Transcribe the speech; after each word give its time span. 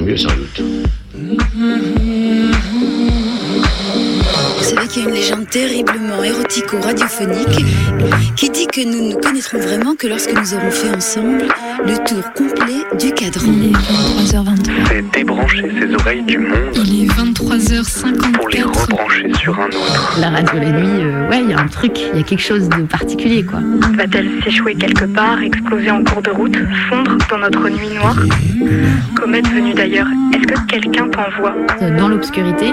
mieux 0.00 0.16
sans 0.16 0.28
doute. 0.34 0.62
Y 4.96 5.00
a 5.00 5.02
une 5.02 5.14
légende 5.14 5.46
terriblement 5.50 6.24
érotico-radiophonique 6.24 7.64
qui 8.34 8.48
dit 8.48 8.66
que 8.66 8.80
nous 8.82 9.10
ne 9.10 9.14
connaîtrons 9.14 9.58
vraiment 9.58 9.94
que 9.94 10.06
lorsque 10.06 10.32
nous 10.32 10.54
aurons 10.54 10.70
fait 10.70 10.88
ensemble 10.90 11.44
le 11.84 11.96
tour 12.08 12.32
complet 12.32 12.82
du 12.98 13.12
cadran. 13.12 13.52
Il 13.52 13.66
est 13.66 14.32
23h23. 14.32 14.70
C'est 14.88 15.10
débrancher 15.10 15.70
ses 15.78 15.94
oreilles 15.94 16.22
du 16.22 16.38
monde 16.38 16.70
Il 16.74 17.04
est 17.04 17.06
23h54. 17.08 18.32
pour 18.32 18.48
les 18.48 18.62
rebrancher 18.62 19.32
sur 19.34 19.60
un 19.60 19.66
autre. 19.66 20.16
La 20.18 20.30
radio 20.30 20.60
la 20.60 20.70
nuit, 20.70 21.04
euh, 21.04 21.28
ouais, 21.28 21.42
il 21.42 21.50
y 21.50 21.52
a 21.52 21.58
un 21.60 21.68
truc, 21.68 21.92
il 22.14 22.18
y 22.18 22.20
a 22.20 22.24
quelque 22.24 22.42
chose 22.42 22.68
de 22.68 22.82
particulier, 22.84 23.44
quoi. 23.44 23.60
Va-t-elle 23.96 24.30
s'échouer 24.44 24.74
quelque 24.76 25.04
part, 25.04 25.42
exploser 25.42 25.90
en 25.90 26.02
cours 26.04 26.22
de 26.22 26.30
route, 26.30 26.56
fondre 26.88 27.18
dans 27.30 27.38
notre 27.38 27.68
nuit 27.68 27.90
noire? 27.94 28.16
Comète 29.14 29.46
venue 29.48 29.74
d'ailleurs, 29.74 30.08
est-ce 30.32 30.46
que 30.46 30.66
quelqu'un 30.68 31.08
t'envoie? 31.08 31.54
Dans 31.98 32.08
l'obscurité, 32.08 32.72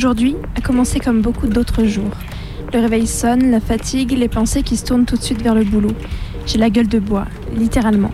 Aujourd'hui 0.00 0.34
a 0.56 0.62
commencé 0.62 0.98
comme 0.98 1.20
beaucoup 1.20 1.46
d'autres 1.46 1.84
jours. 1.84 2.12
Le 2.72 2.80
réveil 2.80 3.06
sonne, 3.06 3.50
la 3.50 3.60
fatigue, 3.60 4.12
les 4.12 4.30
pensées 4.30 4.62
qui 4.62 4.78
se 4.78 4.86
tournent 4.86 5.04
tout 5.04 5.16
de 5.16 5.22
suite 5.22 5.42
vers 5.42 5.54
le 5.54 5.62
boulot. 5.62 5.92
J'ai 6.46 6.56
la 6.56 6.70
gueule 6.70 6.88
de 6.88 6.98
bois, 6.98 7.26
littéralement. 7.54 8.10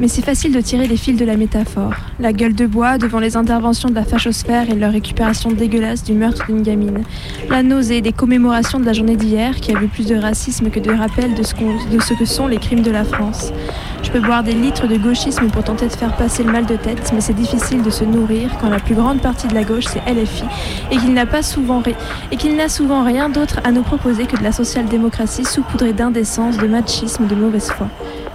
Mais 0.00 0.06
c'est 0.06 0.22
facile 0.22 0.52
de 0.52 0.60
tirer 0.60 0.86
les 0.86 0.96
fils 0.96 1.16
de 1.16 1.24
la 1.24 1.36
métaphore. 1.36 1.92
La 2.20 2.32
gueule 2.32 2.54
de 2.54 2.66
bois 2.66 2.98
devant 2.98 3.18
les 3.18 3.36
interventions 3.36 3.88
de 3.88 3.96
la 3.96 4.04
fachosphère 4.04 4.70
et 4.70 4.76
leur 4.76 4.92
récupération 4.92 5.50
dégueulasse 5.50 6.04
du 6.04 6.12
meurtre 6.12 6.46
d'une 6.46 6.62
gamine. 6.62 7.02
La 7.50 7.64
nausée 7.64 8.00
des 8.00 8.12
commémorations 8.12 8.78
de 8.78 8.84
la 8.84 8.92
journée 8.92 9.16
d'hier 9.16 9.56
qui 9.56 9.74
a 9.74 9.78
vu 9.78 9.88
plus 9.88 10.06
de 10.06 10.14
racisme 10.14 10.70
que 10.70 10.78
de 10.78 10.92
rappel 10.92 11.34
de 11.34 11.42
ce, 11.42 12.14
que 12.14 12.24
sont 12.24 12.46
les 12.46 12.58
crimes 12.58 12.82
de 12.82 12.92
la 12.92 13.02
France. 13.02 13.52
Je 14.04 14.12
peux 14.12 14.20
boire 14.20 14.44
des 14.44 14.52
litres 14.52 14.86
de 14.86 14.96
gauchisme 14.96 15.48
pour 15.48 15.64
tenter 15.64 15.88
de 15.88 15.92
faire 15.92 16.16
passer 16.16 16.44
le 16.44 16.52
mal 16.52 16.66
de 16.66 16.76
tête, 16.76 17.10
mais 17.12 17.20
c'est 17.20 17.34
difficile 17.34 17.82
de 17.82 17.90
se 17.90 18.04
nourrir 18.04 18.56
quand 18.60 18.70
la 18.70 18.78
plus 18.78 18.94
grande 18.94 19.20
partie 19.20 19.48
de 19.48 19.54
la 19.54 19.64
gauche 19.64 19.86
c'est 19.86 20.00
LFI 20.08 20.44
et 20.92 20.96
qu'il 20.96 21.12
n'a 21.12 21.26
souvent 21.42 21.82
et 22.30 22.36
qu'il 22.36 22.58
souvent 22.70 23.02
rien 23.02 23.28
d'autre 23.28 23.60
à 23.64 23.72
nous 23.72 23.82
proposer 23.82 24.26
que 24.26 24.36
de 24.36 24.44
la 24.44 24.52
social-démocratie 24.52 25.44
saupoudrée 25.44 25.92
d'indécence, 25.92 26.56
de 26.56 26.66
machisme, 26.68 27.26
de 27.26 27.34
mauvaise 27.34 27.70
foi. 27.70 27.88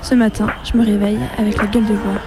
Ce 0.03 0.15
matin, 0.15 0.47
je 0.65 0.77
me 0.77 0.85
réveille 0.85 1.17
avec 1.37 1.57
la 1.57 1.65
gueule 1.65 1.85
de 1.85 1.93
bois. 1.93 2.19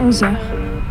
11 0.00 0.22
heures. 0.22 0.30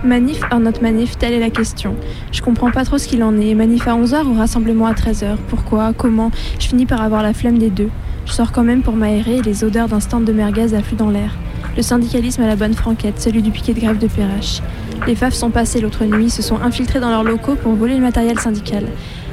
Manif 0.03 0.39
or 0.51 0.59
not 0.59 0.73
manif, 0.83 1.17
telle 1.17 1.33
est 1.33 1.39
la 1.39 1.49
question. 1.49 1.95
Je 2.31 2.43
comprends 2.43 2.69
pas 2.69 2.85
trop 2.85 2.99
ce 2.99 3.07
qu'il 3.07 3.23
en 3.23 3.35
est. 3.39 3.55
Manif 3.55 3.87
à 3.87 3.95
11h 3.95 4.25
ou 4.25 4.35
rassemblement 4.35 4.85
à 4.85 4.93
13h 4.93 5.37
Pourquoi? 5.47 5.93
Comment? 5.93 6.29
Je 6.59 6.67
finis 6.67 6.85
par 6.85 7.01
avoir 7.01 7.23
la 7.23 7.33
flemme 7.33 7.57
des 7.57 7.71
deux. 7.71 7.89
Je 8.27 8.31
sors 8.33 8.51
quand 8.51 8.63
même 8.63 8.83
pour 8.83 8.95
m'aérer 8.95 9.37
et 9.37 9.41
les 9.41 9.63
odeurs 9.63 9.87
d'un 9.87 9.99
stand 9.99 10.23
de 10.23 10.33
merguez 10.33 10.75
affluent 10.75 10.97
dans 10.97 11.09
l'air. 11.09 11.35
Le 11.75 11.81
syndicalisme 11.81 12.43
à 12.43 12.47
la 12.47 12.55
bonne 12.55 12.75
franquette, 12.75 13.19
celui 13.19 13.41
du 13.41 13.49
piquet 13.49 13.73
de 13.73 13.79
grève 13.79 13.97
de 13.97 14.07
Perrache. 14.07 14.61
Les 15.07 15.15
FAF 15.15 15.33
sont 15.33 15.51
passés 15.51 15.81
l'autre 15.81 16.03
nuit, 16.05 16.29
se 16.29 16.41
sont 16.41 16.59
infiltrés 16.61 16.99
dans 16.99 17.09
leurs 17.09 17.23
locaux 17.23 17.55
pour 17.55 17.73
voler 17.73 17.95
le 17.95 18.01
matériel 18.01 18.39
syndical. 18.39 18.85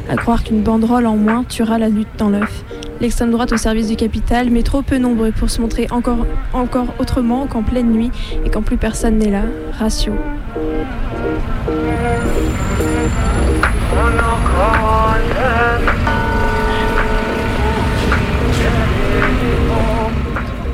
À 0.08 0.16
croire 0.16 0.44
qu'une 0.44 0.62
banderole 0.62 1.06
en 1.06 1.16
moins 1.16 1.44
tuera 1.44 1.78
la 1.78 1.88
lutte 1.88 2.08
dans 2.18 2.28
l'œuf. 2.28 2.64
L'extrême 3.00 3.30
droite 3.30 3.52
au 3.52 3.56
service 3.56 3.88
du 3.88 3.96
capital, 3.96 4.50
mais 4.50 4.62
trop 4.62 4.82
peu 4.82 4.98
nombreux 4.98 5.32
pour 5.32 5.48
se 5.48 5.60
montrer 5.60 5.88
encore, 5.90 6.86
autrement 6.98 7.46
qu'en 7.46 7.62
pleine 7.62 7.90
nuit 7.90 8.10
et 8.44 8.50
quand 8.50 8.62
plus 8.62 8.76
personne 8.76 9.18
n'est 9.18 9.30
là. 9.30 9.42
Ratio. 9.78 10.12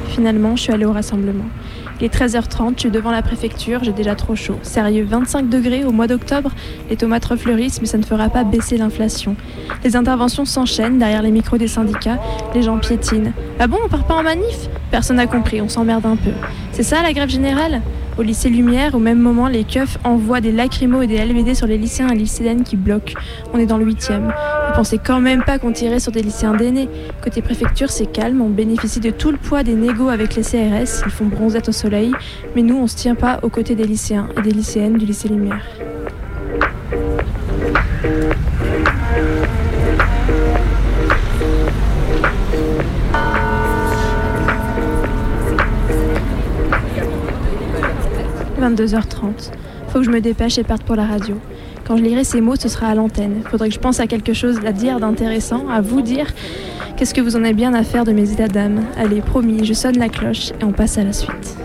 Finalement, 0.08 0.56
je 0.56 0.62
suis 0.62 0.72
allée 0.72 0.84
au 0.84 0.92
rassemblement. 0.92 1.44
Il 2.00 2.04
est 2.04 2.14
13h30, 2.14 2.74
je 2.76 2.80
suis 2.80 2.90
devant 2.90 3.10
la 3.10 3.22
préfecture, 3.22 3.82
j'ai 3.82 3.92
déjà 3.92 4.14
trop 4.14 4.36
chaud. 4.36 4.58
Sérieux, 4.62 5.04
25 5.04 5.48
degrés 5.48 5.84
au 5.84 5.90
mois 5.90 6.06
d'octobre? 6.06 6.52
Les 6.90 6.96
tomates 6.96 7.24
refleurissent, 7.24 7.80
mais 7.80 7.88
ça 7.88 7.98
ne 7.98 8.04
fera 8.04 8.28
pas 8.28 8.44
baisser 8.44 8.76
l'inflation. 8.76 9.34
Les 9.82 9.96
interventions 9.96 10.44
s'enchaînent 10.44 10.98
derrière 10.98 11.22
les 11.22 11.32
micros 11.32 11.58
des 11.58 11.66
syndicats, 11.66 12.20
les 12.54 12.62
gens 12.62 12.78
piétinent. 12.78 13.32
Ah 13.58 13.66
bon, 13.66 13.78
on 13.84 13.88
part 13.88 14.06
pas 14.06 14.14
en 14.14 14.22
manif? 14.22 14.68
Personne 14.92 15.16
n'a 15.16 15.26
compris, 15.26 15.60
on 15.60 15.68
s'emmerde 15.68 16.06
un 16.06 16.16
peu. 16.16 16.30
C'est 16.70 16.84
ça 16.84 17.02
la 17.02 17.12
grève 17.12 17.28
générale? 17.28 17.82
Au 18.18 18.22
lycée 18.22 18.48
Lumière, 18.48 18.96
au 18.96 18.98
même 18.98 19.20
moment, 19.20 19.46
les 19.46 19.62
keufs 19.62 19.96
envoient 20.02 20.40
des 20.40 20.50
lacrymos 20.50 21.02
et 21.02 21.06
des 21.06 21.18
LVD 21.18 21.54
sur 21.54 21.68
les 21.68 21.78
lycéens 21.78 22.08
et 22.08 22.16
lycéennes 22.16 22.64
qui 22.64 22.74
bloquent. 22.76 23.14
On 23.54 23.58
est 23.58 23.66
dans 23.66 23.78
le 23.78 23.86
8e. 23.86 24.22
Vous 24.22 24.74
pensez 24.74 24.98
quand 24.98 25.20
même 25.20 25.44
pas 25.44 25.60
qu'on 25.60 25.70
tirait 25.70 26.00
sur 26.00 26.10
des 26.10 26.22
lycéens 26.22 26.54
d'aînés 26.54 26.88
Côté 27.22 27.42
préfecture, 27.42 27.90
c'est 27.90 28.06
calme, 28.06 28.42
on 28.42 28.48
bénéficie 28.48 28.98
de 28.98 29.10
tout 29.10 29.30
le 29.30 29.36
poids 29.36 29.62
des 29.62 29.74
négos 29.74 30.08
avec 30.08 30.34
les 30.34 30.42
CRS, 30.42 31.04
ils 31.06 31.12
font 31.12 31.26
bronzette 31.26 31.68
au 31.68 31.72
soleil, 31.72 32.12
mais 32.56 32.62
nous, 32.62 32.76
on 32.76 32.88
se 32.88 32.96
tient 32.96 33.14
pas 33.14 33.38
aux 33.42 33.50
côtés 33.50 33.76
des 33.76 33.86
lycéens 33.86 34.28
et 34.36 34.42
des 34.42 34.50
lycéennes 34.50 34.98
du 34.98 35.06
lycée 35.06 35.28
Lumière. 35.28 35.64
«22h30. 48.78 49.50
Faut 49.88 49.98
que 49.98 50.04
je 50.04 50.10
me 50.10 50.20
dépêche 50.20 50.58
et 50.58 50.64
parte 50.64 50.82
pour 50.82 50.96
la 50.96 51.06
radio. 51.06 51.36
Quand 51.86 51.96
je 51.96 52.02
lirai 52.02 52.24
ces 52.24 52.40
mots, 52.40 52.56
ce 52.56 52.68
sera 52.68 52.88
à 52.88 52.94
l'antenne. 52.94 53.42
Faudrait 53.50 53.68
que 53.68 53.74
je 53.74 53.80
pense 53.80 54.00
à 54.00 54.06
quelque 54.06 54.32
chose 54.32 54.58
à 54.64 54.72
dire 54.72 55.00
d'intéressant, 55.00 55.68
à 55.68 55.80
vous 55.80 56.02
dire. 56.02 56.26
Qu'est-ce 56.96 57.14
que 57.14 57.20
vous 57.20 57.36
en 57.36 57.44
avez 57.44 57.54
bien 57.54 57.74
à 57.74 57.82
faire 57.82 58.04
de 58.04 58.12
mes 58.12 58.30
états 58.32 58.48
d'âme 58.48 58.84
Allez, 58.96 59.20
promis, 59.20 59.64
je 59.64 59.72
sonne 59.72 59.98
la 59.98 60.08
cloche 60.08 60.50
et 60.60 60.64
on 60.64 60.72
passe 60.72 60.98
à 60.98 61.04
la 61.04 61.12
suite. 61.12 61.57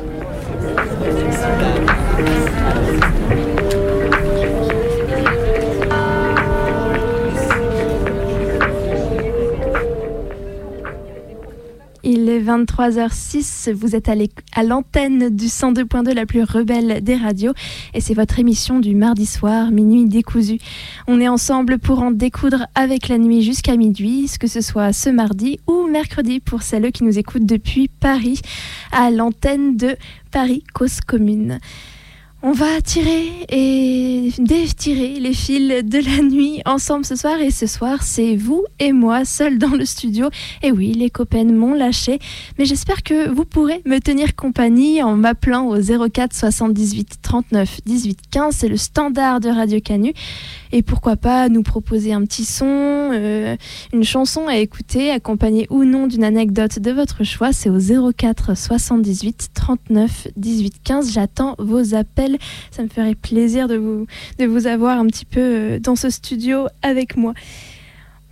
Est 12.34 12.40
23h06, 12.40 13.72
vous 13.72 13.96
êtes 13.96 14.10
à 14.10 14.64
l'antenne 14.64 15.30
du 15.30 15.46
102.2, 15.46 16.14
la 16.14 16.26
plus 16.26 16.44
rebelle 16.44 17.04
des 17.04 17.16
radios, 17.16 17.54
et 17.94 18.02
c'est 18.02 18.14
votre 18.14 18.40
émission 18.40 18.80
du 18.80 18.96
mardi 18.96 19.26
soir, 19.26 19.72
minuit 19.72 20.06
décousu. 20.06 20.58
On 21.08 21.20
est 21.22 21.28
ensemble 21.28 21.78
pour 21.80 22.02
en 22.02 22.12
découdre 22.12 22.66
avec 22.76 23.08
la 23.08 23.18
nuit 23.18 23.42
jusqu'à 23.42 23.78
minuit, 23.78 24.30
que 24.40 24.48
ce 24.48 24.62
soit 24.62 24.94
ce 24.94 25.10
mardi 25.10 25.60
ou 25.68 25.88
mercredi 25.88 26.40
pour 26.40 26.64
celles 26.64 26.92
qui 26.92 27.04
nous 27.04 27.20
écoutent 27.20 27.46
depuis 27.46 27.88
Paris, 27.88 28.42
à 28.92 29.12
l'antenne 29.12 29.78
de 29.78 29.96
Paris 30.32 30.64
Cause 30.74 31.00
Commune. 31.02 31.60
On 32.46 32.52
va 32.52 32.82
tirer 32.82 33.46
et 33.48 34.30
détirer 34.38 35.18
les 35.18 35.34
fils 35.34 35.82
de 35.82 36.00
la 36.00 36.22
nuit 36.22 36.62
ensemble 36.66 37.06
ce 37.06 37.16
soir. 37.16 37.40
Et 37.40 37.52
ce 37.52 37.68
soir, 37.68 38.04
c'est 38.04 38.36
vous 38.36 38.66
et 38.80 38.92
moi 38.92 39.24
seuls 39.24 39.58
dans 39.58 39.70
le 39.70 39.86
studio. 39.86 40.30
Et 40.62 40.74
oui, 40.74 40.92
les 40.92 41.10
copains 41.10 41.46
m'ont 41.46 41.74
lâché. 41.74 42.20
Mais 42.60 42.66
j'espère 42.66 43.02
que 43.02 43.30
vous 43.30 43.46
pourrez 43.46 43.82
me 43.86 44.00
tenir 44.00 44.36
compagnie 44.36 45.02
en 45.02 45.16
m'appelant 45.16 45.68
au 45.68 45.78
04 45.80 46.34
78 46.34 47.20
39 47.22 47.80
18 47.86 48.20
15. 48.30 48.54
C'est 48.54 48.68
le 48.68 48.76
standard 48.76 49.40
de 49.40 49.48
Radio 49.48 49.80
Canu. 49.80 50.12
Et 50.76 50.82
pourquoi 50.82 51.16
pas 51.16 51.50
nous 51.50 51.62
proposer 51.62 52.14
un 52.14 52.26
petit 52.26 52.46
son, 52.46 52.66
euh, 52.66 53.56
une 53.94 54.04
chanson 54.04 54.48
à 54.48 54.58
écouter, 54.58 55.12
accompagnée 55.12 55.68
ou 55.70 55.84
non 55.84 56.08
d'une 56.08 56.24
anecdote 56.24 56.80
de 56.80 56.90
votre 56.90 57.24
choix. 57.24 57.54
C'est 57.54 57.70
au 57.70 57.78
04 58.12 58.58
78 58.58 59.50
39 59.54 60.30
18 60.36 60.74
15. 60.84 61.14
J'attends 61.14 61.56
vos 61.60 61.94
appels. 61.94 62.40
Ça 62.72 62.82
me 62.82 62.88
ferait 62.88 63.14
plaisir 63.14 63.68
de 63.68 63.76
vous, 63.76 64.08
de 64.40 64.46
vous 64.46 64.66
avoir 64.66 64.98
un 64.98 65.06
petit 65.06 65.26
peu 65.26 65.40
euh, 65.40 65.80
dans 65.80 65.96
ce 65.96 66.10
studio 66.10 66.66
avec 66.82 67.18
moi. 67.18 67.36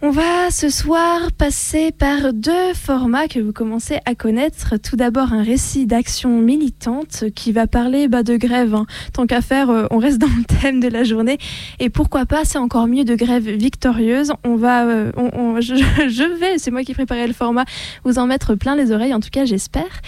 On 0.03 0.09
va 0.09 0.49
ce 0.49 0.69
soir 0.69 1.31
passer 1.31 1.91
par 1.91 2.33
deux 2.33 2.73
formats 2.73 3.27
que 3.27 3.39
vous 3.39 3.53
commencez 3.53 3.99
à 4.05 4.15
connaître. 4.15 4.77
Tout 4.77 4.95
d'abord 4.95 5.31
un 5.31 5.43
récit 5.43 5.85
d'action 5.85 6.41
militante 6.41 7.25
qui 7.35 7.51
va 7.51 7.67
parler 7.67 8.07
bah, 8.07 8.23
de 8.23 8.35
grève. 8.35 8.73
Hein. 8.73 8.87
Tant 9.13 9.27
qu'à 9.27 9.41
faire, 9.41 9.69
euh, 9.69 9.85
on 9.91 9.99
reste 9.99 10.17
dans 10.17 10.25
le 10.25 10.43
thème 10.43 10.79
de 10.79 10.87
la 10.87 11.03
journée. 11.03 11.37
Et 11.79 11.91
pourquoi 11.91 12.25
pas, 12.25 12.45
c'est 12.45 12.57
encore 12.57 12.87
mieux 12.87 13.03
de 13.03 13.13
grève 13.13 13.47
victorieuse. 13.47 14.33
On 14.43 14.55
va, 14.55 14.85
euh, 14.85 15.11
je, 15.61 16.39
vais, 16.39 16.57
c'est 16.57 16.71
moi 16.71 16.81
qui 16.81 16.95
préparais 16.95 17.27
le 17.27 17.33
format, 17.33 17.65
vous 18.03 18.17
en 18.17 18.25
mettre 18.25 18.55
plein 18.55 18.75
les 18.75 18.91
oreilles. 18.91 19.13
En 19.13 19.19
tout 19.19 19.29
cas, 19.29 19.45
j'espère. 19.45 20.01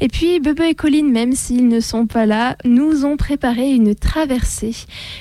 Et 0.00 0.06
puis, 0.06 0.38
Bebe 0.38 0.60
et 0.60 0.74
Colline, 0.76 1.10
même 1.10 1.32
s'ils 1.32 1.66
ne 1.66 1.80
sont 1.80 2.06
pas 2.06 2.24
là, 2.24 2.56
nous 2.64 3.04
ont 3.04 3.16
préparé 3.16 3.72
une 3.72 3.96
traversée. 3.96 4.76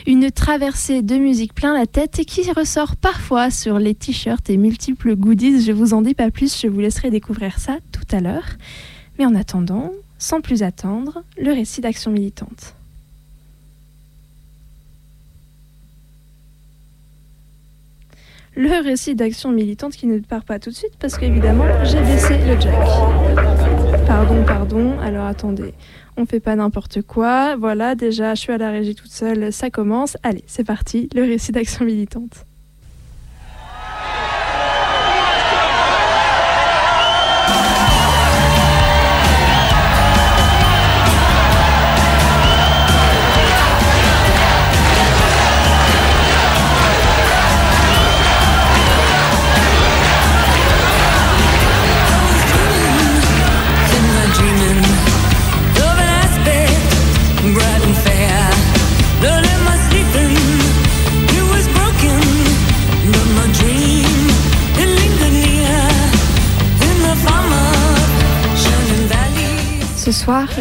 Une 0.06 0.30
traversée 0.30 1.02
de 1.02 1.16
musique 1.16 1.56
plein 1.56 1.74
la 1.74 1.88
tête 1.88 2.20
et 2.20 2.26
qui 2.26 2.50
ressort 2.52 2.96
parfois 2.96 3.50
sur 3.50 3.80
les 3.80 3.96
et 4.28 4.58
multiples 4.58 5.16
goodies. 5.16 5.62
Je 5.62 5.72
vous 5.72 5.94
en 5.94 6.02
dis 6.02 6.14
pas 6.14 6.32
plus, 6.32 6.60
je 6.62 6.68
vous 6.68 6.80
laisserai 6.80 7.10
découvrir 7.10 7.60
ça 7.60 7.78
tout 7.92 8.16
à 8.16 8.20
l'heure. 8.20 8.58
Mais 9.18 9.26
en 9.26 9.36
attendant, 9.36 9.92
sans 10.18 10.42
plus 10.42 10.64
attendre, 10.64 11.24
le 11.38 11.52
récit 11.52 11.82
d'action 11.82 12.12
militante. 12.12 12.76
le 18.56 18.84
récit 18.84 19.16
d'action 19.16 19.52
militante 19.54 19.94
qui 19.94 20.06
ne 20.06 20.20
part 20.20 20.44
pas 20.44 20.60
tout 20.60 20.70
de 20.70 20.76
suite 20.76 20.92
parce 21.00 21.18
qu'évidemment 21.18 21.64
j'ai 21.86 22.02
baissé 22.02 22.38
le 22.46 22.60
jack. 22.60 22.76
Pardon, 24.06 24.44
pardon, 24.44 25.00
alors 25.00 25.28
attendez, 25.28 25.74
on 26.18 26.26
fait 26.26 26.42
pas 26.42 26.58
n'importe 26.58 27.02
quoi. 27.04 27.56
Voilà, 27.56 27.96
déjà 27.96 28.36
je 28.36 28.42
suis 28.42 28.52
à 28.52 28.58
la 28.58 28.70
régie 28.72 28.96
toute 28.96 29.12
seule, 29.12 29.54
ça 29.54 29.70
commence. 29.70 30.18
Allez, 30.24 30.44
c'est 30.46 30.66
parti, 30.66 31.08
le 31.16 31.22
récit 31.22 31.54
d'action 31.54 31.86
militante. 31.86 32.46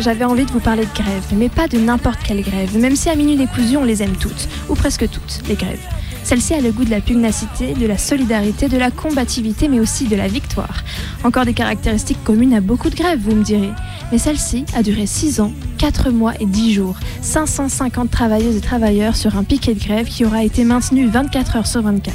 J'avais 0.00 0.24
envie 0.24 0.46
de 0.46 0.50
vous 0.50 0.60
parler 0.60 0.86
de 0.86 0.94
grève, 0.94 1.24
mais 1.36 1.48
pas 1.48 1.68
de 1.68 1.78
n'importe 1.78 2.20
quelle 2.22 2.42
grève, 2.42 2.76
même 2.78 2.96
si 2.96 3.10
à 3.10 3.14
Minuit 3.14 3.36
décousu, 3.36 3.76
on 3.76 3.84
les 3.84 4.02
aime 4.02 4.16
toutes, 4.16 4.48
ou 4.68 4.74
presque 4.74 5.08
toutes, 5.10 5.42
les 5.48 5.56
grèves. 5.56 5.80
Celle-ci 6.24 6.54
a 6.54 6.60
le 6.60 6.72
goût 6.72 6.84
de 6.84 6.90
la 6.90 7.00
pugnacité, 7.00 7.74
de 7.74 7.86
la 7.86 7.98
solidarité, 7.98 8.68
de 8.68 8.78
la 8.78 8.90
combativité, 8.90 9.68
mais 9.68 9.80
aussi 9.80 10.06
de 10.06 10.16
la 10.16 10.28
victoire. 10.28 10.84
Encore 11.24 11.44
des 11.44 11.52
caractéristiques 11.52 12.22
communes 12.24 12.54
à 12.54 12.60
beaucoup 12.60 12.90
de 12.90 12.96
grèves, 12.96 13.20
vous 13.20 13.34
me 13.34 13.42
direz. 13.42 13.70
Mais 14.10 14.18
celle-ci 14.18 14.64
a 14.74 14.82
duré 14.82 15.06
6 15.06 15.40
ans, 15.40 15.52
4 15.78 16.10
mois 16.10 16.32
et 16.40 16.46
10 16.46 16.74
jours. 16.74 16.96
550 17.22 18.10
travailleuses 18.10 18.56
et 18.56 18.60
travailleurs 18.60 19.16
sur 19.16 19.36
un 19.36 19.44
piquet 19.44 19.74
de 19.74 19.80
grève 19.80 20.06
qui 20.06 20.24
aura 20.24 20.44
été 20.44 20.64
maintenu 20.64 21.06
24 21.06 21.56
heures 21.56 21.66
sur 21.66 21.82
24. 21.82 22.14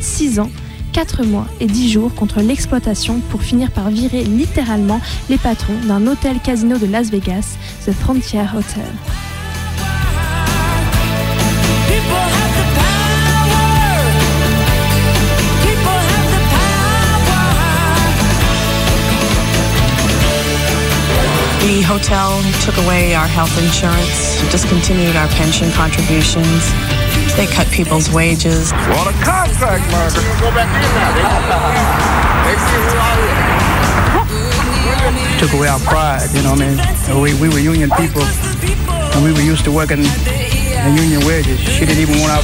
6 0.00 0.40
ans 0.40 0.50
4 0.92 1.24
mois 1.24 1.46
et 1.60 1.66
10 1.66 1.90
jours 1.90 2.14
contre 2.14 2.40
l'exploitation 2.40 3.20
pour 3.30 3.42
finir 3.42 3.70
par 3.70 3.90
virer 3.90 4.24
littéralement 4.24 5.00
les 5.28 5.38
patrons 5.38 5.78
d'un 5.86 6.06
hôtel 6.06 6.40
casino 6.40 6.78
de 6.78 6.86
Las 6.86 7.10
Vegas, 7.10 7.56
The 7.86 7.92
Frontier 7.92 8.42
Hotel. 8.42 8.92
The 21.68 21.82
hotel 21.82 22.40
took 22.64 22.78
away 22.82 23.14
our 23.14 23.26
health 23.26 23.52
insurance, 23.62 24.40
discontinued 24.50 25.14
our 25.16 25.28
pension 25.28 25.70
contributions. 25.72 26.72
They 27.36 27.46
cut 27.46 27.68
people's 27.68 28.10
wages. 28.10 28.72
What 28.72 29.06
a 29.06 29.12
contract 29.58 29.90
murder. 29.90 30.22
Go 30.40 30.50
back 30.54 30.70
in 30.70 30.90
now. 30.94 31.78
Took 35.38 35.52
away 35.52 35.68
our 35.68 35.80
pride, 35.80 36.30
you 36.34 36.42
know 36.42 36.52
what 36.52 36.62
I 36.62 36.74
mean? 36.74 37.22
We, 37.22 37.34
we 37.34 37.48
were 37.48 37.58
union 37.60 37.90
people, 37.90 38.22
and 39.14 39.24
we 39.24 39.32
were 39.32 39.40
used 39.40 39.64
to 39.64 39.72
working 39.72 39.98
in 39.98 40.96
union 40.96 41.26
wages. 41.26 41.58
She 41.60 41.86
didn't 41.86 41.98
even 41.98 42.20
want 42.20 42.32
our 42.32 42.42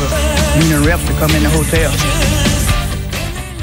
union 0.60 0.84
reps 0.84 1.04
to 1.06 1.12
come 1.14 1.30
in 1.36 1.42
the 1.42 1.50
hotel. 1.50 1.90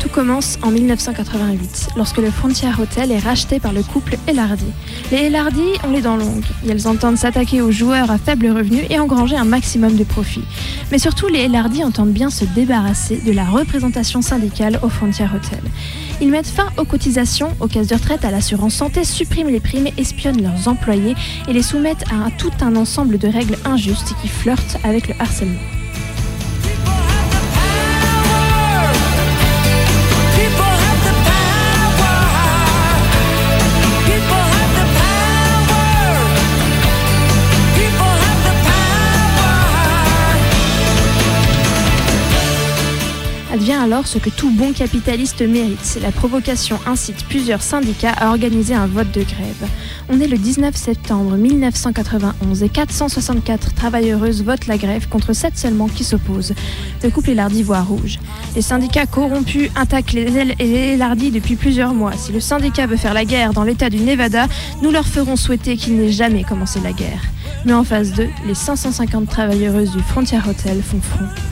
Tout 0.01 0.09
commence 0.09 0.57
en 0.63 0.71
1988, 0.71 1.89
lorsque 1.95 2.18
le 2.18 2.31
Frontier 2.31 2.69
Hotel 2.80 3.12
est 3.12 3.19
racheté 3.19 3.59
par 3.59 3.71
le 3.71 3.83
couple 3.83 4.18
Ellardy. 4.27 4.71
Les 5.12 5.27
Ellardy 5.27 5.77
ont 5.83 5.92
les 5.92 6.01
dents 6.01 6.18
longues, 6.18 6.45
elles 6.68 6.88
entendent 6.88 7.18
s'attaquer 7.18 7.62
aux 7.62 7.71
joueurs 7.71 8.09
à 8.12 8.18
faible 8.18 8.47
revenu 8.47 8.83
et 8.89 9.00
engranger 9.00 9.36
un 9.36 9.45
maximum 9.45 9.95
de 9.95 10.04
profit. 10.04 10.44
Mais 10.91 10.99
surtout, 10.99 11.27
les 11.27 11.39
Ellardy 11.39 11.83
entendent 11.83 12.11
bien 12.11 12.29
se 12.29 12.43
débarrasser 12.43 13.17
de 13.17 13.31
la 13.31 13.45
représentation 13.45 14.21
syndicale 14.21 14.79
au 14.83 14.89
Frontier 14.89 15.25
Hotel. 15.25 15.61
Ils 16.19 16.29
mettent 16.29 16.47
fin 16.47 16.67
aux 16.77 16.85
cotisations, 16.85 17.49
aux 17.59 17.67
caisses 17.67 17.88
de 17.88 17.95
retraite, 17.95 18.25
à 18.25 18.31
l'assurance 18.31 18.75
santé, 18.75 19.03
suppriment 19.05 19.49
les 19.49 19.61
primes, 19.61 19.88
espionnent 19.97 20.41
leurs 20.41 20.67
employés 20.67 21.15
et 21.47 21.53
les 21.53 21.63
soumettent 21.63 22.05
à 22.11 22.29
tout 22.38 22.51
un 22.61 22.75
ensemble 22.75 23.17
de 23.17 23.27
règles 23.27 23.57
injustes 23.65 24.13
qui 24.21 24.27
flirtent 24.27 24.77
avec 24.83 25.07
le 25.07 25.16
harcèlement. 25.19 25.81
Advient 43.61 43.73
alors 43.73 44.07
ce 44.07 44.18
que 44.18 44.31
tout 44.31 44.49
bon 44.49 44.73
capitaliste 44.73 45.44
mérite. 45.44 45.99
La 46.01 46.11
provocation 46.11 46.80
incite 46.87 47.27
plusieurs 47.27 47.61
syndicats 47.61 48.09
à 48.09 48.30
organiser 48.30 48.73
un 48.73 48.87
vote 48.87 49.11
de 49.11 49.21
grève. 49.21 49.69
On 50.09 50.19
est 50.19 50.25
le 50.25 50.39
19 50.39 50.75
septembre 50.75 51.37
1991 51.37 52.63
et 52.63 52.69
464 52.69 53.75
travailleuses 53.75 54.44
votent 54.44 54.65
la 54.65 54.80
grève 54.80 55.07
contre 55.09 55.33
7 55.33 55.59
seulement 55.59 55.87
qui 55.87 56.03
s'opposent. 56.03 56.56
Le 57.03 57.11
couple 57.11 57.33
Lardy 57.33 57.61
voit 57.61 57.81
rouge. 57.81 58.18
Les 58.56 58.63
syndicats 58.63 59.06
corrompus 59.06 59.69
attaquent 59.75 60.13
les 60.13 60.35
ailes 60.35 60.56
et 60.57 60.97
les 60.97 61.30
depuis 61.30 61.56
plusieurs 61.56 61.94
mois. 61.94 62.13
Si 62.13 62.31
le 62.31 62.39
syndicat 62.39 62.87
veut 62.87 62.97
faire 62.97 63.13
la 63.13 63.25
guerre 63.25 63.53
dans 63.53 63.63
l'état 63.63 63.91
du 63.91 63.99
Nevada, 63.99 64.47
nous 64.81 64.89
leur 64.89 65.06
ferons 65.06 65.35
souhaiter 65.35 65.77
qu'il 65.77 65.97
n'ait 65.97 66.11
jamais 66.11 66.44
commencé 66.44 66.80
la 66.80 66.94
guerre. 66.94 67.21
Mais 67.65 67.73
en 67.73 67.83
phase 67.83 68.11
2, 68.13 68.27
les 68.47 68.56
550 68.56 69.30
travailleuses 69.30 69.91
du 69.91 70.01
Frontier 70.01 70.39
Hotel 70.49 70.81
font 70.81 70.99
front. 70.99 71.50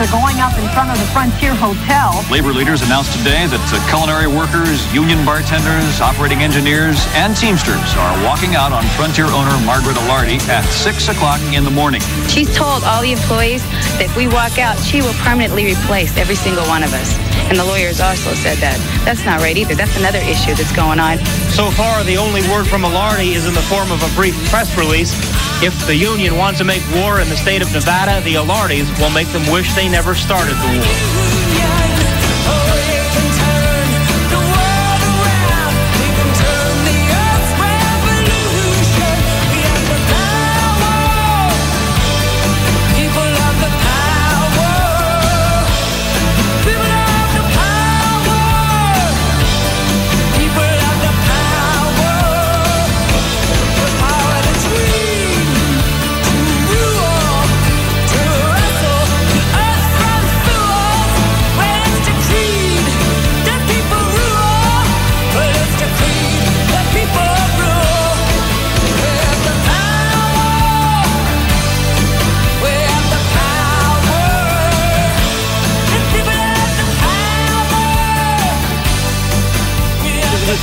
Are 0.00 0.08
going 0.08 0.40
up 0.40 0.56
in 0.56 0.64
front 0.72 0.88
of 0.88 0.96
the 0.96 1.04
Frontier 1.12 1.52
Hotel. 1.52 2.24
Labor 2.32 2.56
leaders 2.56 2.80
announced 2.80 3.12
today 3.20 3.44
that 3.44 3.60
culinary 3.92 4.24
workers, 4.24 4.80
union 4.96 5.20
bartenders, 5.28 6.00
operating 6.00 6.40
engineers, 6.40 6.96
and 7.12 7.36
Teamsters 7.36 7.92
are 8.00 8.16
walking 8.24 8.56
out 8.56 8.72
on 8.72 8.80
Frontier 8.96 9.28
owner 9.28 9.52
Margaret 9.68 10.00
Alardi 10.08 10.40
at 10.48 10.64
6 10.64 11.12
o'clock 11.12 11.36
in 11.52 11.68
the 11.68 11.70
morning. 11.70 12.00
She's 12.32 12.48
told 12.56 12.80
all 12.88 13.04
the 13.04 13.12
employees 13.12 13.60
that 14.00 14.08
if 14.08 14.16
we 14.16 14.24
walk 14.24 14.56
out, 14.56 14.80
she 14.80 15.04
will 15.04 15.16
permanently 15.20 15.68
replace 15.68 16.16
every 16.16 16.36
single 16.36 16.64
one 16.64 16.80
of 16.80 16.96
us. 16.96 17.20
And 17.52 17.60
the 17.60 17.64
lawyers 17.64 18.00
also 18.00 18.32
said 18.32 18.56
that. 18.64 18.80
That's 19.04 19.28
not 19.28 19.44
right 19.44 19.56
either. 19.56 19.76
That's 19.76 20.00
another 20.00 20.24
issue 20.24 20.56
that's 20.56 20.72
going 20.72 20.96
on. 20.96 21.20
So 21.52 21.68
far, 21.76 22.00
the 22.08 22.16
only 22.16 22.40
word 22.48 22.64
from 22.64 22.88
Alardi 22.88 23.36
is 23.36 23.44
in 23.44 23.52
the 23.52 23.66
form 23.68 23.92
of 23.92 24.00
a 24.00 24.08
brief 24.16 24.32
press 24.48 24.72
release. 24.80 25.12
If 25.62 25.86
the 25.86 25.94
union 25.94 26.36
wants 26.36 26.58
to 26.60 26.64
make 26.64 26.82
war 26.94 27.20
in 27.20 27.28
the 27.28 27.36
state 27.36 27.60
of 27.60 27.70
Nevada, 27.70 28.22
the 28.24 28.34
Alardis 28.36 28.88
will 28.98 29.10
make 29.10 29.28
them 29.28 29.42
wish 29.52 29.70
they 29.74 29.90
never 29.90 30.14
started 30.14 30.54
the 30.54 30.78
war. 30.78 31.39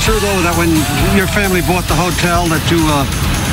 True 0.07 0.19
though 0.23 0.39
that 0.39 0.55
when 0.55 0.71
your 1.19 1.27
family 1.27 1.59
bought 1.59 1.83
the 1.91 1.97
hotel 1.99 2.47
that 2.47 2.63
you 2.71 2.79
uh, 2.87 3.03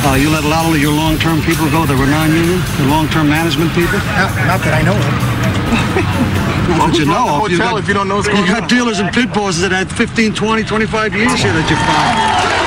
uh, 0.06 0.14
you 0.14 0.30
let 0.30 0.46
a 0.46 0.49
lot 0.49 0.62
of 0.70 0.78
your 0.78 0.94
long-term 0.94 1.42
people 1.42 1.66
go 1.75 1.82
that 1.82 1.99
were 1.99 2.06
non-union, 2.06 2.62
the 2.78 2.87
long-term 2.87 3.26
management 3.26 3.75
people? 3.75 3.99
Not, 4.14 4.30
not 4.46 4.61
that 4.62 4.70
I 4.78 4.82
know 4.87 4.94
of. 4.94 5.34
Well, 6.64 6.88
but 6.88 6.99
you 6.99 7.06
know, 7.06 7.42
the 7.42 7.50
you 7.50 7.58
got, 7.58 7.78
if 7.78 7.88
you 7.88 7.94
don't 7.94 8.06
know 8.06 8.16
what's 8.23 8.28
you 8.28 8.46
got 8.46 8.62
on. 8.62 8.68
dealers 8.68 9.00
and 9.00 9.12
pit 9.12 9.34
bosses 9.34 9.62
that 9.62 9.73
had 9.73 9.90
15, 9.90 10.34
20, 10.34 10.62
25 10.62 11.14
years 11.14 11.42
here 11.42 11.52
that 11.52 11.66
you 11.68 11.76
found. 11.76 12.64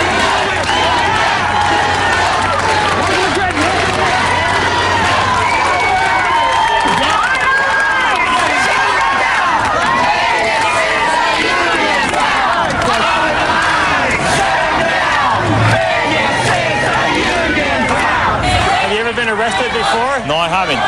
Have 18.88 18.96
you 18.96 19.04
ever 19.04 19.12
been 19.12 19.28
arrested 19.28 19.68
before? 19.76 20.16
No, 20.32 20.40
I 20.40 20.48
haven't. 20.48 20.80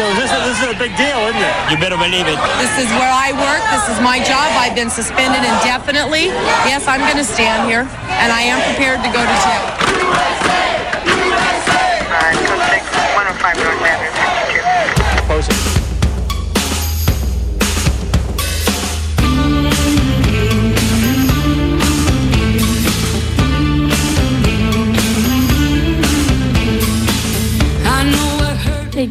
So 0.00 0.08
this 0.16 0.32
is, 0.32 0.40
this 0.48 0.56
is 0.64 0.72
a 0.72 0.75
big 0.86 0.96
deal, 0.96 1.18
isn't 1.26 1.42
it? 1.42 1.54
You 1.70 1.76
better 1.78 1.96
believe 1.96 2.30
it. 2.30 2.38
This 2.62 2.78
is 2.78 2.88
where 2.94 3.10
I 3.10 3.34
work. 3.34 3.62
This 3.74 3.90
is 3.90 4.00
my 4.02 4.22
job. 4.22 4.46
I've 4.54 4.76
been 4.76 4.90
suspended 4.90 5.42
indefinitely. 5.42 6.26
Yes, 6.70 6.86
I'm 6.86 7.00
going 7.00 7.18
to 7.18 7.24
stand 7.24 7.68
here, 7.68 7.82
and 8.22 8.30
I 8.32 8.42
am 8.42 8.62
prepared 8.70 9.02
to 9.02 9.10
go 9.10 9.18
to 9.18 9.36
jail. 9.42 9.85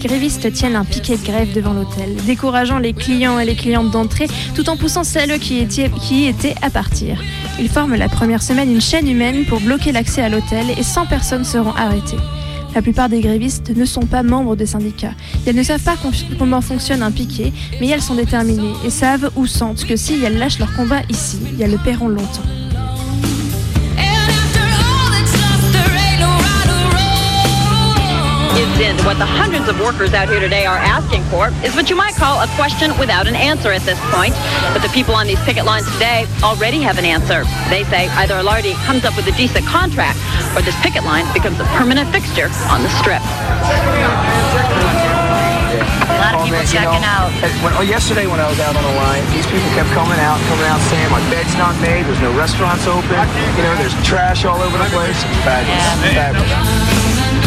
Grévistes 0.07 0.51
tiennent 0.53 0.75
un 0.75 0.85
piquet 0.85 1.17
de 1.17 1.23
grève 1.23 1.53
devant 1.53 1.73
l'hôtel, 1.73 2.15
décourageant 2.25 2.77
les 2.77 2.93
clients 2.93 3.39
et 3.39 3.45
les 3.45 3.55
clientes 3.55 3.91
d'entrée 3.91 4.27
tout 4.53 4.69
en 4.69 4.77
poussant 4.77 5.03
celles 5.03 5.39
qui 5.39 5.59
étaient, 5.59 5.89
qui 6.01 6.23
y 6.23 6.27
étaient 6.27 6.55
à 6.61 6.69
partir. 6.69 7.21
Ils 7.59 7.69
forment 7.69 7.95
la 7.95 8.09
première 8.09 8.43
semaine 8.43 8.71
une 8.71 8.81
chaîne 8.81 9.09
humaine 9.09 9.45
pour 9.45 9.59
bloquer 9.61 9.91
l'accès 9.91 10.21
à 10.21 10.29
l'hôtel 10.29 10.67
et 10.77 10.83
100 10.83 11.07
personnes 11.07 11.43
seront 11.43 11.73
arrêtées. 11.73 12.17
La 12.75 12.81
plupart 12.81 13.09
des 13.09 13.21
grévistes 13.21 13.71
ne 13.75 13.85
sont 13.85 14.05
pas 14.05 14.21
membres 14.21 14.55
des 14.55 14.65
syndicats. 14.65 15.13
Elles 15.47 15.55
ne 15.55 15.63
savent 15.63 15.81
pas 15.81 15.95
comment 16.37 16.61
fonctionne 16.61 17.01
un 17.01 17.11
piquet, 17.11 17.53
mais 17.79 17.87
elles 17.87 18.01
sont 18.01 18.15
déterminées 18.15 18.73
et 18.85 18.89
savent 18.89 19.31
ou 19.35 19.47
sentent 19.47 19.85
que 19.85 19.95
si 19.95 20.21
elles 20.23 20.37
lâchent 20.37 20.59
leur 20.59 20.75
combat 20.75 21.01
ici, 21.09 21.39
elles 21.59 21.71
le 21.71 21.77
paieront 21.77 22.09
longtemps. 22.09 22.64
Is 28.75 28.81
in 28.81 28.97
what 29.05 29.15
the 29.15 29.25
hundreds 29.25 29.69
of 29.71 29.79
workers 29.79 30.11
out 30.11 30.27
here 30.27 30.43
today 30.43 30.65
are 30.65 30.75
asking 30.75 31.23
for 31.31 31.47
is 31.63 31.73
what 31.79 31.87
you 31.87 31.95
might 31.95 32.13
call 32.15 32.43
a 32.43 32.47
question 32.59 32.91
without 32.99 33.23
an 33.23 33.35
answer 33.35 33.71
at 33.71 33.79
this 33.87 33.95
point. 34.11 34.35
But 34.75 34.83
the 34.83 34.91
people 34.91 35.15
on 35.15 35.27
these 35.27 35.39
picket 35.47 35.63
lines 35.63 35.87
today 35.95 36.27
already 36.43 36.83
have 36.83 36.99
an 36.99 37.07
answer. 37.07 37.47
They 37.71 37.87
say 37.87 38.11
either 38.19 38.35
Alardi 38.35 38.75
comes 38.83 39.07
up 39.07 39.15
with 39.15 39.31
a 39.31 39.35
decent 39.39 39.63
contract 39.63 40.19
or 40.59 40.61
this 40.61 40.75
picket 40.83 41.07
line 41.07 41.23
becomes 41.31 41.55
a 41.63 41.67
permanent 41.79 42.11
fixture 42.11 42.51
on 42.67 42.83
the 42.83 42.91
strip. 42.99 43.23
A 43.23 43.31
lot 46.19 46.35
of 46.35 46.43
people 46.43 46.59
oh, 46.59 46.67
checking 46.67 47.07
out. 47.07 47.31
When, 47.63 47.71
oh, 47.79 47.85
yesterday 47.87 48.27
when 48.27 48.43
I 48.43 48.47
was 48.51 48.59
out 48.59 48.75
on 48.75 48.83
the 48.83 48.95
line, 48.99 49.23
these 49.31 49.47
people 49.47 49.71
kept 49.71 49.87
coming 49.95 50.19
out, 50.19 50.35
coming 50.51 50.67
out 50.67 50.83
saying 50.91 51.07
my 51.15 51.23
bed's 51.31 51.55
not 51.55 51.79
made, 51.79 52.11
there's 52.11 52.19
no 52.19 52.35
restaurants 52.35 52.83
open, 52.91 53.23
you 53.55 53.63
know, 53.63 53.71
there's 53.79 53.95
trash 54.03 54.43
all 54.43 54.59
over 54.59 54.75
the 54.75 54.91
place. 54.91 55.15
It's 55.15 55.39
fabulous. 55.47 55.79
Fabulous. 56.11 57.44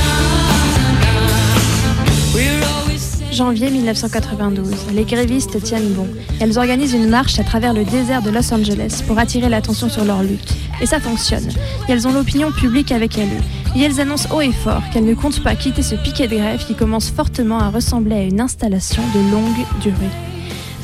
Janvier 3.38 3.71
1992, 3.71 4.75
les 4.97 5.04
grévistes 5.04 5.62
tiennent 5.62 5.92
bon. 5.92 6.09
Elles 6.40 6.59
organisent 6.59 6.95
une 6.95 7.09
marche 7.09 7.38
à 7.38 7.45
travers 7.45 7.73
le 7.73 7.85
désert 7.85 8.21
de 8.21 8.30
Los 8.30 8.52
Angeles 8.52 9.04
pour 9.07 9.16
attirer 9.16 9.49
l'attention 9.49 9.88
sur 9.88 10.04
leur 10.04 10.25
lutte. 10.25 10.57
Et 10.80 10.87
ça 10.87 10.99
fonctionne. 10.99 11.49
Elles 11.88 12.09
ont 12.09 12.12
l'opinion 12.12 12.50
publique 12.50 12.90
avec 12.90 13.16
elles. 13.16 13.40
Et 13.76 13.83
elles 13.83 14.00
annoncent 14.00 14.28
haut 14.35 14.40
et 14.40 14.50
fort 14.50 14.83
qu'elles 14.92 15.04
ne 15.04 15.14
comptent 15.14 15.45
pas 15.45 15.54
quitter 15.54 15.83
ce 15.85 15.95
piquet 15.95 16.26
de 16.26 16.35
grève 16.35 16.66
qui 16.66 16.75
commence 16.75 17.11
fortement 17.11 17.61
à 17.61 17.71
ressembler 17.71 18.16
à 18.16 18.23
une 18.25 18.40
installation 18.40 19.04
de 19.14 19.30
longue 19.30 19.66
durée. 19.80 20.11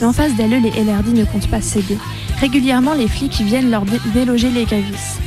Mais 0.01 0.07
en 0.07 0.13
face 0.13 0.37
d'elles, 0.37 0.63
les 0.63 0.71
LRD 0.71 1.09
ne 1.13 1.25
comptent 1.25 1.51
pas 1.51 1.61
céder. 1.61 1.99
Régulièrement, 2.41 2.95
les 2.95 3.09
flics 3.09 3.41
viennent 3.41 3.71
leur 3.73 3.83
dé- 3.85 3.99
déloger 4.15 4.51
les 4.51 4.65
grévistes. 4.65 5.19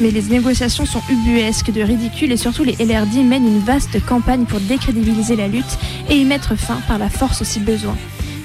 Mais 0.00 0.10
les 0.10 0.22
négociations 0.22 0.84
sont 0.84 1.02
ubuesques 1.10 1.72
de 1.72 1.80
ridicule 1.82 2.32
et 2.32 2.36
surtout 2.36 2.64
les 2.64 2.74
LRD 2.74 3.24
mènent 3.24 3.46
une 3.46 3.60
vaste 3.60 4.04
campagne 4.04 4.44
pour 4.44 4.60
décrédibiliser 4.60 5.36
la 5.36 5.48
lutte 5.48 5.78
et 6.10 6.16
y 6.16 6.24
mettre 6.24 6.54
fin 6.54 6.80
par 6.86 6.98
la 6.98 7.08
force 7.08 7.42
si 7.44 7.60
besoin. 7.60 7.96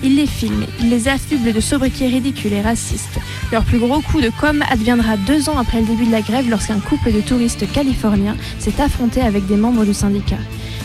Ils 0.03 0.15
les 0.15 0.25
filment, 0.25 0.65
ils 0.79 0.89
les 0.89 1.07
affublent 1.07 1.53
de 1.53 1.59
sobriquets 1.59 2.07
ridicules 2.07 2.53
et 2.53 2.61
racistes. 2.61 3.19
Leur 3.51 3.63
plus 3.63 3.77
gros 3.77 4.01
coup 4.01 4.21
de 4.21 4.31
com' 4.39 4.63
adviendra 4.71 5.15
deux 5.17 5.49
ans 5.49 5.59
après 5.59 5.81
le 5.81 5.85
début 5.85 6.05
de 6.05 6.11
la 6.11 6.21
grève 6.21 6.49
lorsqu'un 6.49 6.79
couple 6.79 7.11
de 7.11 7.21
touristes 7.21 7.71
californiens 7.71 8.37
s'est 8.57 8.81
affronté 8.81 9.21
avec 9.21 9.45
des 9.45 9.57
membres 9.57 9.85
du 9.85 9.93
syndicat. 9.93 10.39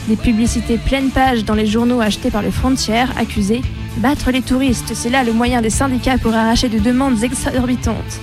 Des 0.08 0.16
publicités 0.16 0.76
pleine 0.76 1.10
page 1.10 1.44
dans 1.44 1.54
les 1.54 1.66
journaux 1.66 2.00
achetés 2.00 2.30
par 2.30 2.42
le 2.42 2.50
Frontier 2.50 3.04
accusés 3.16 3.62
Battre 3.98 4.30
les 4.30 4.42
touristes, 4.42 4.92
c'est 4.94 5.08
là 5.08 5.24
le 5.24 5.32
moyen 5.32 5.62
des 5.62 5.70
syndicats 5.70 6.18
pour 6.18 6.34
arracher 6.34 6.68
de 6.68 6.78
demandes 6.78 7.24
exorbitantes. 7.24 8.20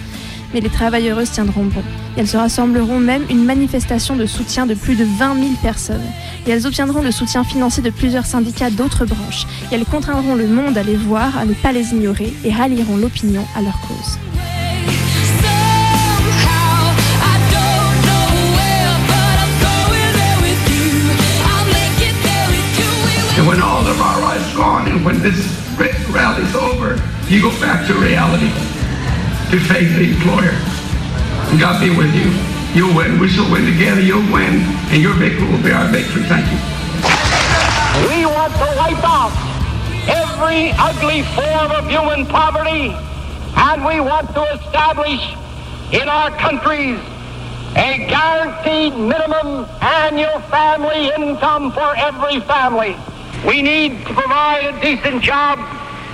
Mais 0.53 0.61
les 0.61 0.69
travailleuses 0.69 1.31
tiendront 1.31 1.65
bon. 1.65 1.83
Elles 2.15 2.27
se 2.27 2.37
rassembleront 2.37 2.99
même 2.99 3.23
une 3.29 3.43
manifestation 3.43 4.15
de 4.15 4.25
soutien 4.25 4.65
de 4.65 4.73
plus 4.73 4.95
de 4.95 5.03
20 5.03 5.35
000 5.35 5.49
personnes. 5.61 6.01
Et 6.45 6.51
elles 6.51 6.67
obtiendront 6.67 7.01
le 7.01 7.11
soutien 7.11 7.43
financier 7.43 7.81
de 7.81 7.89
plusieurs 7.89 8.25
syndicats 8.25 8.69
d'autres 8.69 9.05
branches. 9.05 9.45
Et 9.71 9.75
elles 9.75 9.85
contraindront 9.85 10.35
le 10.35 10.47
monde 10.47 10.77
à 10.77 10.83
les 10.83 10.95
voir, 10.95 11.37
à 11.37 11.45
ne 11.45 11.53
pas 11.53 11.71
les 11.71 11.93
ignorer 11.93 12.33
et 12.43 12.51
rallieront 12.51 12.97
l'opinion 12.97 13.45
à 13.55 13.61
leur 13.61 13.79
cause. 13.81 14.19
To 29.53 29.59
face 29.65 29.93
the 29.93 30.09
employer. 30.09 30.57
God 31.61 31.79
be 31.79 31.95
with 31.95 32.09
you. 32.15 32.25
You'll 32.73 32.95
win. 32.97 33.19
We 33.19 33.27
shall 33.27 33.49
win 33.51 33.71
together. 33.71 34.01
You'll 34.01 34.25
win. 34.33 34.65
And 34.89 34.99
your 34.99 35.13
victory 35.13 35.45
will 35.47 35.61
be 35.61 35.71
our 35.71 35.85
victory. 35.89 36.23
Thank 36.23 36.49
you. 36.49 36.57
We 38.09 38.25
want 38.25 38.51
to 38.53 38.65
wipe 38.75 39.03
out 39.05 39.29
every 40.09 40.73
ugly 40.73 41.21
form 41.37 41.69
of 41.69 41.87
human 41.87 42.25
poverty, 42.25 42.97
and 43.55 43.85
we 43.85 43.99
want 43.99 44.33
to 44.33 44.41
establish 44.57 45.21
in 45.93 46.09
our 46.09 46.31
countries 46.31 46.97
a 47.75 48.07
guaranteed 48.09 48.97
minimum 48.97 49.69
annual 49.81 50.39
family 50.49 51.13
income 51.13 51.71
for 51.71 51.95
every 51.95 52.39
family. 52.41 52.97
We 53.45 53.61
need 53.61 54.03
to 54.07 54.13
provide 54.15 54.65
a 54.65 54.81
decent 54.81 55.21
job 55.21 55.59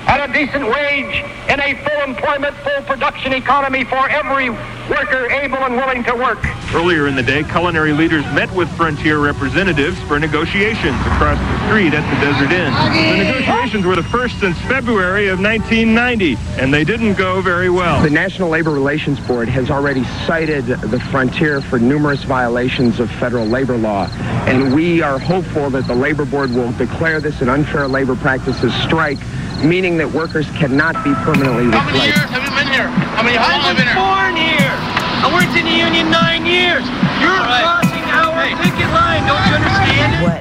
at 0.09 0.27
a 0.27 0.33
decent 0.33 0.65
wage 0.65 1.23
in 1.49 1.59
a 1.59 1.75
full 1.85 2.01
employment, 2.01 2.55
full 2.57 2.81
production 2.81 3.31
economy 3.31 3.83
for 3.83 4.09
every 4.09 4.49
worker 4.89 5.29
able 5.29 5.57
and 5.57 5.75
willing 5.75 6.03
to 6.03 6.15
work. 6.15 6.39
Earlier 6.73 7.07
in 7.07 7.15
the 7.15 7.21
day, 7.21 7.43
culinary 7.43 7.93
leaders 7.93 8.25
met 8.33 8.51
with 8.53 8.67
Frontier 8.75 9.19
representatives 9.19 9.99
for 10.03 10.17
negotiations 10.17 10.99
across 11.01 11.37
the 11.37 11.67
street 11.67 11.93
at 11.93 12.01
the 12.09 12.25
Desert 12.25 12.51
Inn. 12.51 12.73
The 12.73 13.23
negotiations 13.23 13.85
were 13.85 13.95
the 13.95 14.03
first 14.03 14.39
since 14.39 14.57
February 14.61 15.27
of 15.27 15.39
1990, 15.39 16.37
and 16.59 16.73
they 16.73 16.83
didn't 16.83 17.13
go 17.13 17.39
very 17.41 17.69
well. 17.69 18.01
The 18.01 18.09
National 18.09 18.49
Labor 18.49 18.71
Relations 18.71 19.19
Board 19.19 19.47
has 19.47 19.69
already 19.69 20.03
cited 20.25 20.65
the 20.65 20.99
Frontier 21.11 21.61
for 21.61 21.77
numerous 21.77 22.23
violations 22.23 22.99
of 22.99 23.11
federal 23.11 23.45
labor 23.45 23.77
law, 23.77 24.07
and 24.47 24.73
we 24.73 25.03
are 25.03 25.19
hopeful 25.19 25.69
that 25.69 25.85
the 25.85 25.95
Labor 25.95 26.25
Board 26.25 26.49
will 26.49 26.71
declare 26.73 27.21
this 27.21 27.41
an 27.41 27.49
unfair 27.49 27.87
labor 27.87 28.15
practices 28.15 28.73
strike 28.73 29.19
meaning 29.63 29.97
that 29.97 30.09
workers 30.11 30.47
cannot 30.55 30.95
be 31.03 31.13
permanently 31.25 31.65
replaced. 31.67 31.83
How 31.83 31.91
many 31.91 32.07
years 32.07 32.29
have 32.31 32.43
you 32.43 32.53
been 32.55 32.71
here? 32.71 32.87
How 32.87 33.23
many 33.23 33.35
I 33.35 33.59
was 33.59 33.75
born 33.95 34.35
here. 34.39 34.71
I 35.19 35.27
worked 35.35 35.51
in 35.59 35.65
the 35.67 35.75
union 35.75 36.07
nine 36.07 36.47
years. 36.47 36.87
You're 37.19 37.35
right. 37.43 37.63
crossing 37.67 38.07
our 38.07 38.39
hey. 38.39 38.55
picket 38.55 38.87
line. 38.95 39.27
Don't 39.27 39.43
you 39.51 39.59
understand 39.59 40.15
it? 40.15 40.23
What? 40.23 40.39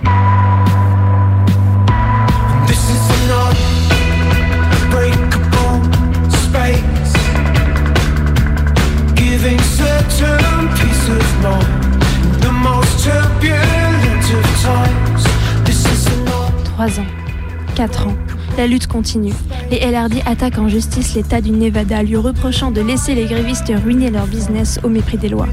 This 2.70 2.78
is 2.94 3.02
an 3.18 3.34
unbreakable 4.86 5.82
space, 6.46 7.10
giving 9.18 9.58
certain 9.58 10.70
peace 10.78 11.10
of 11.10 11.26
mind. 11.42 11.98
The 12.38 12.52
most 12.54 13.02
turbulent 13.02 14.30
of 14.30 14.46
times. 14.62 15.26
This 15.66 15.82
is 15.90 16.06
an 16.06 16.28
3 16.78 17.84
ans, 17.84 17.96
4 17.96 18.06
ans. 18.08 18.37
La 18.58 18.66
lutte 18.66 18.88
continue. 18.88 19.34
Les 19.70 19.78
LRD 19.78 20.20
attaquent 20.26 20.58
en 20.58 20.68
justice 20.68 21.14
l'État 21.14 21.40
du 21.40 21.52
Nevada, 21.52 22.02
lui 22.02 22.16
reprochant 22.16 22.72
de 22.72 22.80
laisser 22.80 23.14
les 23.14 23.26
grévistes 23.26 23.72
ruiner 23.84 24.10
leur 24.10 24.26
business 24.26 24.80
au 24.82 24.88
mépris 24.88 25.16
des 25.16 25.28
lois. 25.28 25.46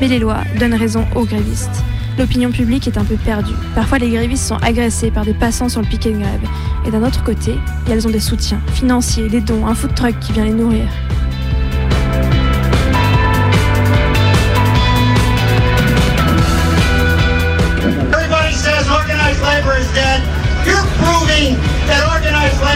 Mais 0.00 0.06
les 0.06 0.20
lois 0.20 0.38
donnent 0.60 0.74
raison 0.74 1.04
aux 1.16 1.24
grévistes. 1.24 1.82
L'opinion 2.16 2.52
publique 2.52 2.86
est 2.86 2.96
un 2.96 3.02
peu 3.02 3.16
perdue. 3.16 3.56
Parfois, 3.74 3.98
les 3.98 4.08
grévistes 4.08 4.46
sont 4.46 4.58
agressés 4.58 5.10
par 5.10 5.24
des 5.24 5.34
passants 5.34 5.68
sur 5.68 5.80
le 5.80 5.88
piquet 5.88 6.12
de 6.12 6.20
grève. 6.20 6.48
Et 6.86 6.92
d'un 6.92 7.02
autre 7.02 7.24
côté, 7.24 7.56
elles 7.90 8.06
ont 8.06 8.10
des 8.10 8.20
soutiens 8.20 8.60
financiers, 8.72 9.28
des 9.28 9.40
dons, 9.40 9.66
un 9.66 9.74
food 9.74 9.92
truck 9.96 10.20
qui 10.20 10.32
vient 10.32 10.44
les 10.44 10.52
nourrir. 10.52 10.86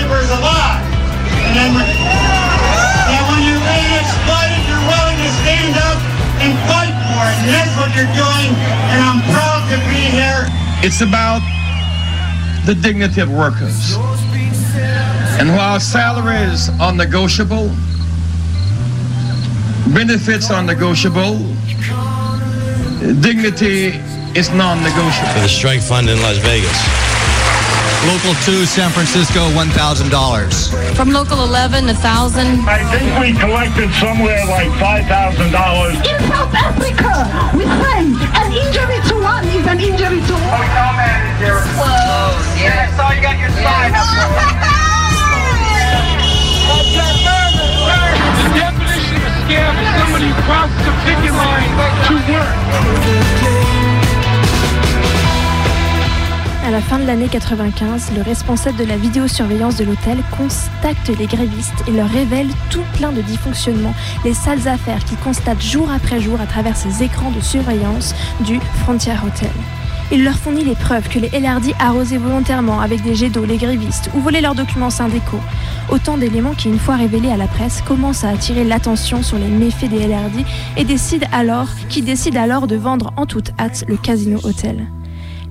Organized 0.07 0.31
alive. 0.31 0.85
And 1.49 1.53
then 1.57 1.71
when, 1.75 1.87
and 1.89 3.23
when 3.27 3.41
you're 3.43 3.65
being 3.67 3.93
exploited, 3.99 4.61
you're 4.69 4.87
willing 4.87 5.19
to 5.19 5.31
stand 5.43 5.75
up 5.81 5.99
and 6.45 6.53
fight 6.71 6.95
for 7.11 7.25
it. 7.27 7.37
And 7.43 7.51
that's 7.51 7.75
what 7.75 7.91
you're 7.97 8.13
doing, 8.15 8.51
and 8.93 9.01
I'm 9.03 9.21
proud 9.33 9.67
to 9.73 9.79
be 9.89 10.03
here. 10.13 10.47
It's 10.85 11.01
about 11.01 11.43
the 12.67 12.75
dignity 12.75 13.21
of 13.21 13.31
workers. 13.31 13.97
And 15.41 15.51
while 15.57 15.81
salaries 15.81 16.69
are 16.81 16.93
negotiable, 16.93 17.71
benefits 19.95 20.51
are 20.51 20.63
negotiable, 20.63 21.39
dignity 23.21 24.01
is 24.37 24.51
non-negotiable. 24.51 25.33
For 25.33 25.41
the 25.41 25.49
strike 25.49 25.81
fund 25.81 26.09
in 26.11 26.21
Las 26.21 26.37
Vegas. 26.39 27.08
Local 28.07 28.35
2, 28.47 28.65
San 28.65 28.91
Francisco, 28.91 29.51
$1,000. 29.59 30.95
From 30.95 31.11
Local 31.11 31.43
11, 31.45 31.87
1000 31.87 31.99
I 32.69 32.79
think 32.95 33.11
we 33.19 33.33
collected 33.39 33.91
somewhere 33.99 34.39
like 34.47 34.71
$5,000. 34.79 35.11
In 36.07 36.19
South 36.31 36.55
Africa, 36.55 37.27
we 37.59 37.65
say 37.67 38.07
an 38.39 38.53
injury 38.55 39.01
to 39.11 39.15
one 39.21 39.45
is 39.51 39.67
an 39.67 39.81
injury 39.81 40.21
to 40.25 40.35
all. 40.35 40.63
Whoa, 41.75 42.39
yeah, 42.57 42.87
I 42.87 42.97
saw 42.97 43.11
you 43.11 43.21
got 43.21 43.37
your 43.37 43.51
sign 43.59 43.93
up. 43.93 44.07
The 48.39 48.51
definition 48.55 49.19
of 49.27 49.35
scam 49.43 49.75
is 49.75 49.91
somebody 49.99 50.29
who 50.31 50.39
crosses 50.47 50.83
the 50.87 50.95
picket 51.03 51.35
line 51.35 51.71
to 52.07 52.15
work. 52.31 53.78
À 56.69 56.71
la 56.71 56.83
fin 56.83 56.99
de 56.99 57.07
l'année 57.07 57.29
95, 57.29 58.13
le 58.15 58.21
responsable 58.21 58.77
de 58.77 58.85
la 58.85 58.99
vidéosurveillance 58.99 59.77
de 59.77 59.87
l'hôtel 59.87 60.19
constate 60.37 61.09
les 61.19 61.25
grévistes 61.25 61.83
et 61.89 61.93
leur 61.93 62.11
révèle 62.11 62.49
tout 62.69 62.83
plein 62.93 63.11
de 63.11 63.23
dysfonctionnements, 63.23 63.95
les 64.23 64.35
sales 64.35 64.69
affaires 64.69 65.03
qu'il 65.07 65.17
constate 65.17 65.63
jour 65.63 65.91
après 65.91 66.21
jour 66.21 66.39
à 66.39 66.45
travers 66.45 66.77
ces 66.77 67.03
écrans 67.03 67.31
de 67.31 67.41
surveillance 67.41 68.15
du 68.41 68.61
Frontier 68.83 69.15
Hotel. 69.15 69.49
Il 70.13 70.25
leur 70.25 70.35
fournit 70.35 70.63
les 70.63 70.75
preuves 70.75 71.09
que 71.09 71.19
les 71.19 71.31
LRD 71.31 71.73
arrosaient 71.81 72.19
volontairement 72.19 72.83
avec 72.83 73.03
des 73.03 73.15
jets 73.15 73.31
d'eau 73.31 73.47
les 73.47 73.57
grévistes 73.57 74.11
ou 74.15 74.21
volaient 74.21 74.43
leurs 74.43 74.55
documents 74.55 74.91
syndicaux. 74.91 75.41
Autant 75.89 76.19
d'éléments 76.19 76.53
qui, 76.53 76.69
une 76.69 76.79
fois 76.79 76.97
révélés 76.97 77.33
à 77.33 77.39
la 77.39 77.47
presse, 77.47 77.81
commencent 77.81 78.25
à 78.25 78.29
attirer 78.29 78.65
l'attention 78.65 79.23
sur 79.23 79.39
les 79.39 79.49
méfaits 79.49 79.89
des 79.89 80.07
LRD 80.07 80.45
et 80.77 80.85
décident 80.85 81.29
alors, 81.33 81.69
qui 81.89 82.03
décident 82.03 82.43
alors 82.43 82.67
de 82.67 82.77
vendre 82.77 83.15
en 83.17 83.25
toute 83.25 83.53
hâte 83.59 83.87
le 83.89 83.97
Casino 83.97 84.39
Hotel. 84.45 84.87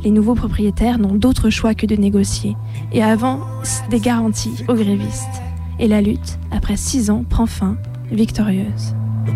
Les 0.03 0.11
nouveaux 0.11 0.35
propriétaires 0.35 0.99
n'ont 0.99 1.15
d'autre 1.15 1.49
choix 1.49 1.73
que 1.73 1.85
de 1.85 1.95
négocier 1.95 2.55
et 2.91 3.03
avant 3.03 3.41
des 3.89 3.99
garanties 3.99 4.63
aux 4.67 4.75
grévistes. 4.75 5.41
Et 5.79 5.87
la 5.87 6.01
lutte, 6.01 6.37
après 6.51 6.77
six 6.77 7.09
ans, 7.09 7.23
prend 7.29 7.45
fin, 7.45 7.77
victorieuse. 8.11 8.95
You 9.27 9.33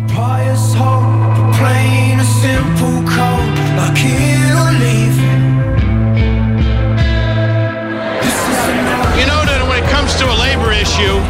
know 9.26 9.44
that 9.44 9.66
when 9.68 9.82
it 9.82 9.88
comes 9.90 10.16
to 10.16 10.24
a 10.24 10.36
labor 10.36 10.72
issue, 10.72 11.20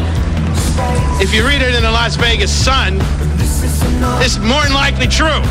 if 1.21 1.35
you 1.35 1.45
read 1.45 1.62
it 1.62 1.75
in 1.75 1.83
the 1.83 1.90
Las 1.90 2.16
Vegas 2.16 2.51
Sun, 2.53 3.01
it's 4.23 4.38
more 4.38 4.62
than 4.62 4.73
likely 4.73 5.09
true. 5.09 5.42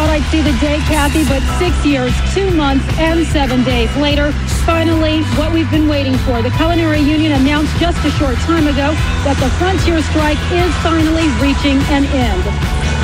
Thought 0.00 0.16
I'd 0.16 0.24
see 0.32 0.40
the 0.40 0.56
day, 0.64 0.80
Kathy, 0.88 1.28
but 1.28 1.44
six 1.60 1.76
years, 1.84 2.08
two 2.32 2.48
months, 2.56 2.88
and 2.96 3.20
seven 3.28 3.60
days 3.68 3.92
later, 4.00 4.32
finally, 4.64 5.20
what 5.36 5.52
we've 5.52 5.68
been 5.68 5.92
waiting 5.92 6.16
for. 6.24 6.40
The 6.40 6.48
Culinary 6.56 7.04
Union 7.04 7.36
announced 7.36 7.68
just 7.76 8.00
a 8.08 8.12
short 8.16 8.40
time 8.48 8.64
ago 8.64 8.96
that 9.28 9.36
the 9.36 9.52
Frontier 9.60 10.00
strike 10.08 10.40
is 10.56 10.72
finally 10.80 11.28
reaching 11.36 11.76
an 11.92 12.08
end. 12.16 12.40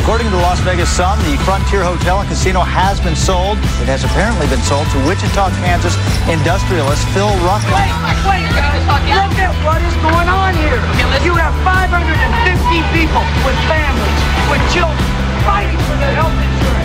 According 0.00 0.32
to 0.32 0.32
the 0.32 0.40
Las 0.40 0.56
Vegas 0.64 0.88
Sun, 0.88 1.20
the 1.28 1.36
Frontier 1.44 1.84
Hotel 1.84 2.24
and 2.24 2.28
Casino 2.32 2.64
has 2.64 2.96
been 3.04 3.18
sold. 3.18 3.60
It 3.84 3.92
has 3.92 4.00
apparently 4.00 4.48
been 4.48 4.64
sold 4.64 4.88
to 4.96 4.98
Wichita, 5.04 5.52
Kansas 5.60 5.92
industrialist 6.32 7.04
Phil 7.12 7.28
Rucker. 7.44 7.76
Wait, 7.76 7.92
wait, 8.24 8.48
look 9.12 9.36
at 9.36 9.52
what 9.68 9.84
is 9.84 9.96
going 10.00 10.32
on 10.32 10.56
here. 10.64 10.80
You 11.28 11.36
have 11.36 11.52
550 11.60 12.08
people 12.96 13.24
with 13.44 13.58
families, 13.68 14.20
with 14.48 14.64
children, 14.72 15.04
fighting 15.44 15.76
for 15.84 16.00
their 16.00 16.16
health 16.16 16.32
insurance. 16.32 16.75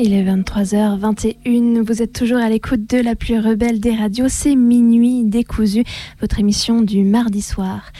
Il 0.00 0.14
est 0.14 0.22
23h21, 0.22 1.82
vous 1.82 2.02
êtes 2.02 2.12
toujours 2.12 2.38
à 2.38 2.48
l'écoute 2.48 2.88
de 2.88 2.98
la 2.98 3.16
plus 3.16 3.40
rebelle 3.40 3.80
des 3.80 3.96
radios, 3.96 4.28
c'est 4.28 4.54
Minuit 4.54 5.24
décousu, 5.24 5.82
votre 6.20 6.38
émission 6.38 6.82
du 6.82 7.02
mardi 7.02 7.42
soir. 7.42 7.90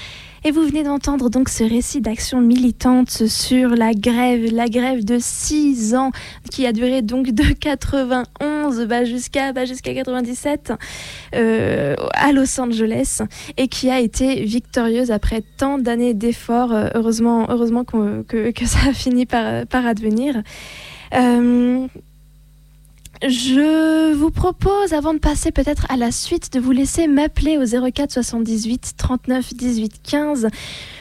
Et 0.44 0.52
vous 0.52 0.62
venez 0.62 0.84
d'entendre 0.84 1.28
donc 1.28 1.48
ce 1.48 1.64
récit 1.64 2.00
d'action 2.00 2.40
militante 2.40 3.26
sur 3.26 3.70
la 3.70 3.94
grève, 3.94 4.54
la 4.54 4.68
grève 4.68 5.04
de 5.04 5.18
6 5.18 5.96
ans 5.96 6.12
qui 6.52 6.66
a 6.66 6.72
duré 6.72 7.02
donc 7.02 7.32
de 7.32 7.52
91 7.52 8.86
bah, 8.86 9.04
jusqu'à 9.04 9.52
bah, 9.52 9.64
jusqu'à 9.64 9.92
97 9.92 10.74
euh, 11.34 11.96
à 12.14 12.30
Los 12.30 12.60
Angeles 12.60 13.22
et 13.56 13.66
qui 13.66 13.90
a 13.90 13.98
été 13.98 14.44
victorieuse 14.44 15.10
après 15.10 15.42
tant 15.56 15.78
d'années 15.78 16.14
d'efforts. 16.14 16.72
Euh, 16.72 16.90
heureusement, 16.94 17.46
heureusement 17.50 17.82
que, 17.82 18.52
que 18.52 18.66
ça 18.66 18.90
a 18.90 18.92
fini 18.92 19.26
par, 19.26 19.66
par 19.66 19.84
advenir. 19.84 20.44
Euh, 21.14 21.86
je 23.26 24.12
vous 24.14 24.30
propose, 24.30 24.92
avant 24.92 25.12
de 25.12 25.18
passer 25.18 25.50
peut-être 25.50 25.86
à 25.90 25.96
la 25.96 26.12
suite, 26.12 26.52
de 26.52 26.60
vous 26.60 26.70
laisser 26.70 27.08
m'appeler 27.08 27.58
au 27.58 27.64
04 27.64 28.12
78 28.12 28.94
39 28.96 29.54
18 29.54 30.00
15. 30.04 30.48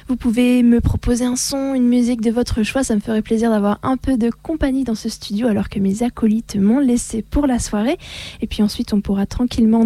Vous 0.08 0.16
pouvez 0.16 0.64
me 0.64 0.82
proposer 0.82 1.26
un 1.26 1.36
son, 1.36 1.76
une 1.76 1.88
musique 1.88 2.22
de 2.22 2.32
votre 2.32 2.64
choix. 2.64 2.84
Ça 2.84 2.96
me 2.96 3.02
ferait 3.02 3.22
plaisir 3.22 3.52
d'avoir 3.52 3.78
un 3.84 3.98
peu 3.98 4.18
de 4.18 4.32
compagnie 4.32 4.84
dans 4.84 4.96
ce 4.96 5.10
studio 5.10 5.48
alors 5.48 5.70
que 5.70 5.80
mes 5.80 6.02
acolytes 6.02 6.56
m'ont 6.56 6.80
laissé 6.80 7.22
pour 7.22 7.46
la 7.46 7.60
soirée. 7.60 8.00
Et 8.42 8.48
puis 8.48 8.64
ensuite, 8.64 8.94
on 8.94 9.02
pourra 9.02 9.28
tranquillement 9.28 9.86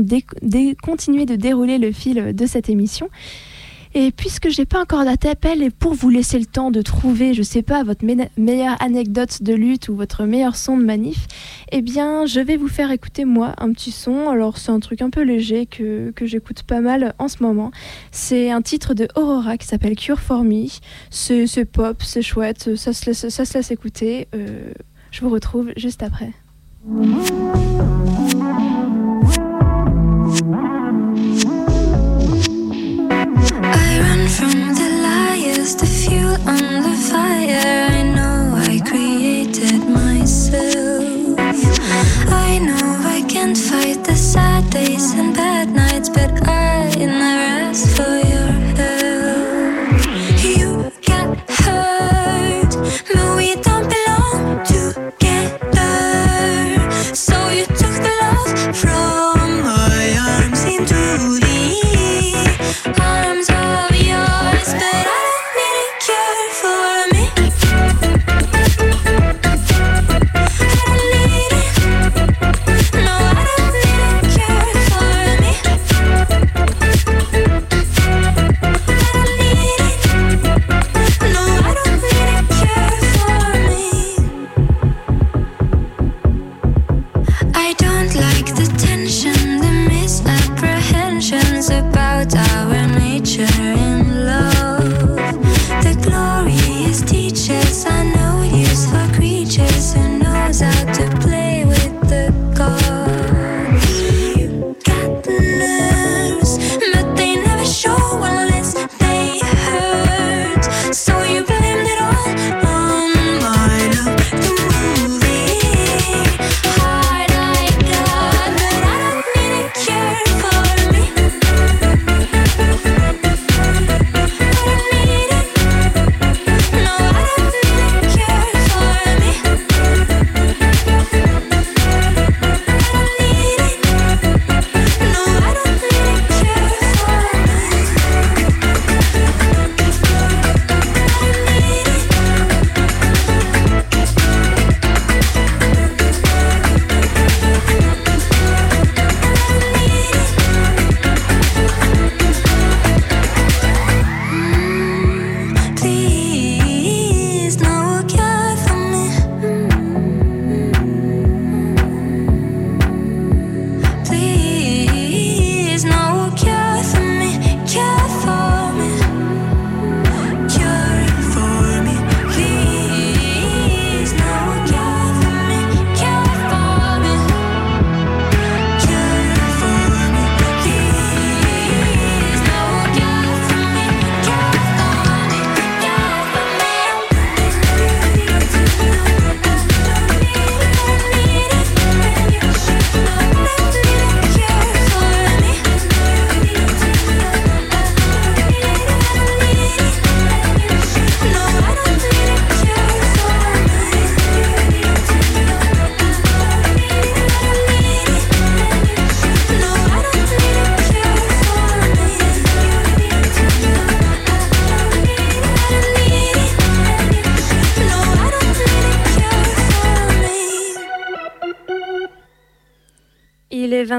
continuer 0.82 1.26
de 1.26 1.36
dérouler 1.36 1.80
le 1.80 1.92
fil 1.92 2.34
de 2.34 2.46
cette 2.46 2.70
émission. 2.70 3.10
Et 3.94 4.12
puisque 4.12 4.50
j'ai 4.50 4.64
pas 4.66 4.82
encore 4.82 5.04
d'appel 5.04 5.62
et 5.62 5.70
pour 5.70 5.94
vous 5.94 6.10
laisser 6.10 6.40
le 6.40 6.46
temps 6.46 6.72
de 6.72 6.82
trouver, 6.82 7.34
je 7.34 7.44
sais 7.44 7.62
pas, 7.62 7.84
votre 7.84 8.06
me- 8.06 8.30
meilleure 8.38 8.82
anecdote 8.82 9.44
de 9.44 9.54
lutte 9.54 9.90
ou 9.90 9.96
votre 9.96 10.24
meilleur 10.24 10.56
son 10.56 10.78
de 10.78 10.84
manif, 10.86 11.28
eh 11.74 11.82
bien, 11.82 12.26
je 12.26 12.40
vais 12.40 12.56
vous 12.56 12.70
faire 12.70 12.92
écouter 12.92 13.26
moi 13.26 13.54
un 13.58 13.74
petit 13.74 13.92
son. 13.92 14.30
Alors, 14.30 14.58
c'est 14.58 14.72
un 14.72 14.80
truc 14.80 15.02
un 15.02 15.10
peu 15.10 15.24
léger 15.24 15.66
que, 15.66 16.12
que 16.12 16.26
j'écoute 16.26 16.64
pas 16.64 16.80
mal 16.80 17.14
en 17.20 17.28
ce 17.28 17.44
moment. 17.44 17.72
C'est 18.12 18.50
un 18.50 18.62
titre 18.62 18.94
de 18.94 19.10
Aurora 19.16 19.58
qui 19.58 19.68
s'appelle 19.68 19.96
Cure 19.98 20.20
for 20.22 20.44
Me. 20.44 20.68
C'est 21.10 21.66
pop, 21.66 22.02
c'est 22.02 22.22
chouette, 22.22 22.76
ça 22.78 22.94
se 22.94 23.06
laisse, 23.08 23.28
ça 23.28 23.44
se 23.46 23.58
laisse 23.58 23.72
écouter. 23.72 24.28
Euh, 24.34 24.72
je 25.12 25.22
vous 25.22 25.30
retrouve 25.30 25.72
juste 25.76 26.02
après. 26.02 26.32
On 36.32 36.84
the 36.84 36.96
fire. 37.10 37.71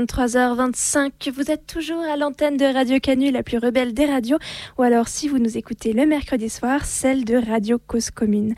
23h25, 0.04 1.30
vous 1.32 1.50
êtes 1.50 1.66
toujours 1.66 2.02
à 2.02 2.16
l'antenne 2.16 2.56
de 2.56 2.64
Radio 2.64 2.98
Canu, 2.98 3.30
la 3.30 3.44
plus 3.44 3.58
rebelle 3.58 3.94
des 3.94 4.06
radios, 4.06 4.38
ou 4.76 4.82
alors 4.82 5.06
si 5.06 5.28
vous 5.28 5.38
nous 5.38 5.56
écoutez 5.56 5.92
le 5.92 6.06
mercredi 6.06 6.48
soir, 6.48 6.84
celle 6.84 7.24
de 7.24 7.36
Radio 7.36 7.78
Cause 7.78 8.10
Commune. 8.10 8.54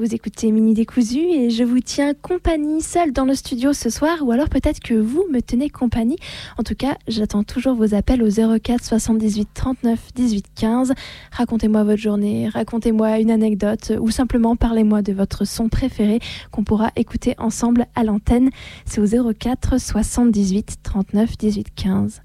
Vous 0.00 0.14
écoutez 0.14 0.50
Mini 0.50 0.72
Décousu 0.72 1.18
et 1.18 1.50
je 1.50 1.62
vous 1.62 1.80
tiens 1.80 2.14
compagnie 2.14 2.80
seule 2.80 3.12
dans 3.12 3.26
le 3.26 3.34
studio 3.34 3.74
ce 3.74 3.90
soir, 3.90 4.16
ou 4.22 4.32
alors 4.32 4.48
peut-être 4.48 4.80
que 4.80 4.94
vous 4.94 5.26
me 5.30 5.42
tenez 5.42 5.68
compagnie. 5.68 6.16
En 6.56 6.62
tout 6.62 6.74
cas, 6.74 6.96
j'attends 7.06 7.44
toujours 7.44 7.74
vos 7.74 7.94
appels 7.94 8.22
au 8.22 8.30
04 8.30 8.82
78 8.82 9.50
39 9.52 10.14
18 10.14 10.46
15. 10.54 10.94
Racontez-moi 11.32 11.84
votre 11.84 12.00
journée, 12.00 12.48
racontez-moi 12.48 13.18
une 13.18 13.30
anecdote, 13.30 13.92
ou 14.00 14.10
simplement 14.10 14.56
parlez-moi 14.56 15.02
de 15.02 15.12
votre 15.12 15.44
son 15.44 15.68
préféré 15.68 16.18
qu'on 16.50 16.64
pourra 16.64 16.92
écouter 16.96 17.34
ensemble 17.36 17.84
à 17.94 18.02
l'antenne. 18.02 18.48
C'est 18.86 19.02
au 19.02 19.34
04 19.34 19.78
78 19.78 20.78
39 20.82 21.36
18 21.36 21.66
15. 21.76 22.22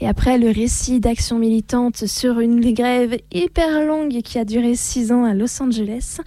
Et 0.00 0.06
après 0.06 0.38
le 0.38 0.50
récit 0.50 1.00
d'action 1.00 1.38
militante 1.38 2.06
sur 2.06 2.38
une 2.38 2.60
grève 2.72 3.18
hyper 3.32 3.84
longue 3.84 4.22
qui 4.22 4.38
a 4.38 4.44
duré 4.44 4.76
six 4.76 5.10
ans 5.10 5.24
à 5.24 5.34
Los 5.34 5.60
Angeles, 5.60 6.18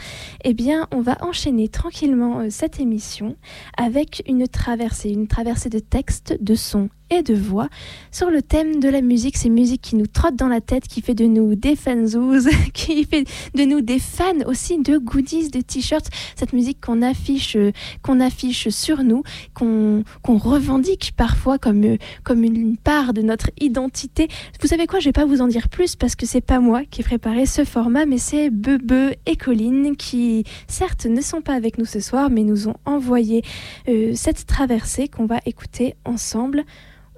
eh 0.44 0.54
bien, 0.54 0.88
on 0.92 1.00
va 1.00 1.18
enchaîner 1.22 1.70
tranquillement 1.70 2.40
euh, 2.40 2.48
cette 2.50 2.80
émission 2.82 3.38
avec 3.78 4.24
une 4.28 4.48
traversée, 4.48 5.10
une 5.12 5.28
traversée 5.28 5.70
de 5.70 5.80
textes, 5.80 6.38
de 6.42 6.56
sons 6.56 6.90
et 7.12 7.22
de 7.22 7.36
voix 7.36 7.70
sur 8.12 8.32
le 8.32 8.42
thème 8.42 8.80
de 8.80 8.90
la 8.90 9.02
musique, 9.02 9.38
ces 9.38 9.50
musiques 9.50 9.82
qui 9.82 9.96
nous 9.96 10.08
trottent 10.08 10.36
dans 10.38 10.48
la 10.48 10.62
tête, 10.62 10.88
qui 10.88 11.02
fait 11.02 11.14
de 11.14 11.26
nous 11.26 11.56
des 11.56 11.76
fanzouz, 11.76 12.50
qui 12.74 13.04
fait 13.04 13.26
de 13.54 13.64
nous 13.64 13.82
des 13.82 14.00
fans 14.00 14.46
aussi 14.48 14.82
de 14.82 14.98
goodies, 14.98 15.50
de 15.50 15.62
t-shirts, 15.62 16.08
cette 16.36 16.54
musique 16.54 16.80
qu'on 16.82 17.02
affiche, 17.04 17.56
euh, 17.56 17.72
qu'on 18.02 18.20
affiche 18.20 18.70
sur 18.70 19.04
nous, 19.04 19.24
qu'on 19.54 20.04
qu'on 20.24 20.38
revendique 20.38 21.14
parfois 21.16 21.58
comme, 21.58 21.84
euh, 21.84 21.98
comme 22.24 22.44
une 22.44 22.78
part 22.78 23.14
de 23.14 23.22
notre 23.22 23.52
identité. 23.60 24.28
Vous 24.62 24.68
savez 24.68 24.88
quoi, 24.88 25.00
je 25.00 25.06
vais 25.06 25.14
pas 25.14 25.26
vous 25.26 25.42
en 25.42 25.48
dire 25.48 25.70
plus 25.70 25.96
parce 25.96 26.16
que 26.16 26.26
c'est 26.26 26.42
pas 26.42 26.60
moi 26.60 26.84
qui 26.90 27.02
ai 27.02 27.04
préparé 27.04 27.46
ce 27.46 27.66
format, 27.66 28.06
mais 28.06 28.18
c'est 28.18 28.50
Bebe 28.50 29.14
et 29.26 29.36
Colline 29.36 29.96
qui, 29.98 30.46
certes, 30.68 31.06
ne 31.06 31.22
sont 31.22 31.42
pas 31.42 31.54
avec 31.54 31.78
nous 31.78 31.86
ce 31.86 32.00
soir, 32.00 32.30
mais 32.30 32.44
nous 32.44 32.68
ont 32.68 32.76
envoyé 32.86 33.44
euh, 33.88 34.14
cette 34.16 34.46
traversée 34.46 35.08
qu'on 35.08 35.26
va 35.26 35.40
écouter 35.46 35.96
ensemble. 36.06 36.64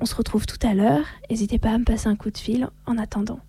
On 0.04 0.06
se 0.06 0.16
retrouve 0.16 0.46
tout 0.46 0.60
à 0.68 0.74
l'heure. 0.74 1.06
N'hésitez 1.30 1.60
pas 1.60 1.70
à 1.70 1.78
me 1.78 1.86
passer 1.86 2.10
un 2.10 2.18
coup 2.18 2.30
de 2.30 2.38
fil 2.38 2.68
en 2.86 2.98
attendant. 2.98 3.40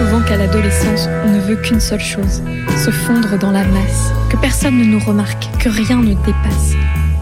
Souvent 0.00 0.22
qu'à 0.22 0.38
l'adolescence, 0.38 1.08
on 1.26 1.32
ne 1.32 1.40
veut 1.40 1.56
qu'une 1.56 1.78
seule 1.78 2.00
chose, 2.00 2.42
se 2.82 2.90
fondre 2.90 3.38
dans 3.38 3.50
la 3.50 3.64
masse, 3.64 4.12
que 4.30 4.36
personne 4.38 4.78
ne 4.78 4.84
nous 4.84 4.98
remarque, 4.98 5.50
que 5.58 5.68
rien 5.68 5.98
ne 5.98 6.14
dépasse. 6.14 6.72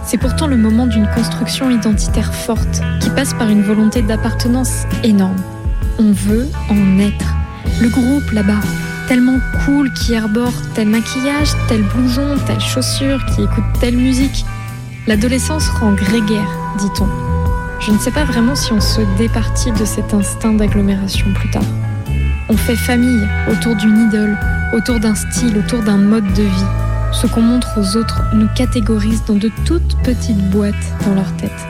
C'est 0.04 0.16
pourtant 0.16 0.46
le 0.46 0.56
moment 0.56 0.86
d'une 0.86 1.08
construction 1.08 1.70
identitaire 1.70 2.32
forte, 2.32 2.80
qui 3.00 3.10
passe 3.10 3.34
par 3.34 3.48
une 3.48 3.62
volonté 3.62 4.00
d'appartenance 4.02 4.84
énorme. 5.02 5.42
On 5.98 6.12
veut 6.12 6.46
en 6.70 7.00
être. 7.00 7.34
Le 7.82 7.88
groupe 7.88 8.30
là-bas, 8.30 8.60
tellement 9.08 9.40
cool, 9.64 9.92
qui 9.94 10.14
arbore 10.14 10.52
tel 10.74 10.88
maquillage, 10.88 11.50
tel 11.66 11.82
blouson, 11.82 12.36
telle 12.46 12.60
chaussure, 12.60 13.24
qui 13.26 13.42
écoute 13.42 13.64
telle 13.80 13.96
musique. 13.96 14.44
L'adolescence 15.08 15.68
rend 15.68 15.94
grégaire, 15.94 16.48
dit-on. 16.78 17.08
Je 17.80 17.90
ne 17.90 17.98
sais 17.98 18.12
pas 18.12 18.24
vraiment 18.24 18.54
si 18.54 18.72
on 18.72 18.80
se 18.80 19.00
départit 19.18 19.72
de 19.72 19.84
cet 19.84 20.14
instinct 20.14 20.52
d'agglomération 20.52 21.26
plus 21.34 21.50
tard. 21.50 21.64
On 22.50 22.56
fait 22.56 22.76
famille 22.76 23.28
autour 23.50 23.76
d'une 23.76 24.08
idole, 24.08 24.38
autour 24.72 24.98
d'un 25.00 25.14
style, 25.14 25.58
autour 25.58 25.82
d'un 25.82 25.98
mode 25.98 26.32
de 26.32 26.44
vie. 26.44 26.64
Ce 27.12 27.26
qu'on 27.26 27.42
montre 27.42 27.68
aux 27.76 27.96
autres 27.98 28.22
nous 28.32 28.48
catégorise 28.54 29.22
dans 29.26 29.34
de 29.34 29.50
toutes 29.66 29.96
petites 30.02 30.50
boîtes 30.50 30.74
dans 31.04 31.14
leur 31.14 31.30
tête. 31.37 31.66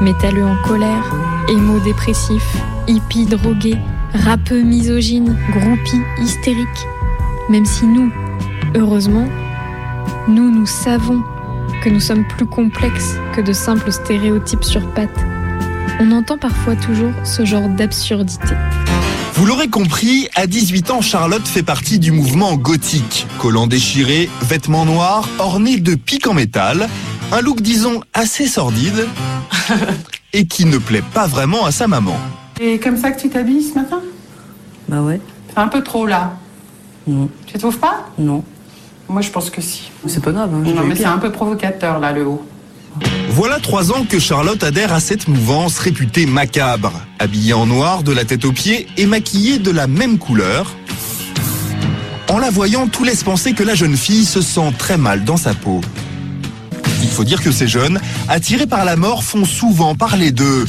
Métalleux 0.00 0.44
en 0.44 0.56
colère, 0.66 1.14
émo 1.48 1.78
dépressif, 1.78 2.42
hippie 2.88 3.26
drogué, 3.26 3.76
rappeux 4.14 4.62
misogyne, 4.62 5.36
groupie 5.52 6.02
hystérique. 6.20 6.86
Même 7.48 7.64
si 7.64 7.86
nous, 7.86 8.10
heureusement, 8.74 9.28
nous, 10.26 10.50
nous 10.50 10.66
savons 10.66 11.22
que 11.84 11.88
nous 11.88 12.00
sommes 12.00 12.26
plus 12.26 12.46
complexes 12.46 13.16
que 13.32 13.40
de 13.40 13.52
simples 13.52 13.92
stéréotypes 13.92 14.64
sur 14.64 14.92
pattes. 14.92 15.24
On 16.00 16.10
entend 16.10 16.36
parfois 16.36 16.74
toujours 16.74 17.12
ce 17.22 17.44
genre 17.44 17.68
d'absurdité. 17.68 18.54
Vous 19.36 19.44
l'aurez 19.44 19.68
compris, 19.68 20.30
à 20.34 20.46
18 20.46 20.90
ans, 20.90 21.02
Charlotte 21.02 21.46
fait 21.46 21.62
partie 21.62 21.98
du 21.98 22.10
mouvement 22.10 22.56
gothique. 22.56 23.26
Collants 23.38 23.66
déchirés, 23.66 24.30
vêtements 24.40 24.86
noirs, 24.86 25.28
ornés 25.38 25.76
de 25.76 25.94
pics 25.94 26.26
en 26.26 26.32
métal, 26.32 26.88
un 27.32 27.42
look 27.42 27.60
disons 27.60 28.00
assez 28.14 28.46
sordide 28.46 29.06
et 30.32 30.46
qui 30.46 30.64
ne 30.64 30.78
plaît 30.78 31.04
pas 31.12 31.26
vraiment 31.26 31.66
à 31.66 31.70
sa 31.70 31.86
maman. 31.86 32.16
Et 32.60 32.78
comme 32.78 32.96
ça 32.96 33.10
que 33.10 33.20
tu 33.20 33.28
t'habilles 33.28 33.62
ce 33.62 33.74
matin? 33.74 34.00
Bah 34.88 35.02
ouais. 35.02 35.20
C'est 35.50 35.58
un 35.58 35.68
peu 35.68 35.82
trop 35.82 36.06
là. 36.06 36.38
Non. 37.06 37.28
Tu 37.44 37.58
trouves 37.58 37.78
pas? 37.78 38.06
Non. 38.18 38.42
Moi 39.06 39.20
je 39.20 39.30
pense 39.30 39.50
que 39.50 39.60
si. 39.60 39.90
C'est 40.06 40.24
pas 40.24 40.32
grave. 40.32 40.50
Hein, 40.54 40.62
non 40.74 40.82
mais 40.84 40.96
c'est 40.96 41.04
un 41.04 41.18
peu 41.18 41.30
provocateur 41.30 41.98
là 41.98 42.10
le 42.12 42.26
haut. 42.26 42.42
Voilà 43.30 43.60
trois 43.60 43.92
ans 43.92 44.04
que 44.08 44.18
Charlotte 44.18 44.62
adhère 44.64 44.92
à 44.92 45.00
cette 45.00 45.28
mouvance 45.28 45.78
réputée 45.78 46.26
macabre. 46.26 46.92
Habillée 47.18 47.52
en 47.52 47.66
noir 47.66 48.02
de 48.02 48.12
la 48.12 48.24
tête 48.24 48.44
aux 48.44 48.52
pieds 48.52 48.86
et 48.96 49.06
maquillée 49.06 49.58
de 49.58 49.70
la 49.70 49.86
même 49.86 50.18
couleur. 50.18 50.74
En 52.28 52.38
la 52.38 52.50
voyant, 52.50 52.88
tout 52.88 53.04
laisse 53.04 53.22
penser 53.22 53.52
que 53.52 53.62
la 53.62 53.74
jeune 53.74 53.96
fille 53.96 54.24
se 54.24 54.40
sent 54.40 54.72
très 54.78 54.96
mal 54.96 55.24
dans 55.24 55.36
sa 55.36 55.54
peau. 55.54 55.80
Il 57.02 57.08
faut 57.08 57.24
dire 57.24 57.42
que 57.42 57.52
ces 57.52 57.68
jeunes, 57.68 58.00
attirés 58.28 58.66
par 58.66 58.84
la 58.84 58.96
mort, 58.96 59.22
font 59.22 59.44
souvent 59.44 59.94
parler 59.94 60.32
d'eux. 60.32 60.66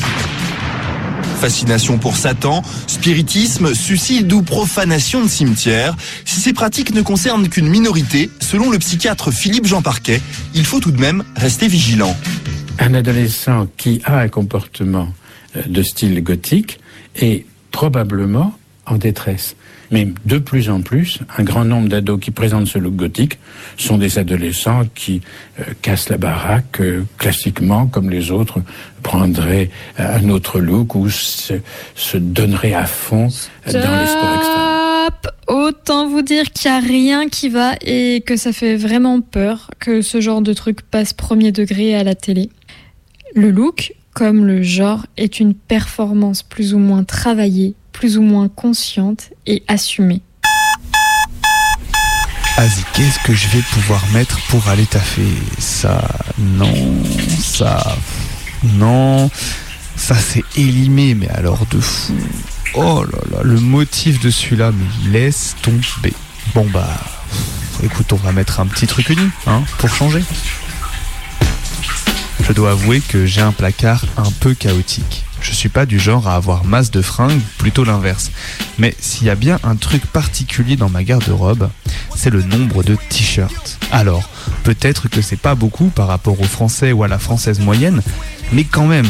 Fascination 1.37 1.99
pour 1.99 2.17
Satan, 2.17 2.63
spiritisme, 2.87 3.75
suicide 3.75 4.31
ou 4.33 4.41
profanation 4.41 5.23
de 5.23 5.27
cimetière. 5.27 5.95
Si 6.25 6.39
ces 6.39 6.51
pratiques 6.51 6.93
ne 6.93 7.01
concernent 7.01 7.47
qu'une 7.47 7.69
minorité, 7.69 8.29
selon 8.39 8.71
le 8.71 8.79
psychiatre 8.79 9.31
Philippe 9.31 9.67
Jean 9.67 9.81
Parquet, 9.81 10.19
il 10.55 10.65
faut 10.65 10.79
tout 10.79 10.91
de 10.91 10.99
même 10.99 11.23
rester 11.35 11.67
vigilant. 11.67 12.15
Un 12.79 12.93
adolescent 12.95 13.67
qui 13.77 14.01
a 14.03 14.19
un 14.19 14.29
comportement 14.29 15.09
euh, 15.55 15.61
de 15.67 15.83
style 15.83 16.21
gothique 16.23 16.79
est 17.15 17.45
probablement 17.71 18.57
en 18.87 18.97
détresse. 18.97 19.55
Mais 19.91 20.07
de 20.25 20.37
plus 20.37 20.69
en 20.69 20.81
plus, 20.81 21.19
un 21.37 21.43
grand 21.43 21.65
nombre 21.65 21.87
d'ados 21.87 22.19
qui 22.19 22.31
présentent 22.31 22.67
ce 22.67 22.77
look 22.77 22.95
gothique 22.95 23.39
sont 23.77 23.97
des 23.97 24.19
adolescents 24.19 24.83
qui 24.93 25.21
euh, 25.59 25.63
cassent 25.81 26.09
la 26.09 26.17
baraque 26.17 26.81
euh, 26.81 27.03
classiquement, 27.17 27.87
comme 27.87 28.09
les 28.09 28.31
autres 28.31 28.59
prendraient 29.03 29.69
euh, 29.99 30.17
un 30.17 30.29
autre 30.29 30.59
look 30.59 30.95
ou 30.95 31.09
se, 31.09 31.53
donneraient 32.17 32.73
à 32.73 32.85
fond 32.85 33.29
dans 33.65 33.73
les 33.73 34.07
sports 34.07 34.35
extrêmes. 34.37 34.77
Autant 35.47 36.09
vous 36.09 36.21
dire 36.21 36.51
qu'il 36.51 36.69
n'y 36.69 36.77
a 36.77 36.79
rien 36.81 37.29
qui 37.29 37.47
va 37.47 37.75
et 37.81 38.21
que 38.25 38.35
ça 38.35 38.51
fait 38.51 38.75
vraiment 38.75 39.21
peur 39.21 39.71
que 39.79 40.01
ce 40.01 40.19
genre 40.19 40.41
de 40.41 40.51
truc 40.51 40.81
passe 40.81 41.13
premier 41.13 41.53
degré 41.53 41.95
à 41.95 42.03
la 42.03 42.15
télé. 42.15 42.49
Le 43.33 43.51
look, 43.51 43.93
comme 44.13 44.45
le 44.45 44.61
genre, 44.61 45.05
est 45.15 45.39
une 45.39 45.53
performance 45.53 46.43
plus 46.43 46.73
ou 46.73 46.79
moins 46.79 47.03
travaillée, 47.03 47.75
plus 47.97 48.19
ou 48.19 48.21
moins 48.21 48.47
consciente 48.47 49.31
et 49.47 49.63
assumée. 49.67 50.21
Vas-y, 52.55 52.83
qu'est-ce 52.93 53.17
que 53.19 53.33
je 53.33 53.47
vais 53.47 53.61
pouvoir 53.73 54.05
mettre 54.13 54.39
pour 54.49 54.67
aller 54.67 54.85
taffer 54.85 55.27
Ça, 55.57 56.07
non, 56.37 56.71
ça, 57.39 57.97
non, 58.63 59.31
ça 59.95 60.13
c'est 60.13 60.43
élimé, 60.55 61.15
mais 61.15 61.27
alors 61.29 61.65
de 61.71 61.79
fou. 61.79 62.13
Oh 62.75 63.03
là 63.03 63.19
là, 63.31 63.43
le 63.43 63.59
motif 63.59 64.19
de 64.19 64.29
celui-là, 64.29 64.71
mais 64.71 65.11
laisse 65.11 65.55
tomber. 65.63 66.13
Bon 66.53 66.67
bah, 66.71 66.87
écoute, 67.81 68.13
on 68.13 68.17
va 68.17 68.31
mettre 68.31 68.59
un 68.59 68.67
petit 68.67 68.85
truc 68.85 69.09
uni, 69.09 69.27
hein, 69.47 69.63
pour 69.79 69.89
changer. 69.89 70.23
Je 72.43 72.53
dois 72.53 72.71
avouer 72.71 73.01
que 73.01 73.25
j'ai 73.25 73.41
un 73.41 73.53
placard 73.53 74.05
un 74.17 74.31
peu 74.39 74.53
chaotique. 74.53 75.26
Je 75.41 75.51
suis 75.53 75.69
pas 75.69 75.85
du 75.85 75.99
genre 75.99 76.27
à 76.27 76.35
avoir 76.35 76.65
masse 76.65 76.91
de 76.91 77.01
fringues, 77.01 77.41
plutôt 77.57 77.83
l'inverse. 77.83 78.31
Mais 78.77 78.95
s'il 78.99 79.27
y 79.27 79.29
a 79.29 79.35
bien 79.35 79.59
un 79.63 79.75
truc 79.75 80.05
particulier 80.05 80.75
dans 80.75 80.89
ma 80.89 81.03
garde-robe, 81.03 81.69
c'est 82.15 82.29
le 82.29 82.41
nombre 82.41 82.83
de 82.83 82.97
t-shirts. 83.09 83.79
Alors, 83.91 84.29
peut-être 84.63 85.07
que 85.07 85.21
c'est 85.21 85.39
pas 85.39 85.55
beaucoup 85.55 85.87
par 85.87 86.07
rapport 86.07 86.39
au 86.39 86.45
français 86.45 86.91
ou 86.91 87.03
à 87.03 87.07
la 87.07 87.19
française 87.19 87.59
moyenne, 87.59 88.01
mais 88.51 88.63
quand 88.63 88.87
même, 88.87 89.07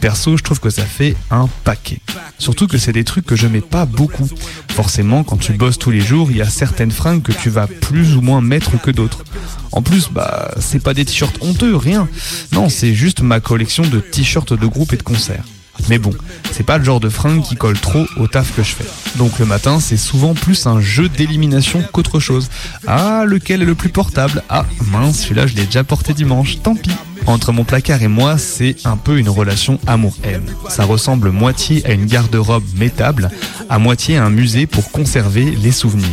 perso, 0.00 0.36
je 0.36 0.42
trouve 0.42 0.60
que 0.60 0.70
ça 0.70 0.84
fait 0.84 1.16
un 1.30 1.48
paquet. 1.64 2.00
Surtout 2.38 2.66
que 2.66 2.78
c'est 2.78 2.92
des 2.92 3.04
trucs 3.04 3.26
que 3.26 3.36
je 3.36 3.46
mets 3.46 3.60
pas 3.60 3.84
beaucoup. 3.84 4.28
Forcément, 4.70 5.24
quand 5.24 5.36
tu 5.36 5.52
bosses 5.52 5.78
tous 5.78 5.90
les 5.90 6.00
jours, 6.00 6.30
il 6.30 6.38
y 6.38 6.42
a 6.42 6.48
certaines 6.48 6.90
fringues 6.90 7.22
que 7.22 7.32
tu 7.32 7.50
vas 7.50 7.66
plus 7.66 8.16
ou 8.16 8.20
moins 8.20 8.40
mettre 8.40 8.80
que 8.80 8.90
d'autres. 8.90 9.24
En 9.72 9.82
plus, 9.82 10.08
bah, 10.10 10.50
c'est 10.58 10.82
pas 10.82 10.94
des 10.94 11.04
t-shirts 11.04 11.38
honteux, 11.42 11.76
rien. 11.76 12.08
Non, 12.52 12.68
c'est 12.68 12.94
juste 12.94 13.20
ma 13.20 13.40
collection 13.40 13.86
de 13.86 14.00
t-shirts 14.00 14.52
de 14.52 14.66
groupe 14.66 14.92
et 14.92 14.96
de 14.96 15.02
concert. 15.02 15.44
Mais 15.88 15.98
bon, 15.98 16.12
c'est 16.52 16.64
pas 16.64 16.78
le 16.78 16.84
genre 16.84 17.00
de 17.00 17.08
fringue 17.08 17.42
qui 17.42 17.56
colle 17.56 17.78
trop 17.78 18.06
au 18.16 18.26
taf 18.26 18.54
que 18.54 18.62
je 18.62 18.74
fais. 18.74 18.84
Donc 19.16 19.38
le 19.38 19.46
matin, 19.46 19.80
c'est 19.80 19.96
souvent 19.96 20.34
plus 20.34 20.66
un 20.66 20.80
jeu 20.80 21.08
d'élimination 21.08 21.82
qu'autre 21.92 22.20
chose. 22.20 22.48
Ah, 22.86 23.24
lequel 23.26 23.62
est 23.62 23.66
le 23.66 23.74
plus 23.74 23.88
portable? 23.88 24.42
Ah, 24.48 24.66
mince, 24.90 25.20
celui-là, 25.20 25.46
je 25.46 25.54
l'ai 25.54 25.64
déjà 25.64 25.84
porté 25.84 26.14
dimanche, 26.14 26.58
tant 26.62 26.74
pis. 26.74 26.92
Entre 27.26 27.52
mon 27.52 27.64
placard 27.64 28.02
et 28.02 28.08
moi, 28.08 28.38
c'est 28.38 28.76
un 28.84 28.96
peu 28.96 29.18
une 29.18 29.28
relation 29.28 29.78
amour-haine. 29.86 30.54
Ça 30.68 30.84
ressemble 30.84 31.30
moitié 31.30 31.84
à 31.86 31.92
une 31.92 32.06
garde-robe 32.06 32.64
métable, 32.76 33.30
à 33.68 33.78
moitié 33.78 34.16
à 34.16 34.24
un 34.24 34.30
musée 34.30 34.66
pour 34.66 34.90
conserver 34.90 35.50
les 35.50 35.72
souvenirs. 35.72 36.06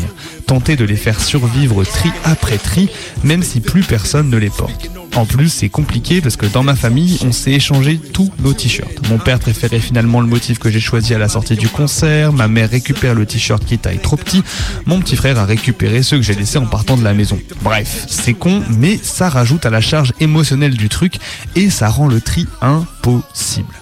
Tenter 0.47 0.75
de 0.75 0.86
les 0.86 0.95
faire 0.95 1.21
survivre 1.21 1.84
tri 1.84 2.12
après 2.23 2.58
tri, 2.58 2.89
même 3.23 3.43
si 3.43 3.62
plus 3.62 3.84
personne 3.84 4.30
ne 4.30 4.38
les 4.38 4.49
porte. 4.49 4.89
En 5.17 5.25
plus, 5.25 5.49
c'est 5.49 5.69
compliqué 5.69 6.21
parce 6.21 6.36
que 6.36 6.45
dans 6.45 6.62
ma 6.62 6.75
famille, 6.75 7.17
on 7.25 7.32
s'est 7.32 7.53
échangé 7.53 7.97
tous 7.97 8.32
nos 8.38 8.53
t-shirts. 8.53 9.10
Mon 9.10 9.17
père 9.17 9.39
préférait 9.39 9.80
finalement 9.80 10.21
le 10.21 10.27
motif 10.27 10.60
que 10.60 10.69
j'ai 10.69 10.80
choisi 10.80 11.15
à 11.15 11.17
la 11.17 11.27
sortie 11.27 11.56
du 11.56 11.67
concert, 11.69 12.32
ma 12.34 12.47
mère 12.47 12.69
récupère 12.69 13.15
le 13.15 13.25
t-shirt 13.25 13.65
qui 13.65 13.80
taille 13.80 13.97
trop 13.97 14.15
petit, 14.15 14.43
mon 14.86 14.99
petit 14.99 15.15
frère 15.15 15.39
a 15.39 15.45
récupéré 15.45 16.03
ceux 16.03 16.17
que 16.17 16.23
j'ai 16.23 16.36
laissés 16.36 16.60
en 16.60 16.67
partant 16.67 16.97
de 16.97 17.03
la 17.03 17.15
maison. 17.15 17.39
Bref, 17.63 18.06
c'est 18.08 18.36
con, 18.36 18.62
mais 18.69 18.99
ça 19.01 19.27
rajoute 19.27 19.65
à 19.65 19.71
la 19.71 19.82
charge 19.82 20.13
émotionnelle 20.19 20.77
du 20.77 20.88
truc 20.88 21.15
et 21.56 21.71
ça 21.71 21.89
rend 21.89 22.08
le 22.08 22.21
tri 22.21 22.45
impossible. 22.62 23.73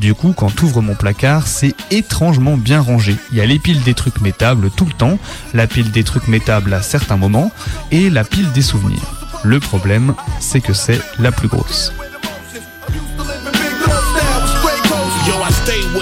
Du 0.00 0.14
coup, 0.14 0.32
quand 0.32 0.54
t'ouvres 0.54 0.80
mon 0.80 0.94
placard, 0.94 1.48
c'est 1.48 1.74
étrangement 1.90 2.56
bien 2.56 2.80
rangé. 2.80 3.16
Il 3.32 3.38
y 3.38 3.40
a 3.40 3.46
les 3.46 3.58
piles 3.58 3.82
des 3.82 3.94
trucs 3.94 4.20
métables 4.20 4.70
tout 4.70 4.86
le 4.86 4.92
temps, 4.92 5.18
la 5.54 5.66
pile 5.66 5.90
des 5.90 6.04
trucs 6.04 6.28
métables 6.28 6.72
à 6.72 6.82
certains 6.82 7.16
moments, 7.16 7.50
et 7.90 8.10
la 8.10 8.22
pile 8.22 8.52
des 8.52 8.62
souvenirs. 8.62 9.23
Le 9.44 9.60
problème, 9.60 10.14
c'est 10.40 10.62
que 10.62 10.72
c'est 10.72 10.98
la 11.18 11.30
plus 11.30 11.48
grosse. 11.48 11.92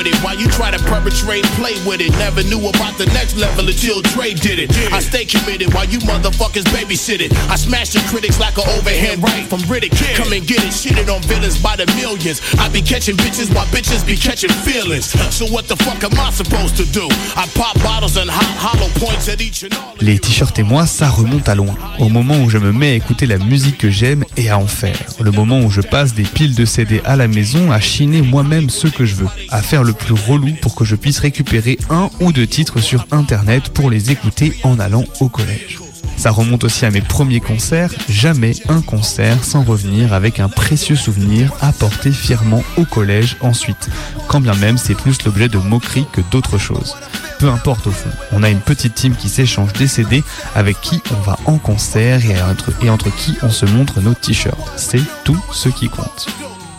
With 0.02 0.12
it 0.12 0.18
while 0.24 0.34
you 0.34 0.48
try 0.48 0.70
to 0.70 0.78
perpetrate, 0.84 1.44
play 1.58 1.74
with 1.86 2.00
it. 2.00 2.10
Never 2.18 2.42
knew 2.42 2.58
about 2.68 2.98
the 2.98 3.06
next 3.14 3.36
level 3.36 3.68
until 3.68 4.02
Dre 4.02 4.34
did 4.34 4.58
it. 4.58 4.70
I 4.92 5.00
stay 5.00 5.24
committed 5.24 5.72
while 5.74 5.86
you 5.86 5.98
motherfuckers 6.00 6.66
babysit 6.74 7.20
it. 7.20 7.32
I 7.48 7.56
smash 7.56 7.90
the 7.90 8.00
critics 8.10 8.40
like 8.40 8.56
an 8.58 8.66
overhand 8.78 9.22
right 9.22 9.46
from 9.46 9.60
Riddick. 9.70 9.94
Come 10.16 10.32
and 10.32 10.46
get 10.46 10.58
it, 10.64 10.72
shitted 10.72 11.08
on 11.12 11.22
villains 11.22 11.58
by 11.62 11.76
the 11.76 11.86
millions. 11.94 12.40
I 12.58 12.68
be 12.68 12.82
catching 12.82 13.16
bitches 13.16 13.54
while 13.54 13.66
bitches 13.66 14.04
be 14.06 14.16
catching 14.16 14.50
feelings. 14.66 15.12
So 15.30 15.46
what 15.46 15.68
the 15.68 15.76
fuck 15.76 16.02
am 16.04 16.18
I 16.18 16.30
supposed 16.30 16.76
to 16.78 16.84
do? 16.86 17.06
I 17.36 17.46
pop 17.54 17.76
bottles 17.82 18.16
and 18.16 18.30
hot 18.30 18.56
hollow 18.58 18.90
points 18.98 19.28
at 19.28 19.40
each 19.40 19.62
and 19.62 19.74
all. 19.74 19.94
Les 20.00 20.18
t-shirts 20.18 20.58
et 20.58 20.62
moi, 20.62 20.86
ça 20.86 21.08
remonte 21.08 21.48
à 21.48 21.54
loin. 21.54 21.74
Au 21.98 22.08
moment 22.08 22.36
où 22.42 22.50
je 22.50 22.58
me 22.58 22.72
mets 22.72 22.90
à 22.90 22.94
écouter 22.94 23.26
la 23.26 23.38
musique 23.38 23.78
que 23.78 23.90
j'aime 23.90 24.24
et 24.36 24.50
à 24.50 24.58
en 24.58 24.66
faire. 24.66 24.98
Le 25.20 25.30
moment 25.30 25.60
où 25.60 25.70
je 25.70 25.80
passe 25.80 26.14
des 26.14 26.24
piles 26.24 26.54
de 26.54 26.64
CD 26.64 27.00
à 27.04 27.16
la 27.16 27.28
maison 27.28 27.70
à 27.70 27.80
chiner 27.80 28.22
moi-même 28.22 28.68
ce 28.70 28.88
que 28.88 29.04
je 29.04 29.14
veux. 29.14 29.28
À 29.50 29.62
faire 29.62 29.84
le 29.84 29.91
plus 29.92 30.14
relou 30.14 30.52
pour 30.60 30.74
que 30.74 30.84
je 30.84 30.96
puisse 30.96 31.18
récupérer 31.18 31.78
un 31.90 32.10
ou 32.20 32.32
deux 32.32 32.46
titres 32.46 32.80
sur 32.80 33.06
internet 33.10 33.68
pour 33.70 33.90
les 33.90 34.10
écouter 34.10 34.56
en 34.62 34.78
allant 34.78 35.04
au 35.20 35.28
collège. 35.28 35.78
Ça 36.16 36.30
remonte 36.30 36.64
aussi 36.64 36.84
à 36.84 36.90
mes 36.90 37.00
premiers 37.00 37.40
concerts, 37.40 37.90
jamais 38.08 38.52
un 38.68 38.80
concert 38.80 39.42
sans 39.42 39.64
revenir 39.64 40.12
avec 40.12 40.40
un 40.40 40.48
précieux 40.48 40.94
souvenir 40.94 41.52
apporté 41.60 42.12
fièrement 42.12 42.62
au 42.76 42.84
collège 42.84 43.36
ensuite, 43.40 43.88
quand 44.28 44.40
bien 44.40 44.54
même 44.54 44.78
c'est 44.78 44.94
plus 44.94 45.24
l'objet 45.24 45.48
de 45.48 45.58
moqueries 45.58 46.06
que 46.12 46.20
d'autres 46.30 46.58
choses. 46.58 46.96
Peu 47.38 47.48
importe 47.48 47.88
au 47.88 47.90
fond, 47.90 48.10
on 48.30 48.44
a 48.44 48.50
une 48.50 48.60
petite 48.60 48.94
team 48.94 49.16
qui 49.16 49.28
s'échange 49.28 49.72
des 49.72 49.88
CD 49.88 50.22
avec 50.54 50.80
qui 50.80 51.02
on 51.10 51.20
va 51.22 51.36
en 51.46 51.58
concert 51.58 52.24
et 52.24 52.40
entre, 52.40 52.70
et 52.84 52.88
entre 52.88 53.12
qui 53.12 53.36
on 53.42 53.50
se 53.50 53.66
montre 53.66 54.00
nos 54.00 54.14
t-shirts. 54.14 54.72
C'est 54.76 55.02
tout 55.24 55.42
ce 55.50 55.70
qui 55.70 55.88
compte. 55.88 56.28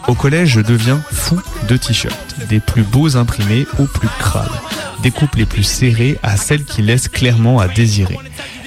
Au 0.08 0.16
collège, 0.16 0.50
je 0.50 0.62
deviens 0.62 1.02
fou 1.12 1.40
de 1.70 1.78
t-shirts, 1.78 2.36
des 2.50 2.60
plus 2.60 2.84
beaux 2.84 3.16
imprimés 3.16 3.66
aux 3.80 3.86
plus 3.86 4.10
crades, 4.20 4.52
des 5.02 5.12
coupes 5.12 5.36
les 5.36 5.46
plus 5.46 5.64
serrées 5.64 6.18
à 6.24 6.36
celles 6.36 6.66
qui 6.66 6.82
laissent 6.82 7.08
clairement 7.08 7.60
à 7.60 7.68
désirer. 7.68 8.20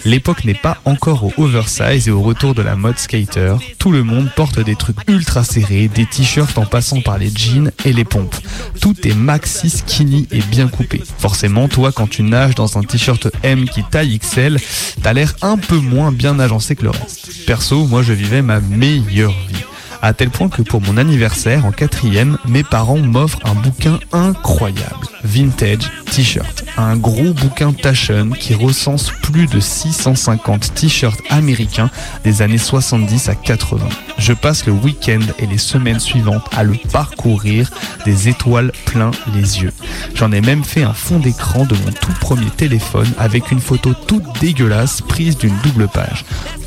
L'époque 0.06 0.44
n'est 0.44 0.54
pas 0.54 0.78
encore 0.84 1.24
au 1.24 1.32
oversize 1.36 2.08
et 2.08 2.10
au 2.10 2.22
retour 2.22 2.54
de 2.54 2.62
la 2.62 2.76
mode 2.76 2.96
skater. 2.96 3.56
Tout 3.78 3.90
le 3.90 4.02
monde 4.02 4.30
porte 4.34 4.60
des 4.60 4.76
trucs 4.76 4.96
ultra 5.08 5.44
serrés, 5.44 5.88
des 5.88 6.06
t-shirts 6.06 6.56
en 6.58 6.64
passant 6.64 7.00
par 7.00 7.18
les 7.18 7.30
jeans 7.34 7.72
et 7.84 7.92
les 7.92 8.04
pompes. 8.04 8.36
Tout 8.80 8.94
est 9.06 9.14
maxi 9.14 9.68
skinny 9.68 10.28
et 10.30 10.40
bien 10.40 10.68
coupé. 10.68 11.02
Forcément, 11.18 11.68
toi, 11.68 11.92
quand 11.92 12.08
tu 12.08 12.22
nages 12.22 12.54
dans 12.54 12.78
un 12.78 12.82
t-shirt 12.82 13.28
M 13.42 13.68
qui 13.68 13.82
taille 13.82 14.18
XL, 14.18 14.58
t'as 15.02 15.12
l'air 15.12 15.34
un 15.42 15.58
peu 15.58 15.76
moins 15.76 16.12
bien 16.12 16.38
agencé 16.38 16.76
que 16.76 16.84
le 16.84 16.90
reste. 16.90 17.44
Perso, 17.46 17.86
moi, 17.86 18.02
je 18.02 18.12
vivais 18.12 18.42
ma 18.42 18.60
meilleure 18.60 19.34
vie 19.48 19.64
à 20.02 20.12
tel 20.12 20.30
point 20.30 20.48
que 20.48 20.62
pour 20.62 20.80
mon 20.80 20.96
anniversaire 20.96 21.66
en 21.66 21.72
quatrième, 21.72 22.38
mes 22.46 22.62
parents 22.62 22.98
m'offrent 22.98 23.40
un 23.44 23.54
bouquin 23.54 23.98
incroyable, 24.12 25.06
Vintage 25.24 25.90
T-shirt, 26.10 26.64
un 26.76 26.96
gros 26.96 27.32
bouquin 27.32 27.72
Taschen 27.72 28.34
qui 28.34 28.54
recense 28.54 29.10
plus 29.22 29.46
de 29.46 29.60
650 29.60 30.74
t-shirts 30.74 31.20
américains 31.30 31.90
des 32.24 32.42
années 32.42 32.58
70 32.58 33.28
à 33.28 33.34
80. 33.34 33.88
Je 34.18 34.32
passe 34.32 34.66
le 34.66 34.72
week-end 34.72 35.20
et 35.38 35.46
les 35.46 35.58
semaines 35.58 36.00
suivantes 36.00 36.46
à 36.56 36.62
le 36.62 36.74
parcourir, 36.92 37.70
des 38.04 38.28
étoiles 38.28 38.72
plein 38.86 39.10
les 39.34 39.62
yeux. 39.62 39.72
J'en 40.14 40.32
ai 40.32 40.40
même 40.40 40.64
fait 40.64 40.82
un 40.82 40.94
fond 40.94 41.18
d'écran 41.18 41.64
de 41.64 41.74
mon 41.74 41.92
tout 41.92 42.14
premier 42.20 42.50
téléphone 42.50 43.12
avec 43.18 43.50
une 43.50 43.60
photo 43.60 43.92
toute 44.06 44.24
dégueulasse 44.40 45.02
prise 45.02 45.36
d'une 45.36 45.56
double 45.62 45.88
page. 45.88 46.24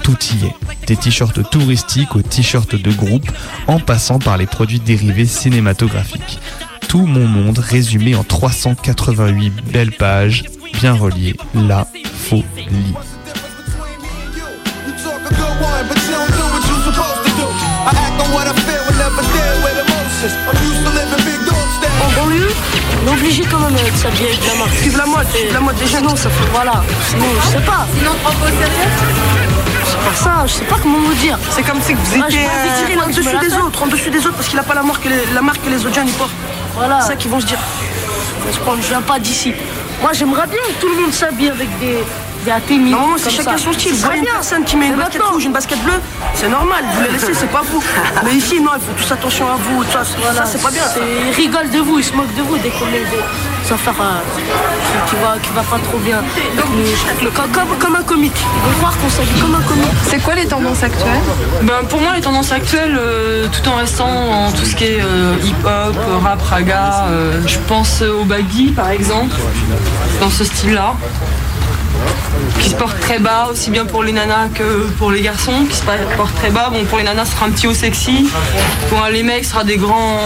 Tout 0.09 0.17
y 0.33 0.47
est, 0.47 0.55
des 0.87 0.95
t-shirts 0.95 1.47
touristiques 1.51 2.15
aux 2.15 2.23
t-shirts 2.23 2.73
de 2.73 2.91
groupe, 2.91 3.31
en 3.67 3.79
passant 3.79 4.17
par 4.17 4.37
les 4.37 4.47
produits 4.47 4.79
dérivés 4.79 5.27
cinématographiques. 5.27 6.39
Tout 6.87 7.05
mon 7.05 7.27
monde 7.27 7.59
résumé 7.59 8.15
en 8.15 8.23
388 8.23 9.51
belles 9.71 9.91
pages, 9.91 10.45
bien 10.73 10.93
reliées, 10.93 11.35
la 11.53 11.85
folie. 12.27 12.43
En 22.01 22.11
banlieue, 22.19 22.49
on 23.03 23.07
est 23.07 23.11
obligé 23.11 23.43
quand 23.43 23.59
même 23.59 23.73
de 23.73 23.95
s'habiller 23.95 24.29
avec 24.29 24.47
la 24.47 24.55
marque. 24.55 24.73
Suivre 24.73 24.97
la 24.97 25.05
mode, 25.05 25.27
suivre 25.27 25.53
la 25.53 25.59
mode 25.59 25.77
jeunes. 25.77 25.87
Sinon, 25.87 26.15
ça 26.15 26.29
fait, 26.31 26.49
voilà. 26.51 26.83
Sinon, 27.07 27.25
je 27.43 27.47
sais 27.47 27.63
pas. 27.63 27.85
Sinon, 27.95 28.11
on 28.15 28.23
prend 28.23 28.39
pas 28.39 28.45
au 28.45 28.49
sérieux 28.49 29.48
Ça, 30.15 30.43
je 30.45 30.53
sais 30.53 30.65
pas 30.65 30.75
comment 30.81 30.99
vous 30.99 31.13
dire. 31.15 31.37
C'est 31.51 31.63
comme 31.63 31.81
si 31.81 31.93
vous 31.93 32.01
Ah, 32.15 32.25
je 32.29 32.35
étiez, 32.35 32.45
pas 32.95 33.01
euh, 33.01 33.05
en 33.05 33.07
dessus 33.07 33.37
des 33.49 33.55
autres, 33.57 33.83
en 33.83 33.87
dessus 33.87 34.09
des 34.09 34.19
autres 34.25 34.35
parce 34.35 34.47
qu'il 34.47 34.59
a 34.59 34.63
pas 34.63 34.73
la 34.75 34.83
marque, 34.83 35.03
que 35.03 35.09
les- 35.09 35.25
la 35.33 35.41
marque 35.41 35.63
que 35.63 35.69
les 35.69 35.85
autres 35.85 35.95
jeunes 35.95 36.07
ils 36.07 36.13
portent. 36.13 36.31
Voilà. 36.75 37.01
C'est 37.01 37.07
ça 37.09 37.15
qu'ils 37.15 37.31
vont 37.31 37.39
se 37.39 37.45
dire. 37.45 37.59
Je 38.81 38.87
viens 38.87 39.01
pas 39.01 39.19
d'ici. 39.19 39.53
Moi 40.01 40.11
j'aimerais 40.13 40.47
bien 40.47 40.61
que 40.67 40.81
tout 40.81 40.89
le 40.89 41.01
monde 41.01 41.13
s'habille 41.13 41.49
avec 41.49 41.69
des. 41.79 41.97
Non, 42.89 43.15
c'est 43.17 43.29
chacun 43.31 43.57
son 43.57 43.73
style. 43.73 43.91
Vous 43.93 43.97
voyez 43.99 44.19
une 44.19 44.23
bien. 44.25 44.33
personne 44.33 44.63
qui 44.63 44.77
met 44.77 44.87
une 44.87 44.95
basket 44.95 45.21
rouge, 45.21 45.43
une 45.43 45.51
basket 45.51 45.77
bleue, 45.83 45.99
c'est 46.33 46.47
normal, 46.47 46.83
vous 46.95 47.01
les 47.03 47.09
laissez, 47.11 47.33
c'est 47.33 47.51
pas 47.51 47.61
vous. 47.69 47.83
Mais 48.23 48.31
ici, 48.33 48.61
non, 48.61 48.71
il 48.75 48.81
faut 48.81 48.93
tous 48.97 49.11
attention 49.11 49.45
à 49.45 49.57
vous, 49.57 49.83
ça, 49.83 50.03
c'est- 50.05 50.17
Voilà, 50.21 50.45
ça 50.45 50.45
c'est 50.45 50.61
pas 50.61 50.71
bien. 50.71 50.83
Ils 51.27 51.35
rigolent 51.35 51.69
de 51.69 51.79
vous, 51.79 51.99
ils 51.99 52.03
se 52.05 52.13
moquent 52.13 52.33
de 52.35 52.41
vous 52.41 52.57
dès 52.57 52.69
qu'on 52.69 52.85
affaires 53.71 53.93
euh, 54.01 54.19
qui, 54.35 55.09
qui 55.09 55.15
va, 55.21 55.35
qui 55.41 55.49
va 55.53 55.61
pas 55.61 55.77
trop 55.83 55.97
bien. 55.99 56.21
Mais- 56.55 57.29
comme, 57.29 57.49
comme- 57.51 57.77
comme 57.79 57.95
un 57.95 58.03
comique. 58.03 58.33
Ils 58.37 58.69
vont 58.71 58.77
croire 58.77 58.97
qu'on 58.97 59.09
s'habille 59.09 59.39
comme 59.41 59.55
un 59.55 59.61
comique. 59.61 59.87
C'est 60.07 60.19
quoi 60.21 60.35
les 60.35 60.45
tendances 60.45 60.83
actuelles? 60.83 61.21
Ben, 61.63 61.85
Pour 61.89 62.01
moi, 62.01 62.11
les 62.15 62.21
tendances 62.21 62.51
actuelles, 62.51 62.97
euh, 62.99 63.47
tout 63.51 63.67
en 63.69 63.75
restant 63.75 64.07
en 64.09 64.51
tout 64.51 64.65
ce 64.65 64.75
qui 64.75 64.85
est 64.85 65.01
euh, 65.01 65.35
hip-hop, 65.43 65.95
rap, 66.23 66.41
raga, 66.41 67.05
euh, 67.09 67.41
je 67.47 67.57
pense 67.67 68.01
au 68.01 68.23
baggy 68.25 68.71
par 68.71 68.89
exemple, 68.91 69.35
dans 70.21 70.29
ce 70.29 70.43
style-là. 70.43 70.95
Qui 72.61 72.69
se 72.69 72.75
porte 72.75 72.99
très 73.01 73.19
bas, 73.19 73.49
aussi 73.51 73.69
bien 73.71 73.85
pour 73.85 74.03
les 74.03 74.11
nanas 74.13 74.47
que 74.53 74.87
pour 74.97 75.11
les 75.11 75.21
garçons, 75.21 75.65
qui 75.69 75.75
se 75.75 75.83
porte 75.83 76.33
très 76.35 76.49
bas. 76.49 76.69
Bon, 76.71 76.83
pour 76.85 76.97
les 76.97 77.03
nanas, 77.03 77.25
ce 77.25 77.31
sera 77.33 77.45
un 77.47 77.49
petit 77.51 77.67
haut 77.67 77.73
sexy. 77.73 78.29
Pour 78.89 79.05
les 79.11 79.23
mecs, 79.23 79.43
ce 79.45 79.51
sera 79.51 79.63
des 79.63 79.77
grands. 79.77 80.17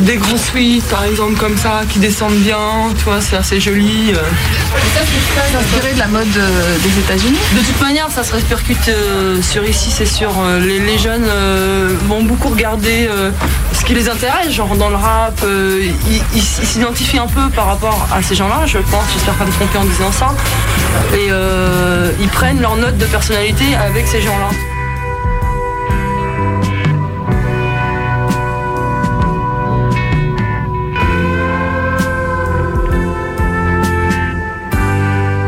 Des 0.00 0.16
grands 0.16 0.36
suites, 0.36 0.84
par 0.88 1.04
exemple, 1.04 1.36
comme 1.38 1.56
ça, 1.56 1.82
qui 1.88 2.00
descendent 2.00 2.34
bien, 2.40 2.58
tu 2.98 3.04
vois, 3.04 3.20
c'est 3.20 3.36
assez 3.36 3.60
joli. 3.60 4.10
euh. 4.12 4.16
Ça, 4.16 5.00
c'est 5.04 5.40
très 5.40 5.56
inspiré 5.56 5.92
de 5.94 5.98
la 6.00 6.08
mode 6.08 6.26
euh, 6.36 6.76
des 6.82 6.98
États-Unis 6.98 7.38
De 7.54 7.60
toute 7.60 7.80
manière, 7.80 8.08
ça 8.10 8.24
se 8.24 8.32
répercute 8.32 8.88
euh, 8.88 9.40
sur 9.40 9.64
ici, 9.64 9.90
c'est 9.92 10.04
sûr. 10.06 10.30
Euh, 10.42 10.58
Les, 10.58 10.80
les 10.80 10.98
jeunes 10.98 11.24
euh, 11.28 11.94
vont 12.08 12.24
beaucoup 12.24 12.48
regarder 12.48 13.06
euh, 13.08 13.30
ce 13.72 13.84
qui 13.84 13.94
les 13.94 14.08
intéresse, 14.08 14.50
genre 14.52 14.74
dans 14.76 14.88
le 14.90 14.96
rap. 14.96 15.40
euh, 15.44 15.86
ils 16.34 16.42
s'identifient 16.42 17.18
un 17.18 17.28
peu 17.28 17.48
par 17.54 17.66
rapport 17.66 18.08
à 18.12 18.20
ces 18.20 18.34
gens-là, 18.34 18.62
je 18.66 18.78
pense. 18.78 19.04
J'espère 19.12 19.34
pas 19.34 19.44
me 19.44 19.52
tromper 19.52 19.78
en 19.78 19.84
disant 19.84 20.10
ça. 20.12 20.34
Et 21.14 21.28
euh, 21.30 22.10
ils 22.20 22.28
prennent 22.28 22.60
leur 22.60 22.76
note 22.76 22.98
de 22.98 23.06
personnalité 23.06 23.64
avec 23.76 24.08
ces 24.08 24.20
gens-là. 24.20 24.48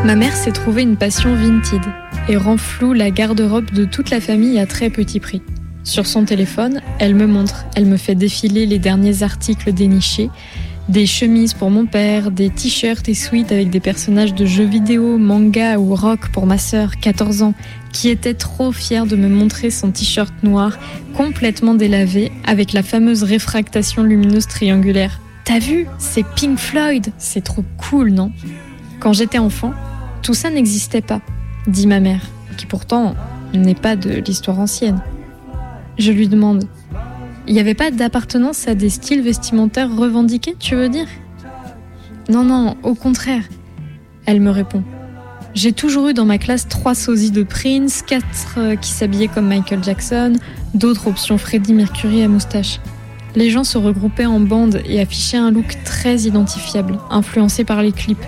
Ma 0.07 0.15
mère 0.15 0.37
s'est 0.37 0.53
trouvée 0.53 0.83
une 0.83 0.97
passion 0.97 1.35
vintage 1.35 1.81
et 2.29 2.37
rend 2.37 2.57
floue 2.57 2.93
la 2.93 3.11
garde-robe 3.11 3.73
de 3.73 3.85
toute 3.85 4.11
la 4.11 4.21
famille 4.21 4.61
à 4.61 4.65
très 4.65 4.89
petit 4.89 5.19
prix. 5.19 5.43
Sur 5.83 6.07
son 6.07 6.25
téléphone, 6.25 6.81
elle 7.01 7.17
me 7.17 7.27
montre, 7.27 7.65
elle 7.75 7.87
me 7.87 7.97
fait 7.97 8.15
défiler 8.15 8.67
les 8.67 8.79
derniers 8.79 9.25
articles 9.25 9.73
dénichés, 9.73 10.31
des 10.89 11.07
chemises 11.07 11.55
pour 11.55 11.71
mon 11.71 11.87
père, 11.87 12.31
des 12.31 12.51
t-shirts 12.51 13.09
et 13.09 13.15
suites 13.15 13.51
avec 13.51 13.69
des 13.71 13.81
personnages 13.81 14.33
de 14.33 14.47
jeux 14.47 14.65
vidéo, 14.65 15.19
manga 15.19 15.77
ou 15.77 15.93
rock 15.97 16.29
pour 16.29 16.47
ma 16.47 16.59
sœur, 16.59 16.99
14 16.99 17.43
ans, 17.43 17.55
qui 17.93 18.09
était 18.09 18.35
trop 18.35 18.71
fière 18.71 19.07
de 19.07 19.17
me 19.17 19.29
montrer 19.29 19.71
son 19.71 19.91
t-shirt 19.91 20.33
noir 20.45 20.79
complètement 21.17 21.75
délavé 21.75 22.31
avec 22.47 22.73
la 22.75 22.85
fameuse 22.85 23.25
réfractation 23.25 24.05
lumineuse 24.05 24.47
triangulaire. 24.47 25.21
T'as 25.45 25.59
vu? 25.59 25.89
C'est 25.99 26.25
Pink 26.37 26.61
Floyd 26.61 27.09
C'est 27.19 27.43
trop 27.43 27.65
cool, 27.77 28.13
non? 28.13 28.31
Quand 29.01 29.13
j'étais 29.13 29.39
enfant, 29.39 29.75
tout 30.27 30.35
ça 30.35 30.51
n'existait 30.51 31.03
pas, 31.03 31.21
dit 31.69 31.87
ma 31.87 32.01
mère, 32.01 32.21
qui 32.57 32.67
pourtant 32.67 33.15
n'est 33.55 33.77
pas 33.77 33.95
de 33.95 34.11
l'histoire 34.11 34.59
ancienne. 34.59 35.01
Je 35.99 36.11
lui 36.11 36.27
demande 36.27 36.65
Il 37.47 37.55
n'y 37.55 37.61
avait 37.61 37.75
pas 37.75 37.93
d'appartenance 37.93 38.67
à 38.67 38.75
des 38.75 38.91
styles 38.91 39.23
vestimentaires 39.23 39.97
revendiqués, 39.97 40.57
tu 40.59 40.75
veux 40.75 40.89
dire? 40.89 41.07
Non, 42.29 42.43
non, 42.43 42.77
au 42.83 42.97
contraire. 42.97 43.45
Elle 44.25 44.41
me 44.41 44.51
répond 44.51 44.83
J'ai 45.55 45.71
toujours 45.71 46.09
eu 46.09 46.13
dans 46.13 46.25
ma 46.25 46.39
classe 46.39 46.67
trois 46.67 46.97
sosies 46.97 47.31
de 47.31 47.45
Prince, 47.45 48.03
quatre 48.03 48.57
euh, 48.59 48.75
qui 48.75 48.91
s'habillaient 48.91 49.29
comme 49.29 49.47
Michael 49.47 49.85
Jackson, 49.85 50.33
d'autres 50.75 51.07
options 51.07 51.39
Freddie 51.39 51.73
Mercury 51.73 52.25
à 52.25 52.29
moustache. 52.29 52.81
Les 53.37 53.51
gens 53.51 53.63
se 53.63 53.79
regroupaient 53.79 54.27
en 54.27 54.41
bande 54.41 54.81
et 54.87 55.01
affichaient 55.01 55.37
un 55.37 55.53
look 55.53 55.77
très 55.85 56.23
identifiable, 56.23 56.99
influencé 57.11 57.63
par 57.63 57.81
les 57.81 57.93
clips. 57.93 58.27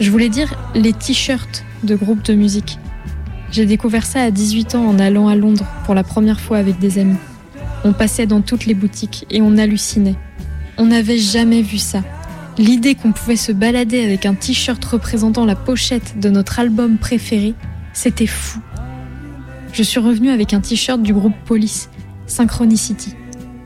Je 0.00 0.10
voulais 0.10 0.30
dire 0.30 0.54
les 0.74 0.94
t-shirts 0.94 1.62
de 1.84 1.94
groupes 1.94 2.24
de 2.24 2.32
musique. 2.32 2.78
J'ai 3.50 3.66
découvert 3.66 4.06
ça 4.06 4.22
à 4.22 4.30
18 4.30 4.74
ans 4.74 4.86
en 4.86 4.98
allant 4.98 5.28
à 5.28 5.36
Londres 5.36 5.66
pour 5.84 5.94
la 5.94 6.02
première 6.02 6.40
fois 6.40 6.56
avec 6.56 6.78
des 6.78 6.98
amis. 6.98 7.18
On 7.84 7.92
passait 7.92 8.26
dans 8.26 8.40
toutes 8.40 8.64
les 8.64 8.72
boutiques 8.72 9.26
et 9.30 9.42
on 9.42 9.58
hallucinait. 9.58 10.14
On 10.78 10.86
n'avait 10.86 11.18
jamais 11.18 11.60
vu 11.60 11.76
ça. 11.76 12.02
L'idée 12.56 12.94
qu'on 12.94 13.12
pouvait 13.12 13.36
se 13.36 13.52
balader 13.52 14.02
avec 14.02 14.24
un 14.24 14.32
t-shirt 14.32 14.82
représentant 14.82 15.44
la 15.44 15.54
pochette 15.54 16.18
de 16.18 16.30
notre 16.30 16.58
album 16.58 16.96
préféré, 16.96 17.54
c'était 17.92 18.26
fou. 18.26 18.60
Je 19.74 19.82
suis 19.82 20.00
revenue 20.00 20.30
avec 20.30 20.54
un 20.54 20.60
t-shirt 20.60 21.02
du 21.02 21.12
groupe 21.12 21.36
Police, 21.44 21.90
Synchronicity. 22.26 23.14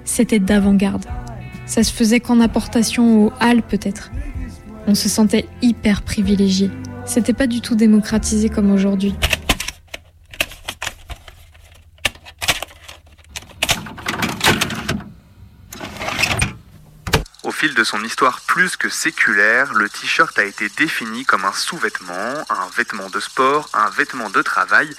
C'était 0.04 0.40
d'avant-garde. 0.40 1.04
Ça 1.66 1.84
se 1.84 1.92
faisait 1.92 2.18
qu'en 2.18 2.40
apportation 2.40 3.26
au 3.26 3.32
hall 3.40 3.62
peut-être. 3.62 4.10
On 4.86 4.94
se 4.94 5.08
sentait 5.08 5.48
hyper 5.62 6.02
privilégié. 6.02 6.70
C'était 7.06 7.32
pas 7.32 7.46
du 7.46 7.62
tout 7.62 7.74
démocratisé 7.74 8.50
comme 8.50 8.70
aujourd'hui. 8.70 9.14
Au 17.42 17.50
fil 17.50 17.74
de 17.74 17.84
son 17.84 18.04
histoire 18.04 18.40
plus 18.42 18.76
que 18.76 18.90
séculaire, 18.90 19.72
le 19.72 19.88
t-shirt 19.88 20.38
a 20.38 20.44
été 20.44 20.68
défini 20.76 21.24
comme 21.24 21.46
un 21.46 21.52
sous-vêtement, 21.52 22.44
un 22.50 22.68
vêtement 22.76 23.08
de 23.08 23.20
sport, 23.20 23.70
un 23.72 23.88
vêtement 23.88 24.28
de 24.28 24.42
travail 24.42 24.90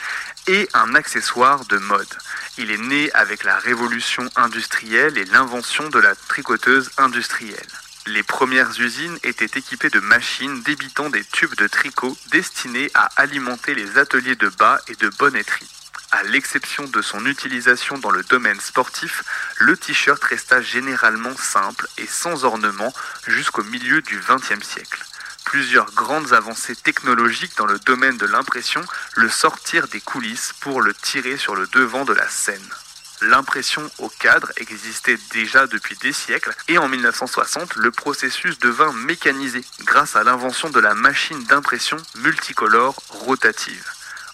et 0.47 0.67
un 0.73 0.95
accessoire 0.95 1.65
de 1.65 1.77
mode. 1.77 2.07
Il 2.57 2.71
est 2.71 2.77
né 2.77 3.11
avec 3.13 3.43
la 3.43 3.59
révolution 3.59 4.29
industrielle 4.35 5.17
et 5.19 5.25
l'invention 5.25 5.89
de 5.89 5.99
la 5.99 6.15
tricoteuse 6.15 6.89
industrielle. 6.97 7.84
Les 8.07 8.21
premières 8.21 8.79
usines 8.79 9.17
étaient 9.23 9.57
équipées 9.59 9.89
de 9.89 9.99
machines 9.99 10.61
débitant 10.61 11.09
des 11.09 11.23
tubes 11.23 11.55
de 11.55 11.65
tricot 11.65 12.15
destinés 12.29 12.91
à 12.93 13.09
alimenter 13.15 13.73
les 13.73 13.97
ateliers 13.97 14.35
de 14.35 14.49
bas 14.49 14.79
et 14.87 14.95
de 14.95 15.09
bonnetterie. 15.09 15.67
À 16.11 16.21
l'exception 16.21 16.83
de 16.83 17.01
son 17.01 17.25
utilisation 17.25 17.97
dans 17.97 18.11
le 18.11 18.23
domaine 18.23 18.59
sportif, 18.59 19.23
le 19.57 19.75
t-shirt 19.75 20.23
resta 20.23 20.61
généralement 20.61 21.35
simple 21.35 21.87
et 21.97 22.05
sans 22.05 22.45
ornement 22.45 22.93
jusqu'au 23.25 23.63
milieu 23.63 24.03
du 24.03 24.19
XXe 24.19 24.63
siècle. 24.63 25.03
Plusieurs 25.43 25.91
grandes 25.93 26.31
avancées 26.33 26.75
technologiques 26.75 27.57
dans 27.57 27.65
le 27.65 27.79
domaine 27.79 28.17
de 28.17 28.27
l'impression 28.27 28.81
le 29.15 29.29
sortirent 29.29 29.87
des 29.87 30.01
coulisses 30.01 30.53
pour 30.59 30.81
le 30.83 30.93
tirer 30.93 31.37
sur 31.37 31.55
le 31.55 31.65
devant 31.67 32.05
de 32.05 32.13
la 32.13 32.29
scène. 32.29 32.69
L'impression 33.27 33.89
au 33.97 34.07
cadre 34.07 34.51
existait 34.57 35.17
déjà 35.31 35.65
depuis 35.65 35.95
des 35.95 36.13
siècles 36.13 36.53
et 36.67 36.77
en 36.77 36.87
1960, 36.87 37.75
le 37.75 37.89
processus 37.89 38.59
devint 38.59 38.93
mécanisé 38.93 39.63
grâce 39.83 40.15
à 40.15 40.23
l'invention 40.23 40.69
de 40.69 40.79
la 40.79 40.93
machine 40.93 41.43
d'impression 41.45 41.97
multicolore 42.17 42.95
rotative. 43.09 43.83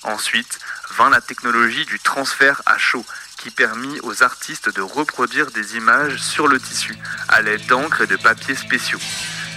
Ensuite, 0.04 0.60
vint 0.98 1.10
la 1.10 1.22
technologie 1.22 1.86
du 1.86 2.00
transfert 2.00 2.62
à 2.66 2.78
chaud 2.78 3.06
qui 3.38 3.50
permit 3.50 3.98
aux 4.02 4.24
artistes 4.24 4.76
de 4.76 4.82
reproduire 4.82 5.52
des 5.52 5.78
images 5.78 6.18
sur 6.22 6.50
le 6.50 6.60
tissu 6.60 6.98
à 7.30 7.42
l'aide 7.42 7.66
d'encre 7.68 8.02
et 8.02 8.08
de 8.08 8.18
papiers 8.18 8.56
spéciaux. 8.56 9.00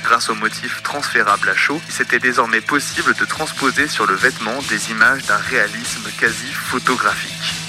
Grâce 0.05 0.28
au 0.28 0.37
motif 0.37 0.80
transférable 0.85 1.49
à 1.49 1.57
chaud, 1.57 1.82
c'était 1.89 2.20
désormais 2.20 2.61
possible 2.61 3.14
de 3.14 3.24
transposer 3.24 3.89
sur 3.89 4.07
le 4.07 4.14
vêtement 4.14 4.62
des 4.68 4.93
images 4.93 5.24
d'un 5.24 5.39
réalisme 5.39 6.09
quasi 6.20 6.53
photographique. 6.53 7.63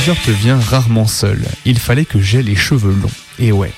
T-shirt 0.00 0.30
vient 0.30 0.58
rarement 0.58 1.06
seul. 1.06 1.44
Il 1.66 1.78
fallait 1.78 2.06
que 2.06 2.22
j'aie 2.22 2.42
les 2.42 2.56
cheveux 2.56 2.94
longs. 2.94 3.10
Et 3.38 3.52
ouais, 3.52 3.70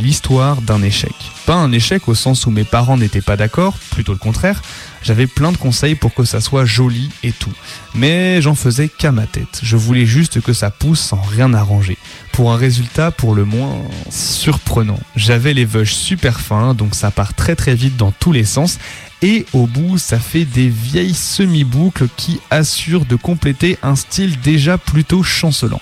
l'histoire 0.00 0.60
d'un 0.60 0.82
échec. 0.82 1.14
Pas 1.46 1.54
un 1.54 1.70
échec 1.70 2.08
au 2.08 2.16
sens 2.16 2.46
où 2.46 2.50
mes 2.50 2.64
parents 2.64 2.96
n'étaient 2.96 3.20
pas 3.20 3.36
d'accord, 3.36 3.78
plutôt 3.92 4.10
le 4.10 4.18
contraire. 4.18 4.60
J'avais 5.02 5.28
plein 5.28 5.52
de 5.52 5.56
conseils 5.56 5.94
pour 5.94 6.14
que 6.14 6.24
ça 6.24 6.40
soit 6.40 6.64
joli 6.64 7.10
et 7.22 7.30
tout. 7.30 7.52
Mais 7.94 8.42
j'en 8.42 8.56
faisais 8.56 8.88
qu'à 8.88 9.12
ma 9.12 9.26
tête. 9.26 9.60
Je 9.62 9.76
voulais 9.76 10.04
juste 10.04 10.40
que 10.40 10.52
ça 10.52 10.72
pousse 10.72 10.98
sans 10.98 11.20
rien 11.20 11.54
arranger. 11.54 11.96
Pour 12.38 12.52
un 12.52 12.56
résultat 12.56 13.10
pour 13.10 13.34
le 13.34 13.44
moins 13.44 13.82
surprenant. 14.10 15.00
J'avais 15.16 15.54
les 15.54 15.64
veuches 15.64 15.94
super 15.94 16.40
fins, 16.40 16.72
donc 16.72 16.94
ça 16.94 17.10
part 17.10 17.34
très 17.34 17.56
très 17.56 17.74
vite 17.74 17.96
dans 17.96 18.12
tous 18.12 18.30
les 18.30 18.44
sens. 18.44 18.78
Et 19.22 19.44
au 19.52 19.66
bout, 19.66 19.98
ça 19.98 20.20
fait 20.20 20.44
des 20.44 20.68
vieilles 20.68 21.14
semi-boucles 21.14 22.06
qui 22.16 22.38
assurent 22.52 23.06
de 23.06 23.16
compléter 23.16 23.76
un 23.82 23.96
style 23.96 24.38
déjà 24.38 24.78
plutôt 24.78 25.24
chancelant. 25.24 25.80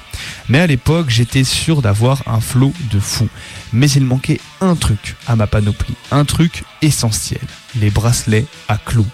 Mais 0.48 0.58
à 0.58 0.66
l'époque, 0.66 1.10
j'étais 1.10 1.44
sûr 1.44 1.82
d'avoir 1.82 2.22
un 2.26 2.40
flot 2.40 2.72
de 2.90 3.00
fou. 3.00 3.28
Mais 3.74 3.90
il 3.90 4.06
manquait 4.06 4.40
un 4.62 4.76
truc 4.76 5.16
à 5.26 5.36
ma 5.36 5.46
panoplie, 5.46 5.96
un 6.10 6.24
truc 6.24 6.64
essentiel, 6.80 7.42
les 7.78 7.90
bracelets 7.90 8.46
à 8.68 8.78
clous. 8.78 9.04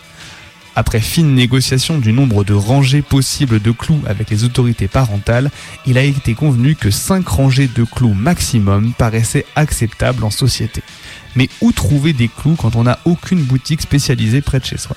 Après 0.74 1.00
fine 1.00 1.34
négociation 1.34 1.98
du 1.98 2.12
nombre 2.12 2.44
de 2.44 2.54
rangées 2.54 3.02
possibles 3.02 3.60
de 3.60 3.70
clous 3.72 4.00
avec 4.06 4.30
les 4.30 4.44
autorités 4.44 4.88
parentales, 4.88 5.50
il 5.86 5.98
a 5.98 6.02
été 6.02 6.34
convenu 6.34 6.74
que 6.74 6.90
5 6.90 7.28
rangées 7.28 7.68
de 7.68 7.84
clous 7.84 8.14
maximum 8.14 8.94
paraissaient 8.94 9.44
acceptables 9.54 10.24
en 10.24 10.30
société. 10.30 10.82
Mais 11.36 11.50
où 11.60 11.72
trouver 11.72 12.14
des 12.14 12.28
clous 12.28 12.56
quand 12.56 12.74
on 12.76 12.84
n'a 12.84 12.98
aucune 13.04 13.42
boutique 13.42 13.82
spécialisée 13.82 14.40
près 14.40 14.60
de 14.60 14.64
chez 14.64 14.78
soi? 14.78 14.96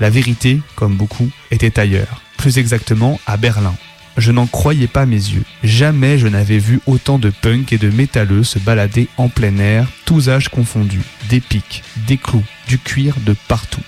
La 0.00 0.10
vérité, 0.10 0.60
comme 0.74 0.96
beaucoup, 0.96 1.30
était 1.50 1.80
ailleurs, 1.80 2.20
plus 2.36 2.58
exactement 2.58 3.18
à 3.26 3.38
Berlin. 3.38 3.74
Je 4.16 4.32
n'en 4.32 4.46
croyais 4.46 4.86
pas 4.86 5.04
mes 5.04 5.16
yeux. 5.16 5.44
Jamais 5.62 6.18
je 6.18 6.26
n'avais 6.26 6.58
vu 6.58 6.80
autant 6.86 7.18
de 7.18 7.30
punks 7.30 7.72
et 7.72 7.78
de 7.78 7.90
métalleux 7.90 8.44
se 8.44 8.58
balader 8.58 9.08
en 9.18 9.28
plein 9.28 9.58
air, 9.58 9.86
tous 10.06 10.30
âges 10.30 10.48
confondus. 10.48 11.02
Des 11.28 11.40
pics, 11.40 11.82
des 12.06 12.16
clous, 12.16 12.44
du 12.66 12.78
cuir 12.78 13.16
de 13.26 13.34
partout, 13.46 13.82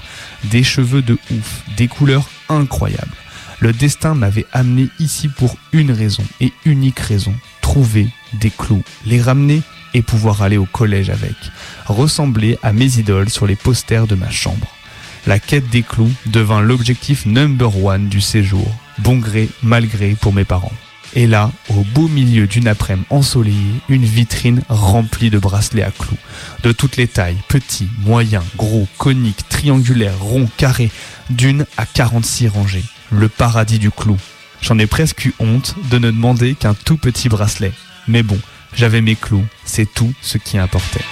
des 0.44 0.62
cheveux 0.62 1.02
de 1.02 1.18
ouf, 1.30 1.62
des 1.76 1.88
couleurs 1.88 2.28
incroyables. 2.50 3.16
Le 3.60 3.72
destin 3.72 4.14
m'avait 4.14 4.46
amené 4.52 4.88
ici 5.00 5.28
pour 5.28 5.56
une 5.72 5.92
raison 5.92 6.24
et 6.40 6.52
unique 6.64 7.00
raison. 7.00 7.34
Trouver 7.62 8.08
des 8.34 8.50
clous, 8.50 8.84
les 9.06 9.20
ramener 9.20 9.62
et 9.94 10.02
pouvoir 10.02 10.42
aller 10.42 10.58
au 10.58 10.66
collège 10.66 11.10
avec. 11.10 11.34
Ressembler 11.86 12.58
à 12.62 12.72
mes 12.72 12.98
idoles 12.98 13.30
sur 13.30 13.46
les 13.46 13.56
posters 13.56 14.06
de 14.06 14.14
ma 14.14 14.30
chambre. 14.30 14.74
La 15.26 15.38
quête 15.38 15.68
des 15.70 15.82
clous 15.82 16.12
devint 16.26 16.60
l'objectif 16.60 17.26
number 17.26 17.84
one 17.84 18.08
du 18.08 18.20
séjour, 18.20 18.72
bon 18.98 19.18
gré, 19.18 19.48
mal 19.62 19.86
gré 19.86 20.16
pour 20.20 20.32
mes 20.32 20.44
parents. 20.44 20.72
Et 21.14 21.26
là, 21.26 21.50
au 21.70 21.82
beau 21.94 22.06
milieu 22.06 22.46
d'une 22.46 22.68
après-midi 22.68 23.06
ensoleillée, 23.10 23.80
une 23.88 24.04
vitrine 24.04 24.62
remplie 24.68 25.30
de 25.30 25.38
bracelets 25.38 25.82
à 25.82 25.90
clous. 25.90 26.18
De 26.62 26.72
toutes 26.72 26.96
les 26.96 27.08
tailles, 27.08 27.38
petits, 27.48 27.88
moyens, 28.00 28.44
gros, 28.56 28.86
coniques, 28.98 29.48
triangulaires, 29.48 30.18
ronds, 30.20 30.48
carrés, 30.56 30.90
d'une 31.30 31.64
à 31.76 31.86
46 31.86 32.48
rangées. 32.48 32.84
Le 33.10 33.28
paradis 33.28 33.78
du 33.78 33.90
clou. 33.90 34.18
J'en 34.60 34.78
ai 34.78 34.86
presque 34.86 35.24
eu 35.24 35.34
honte 35.38 35.76
de 35.90 35.98
ne 35.98 36.10
demander 36.10 36.54
qu'un 36.54 36.74
tout 36.74 36.96
petit 36.96 37.28
bracelet. 37.28 37.72
Mais 38.06 38.22
bon, 38.22 38.38
j'avais 38.74 39.00
mes 39.00 39.16
clous, 39.16 39.46
c'est 39.64 39.92
tout 39.92 40.12
ce 40.20 40.36
qui 40.36 40.58
importait. 40.58 41.04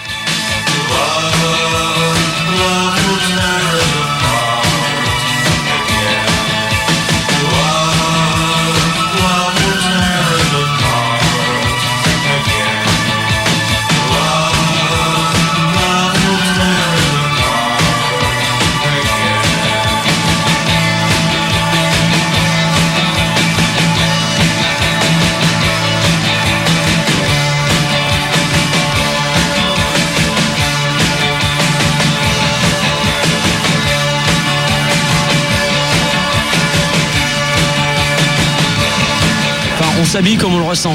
S'habille 40.16 40.36
comme 40.38 40.54
on 40.54 40.58
le 40.60 40.64
ressent. 40.64 40.94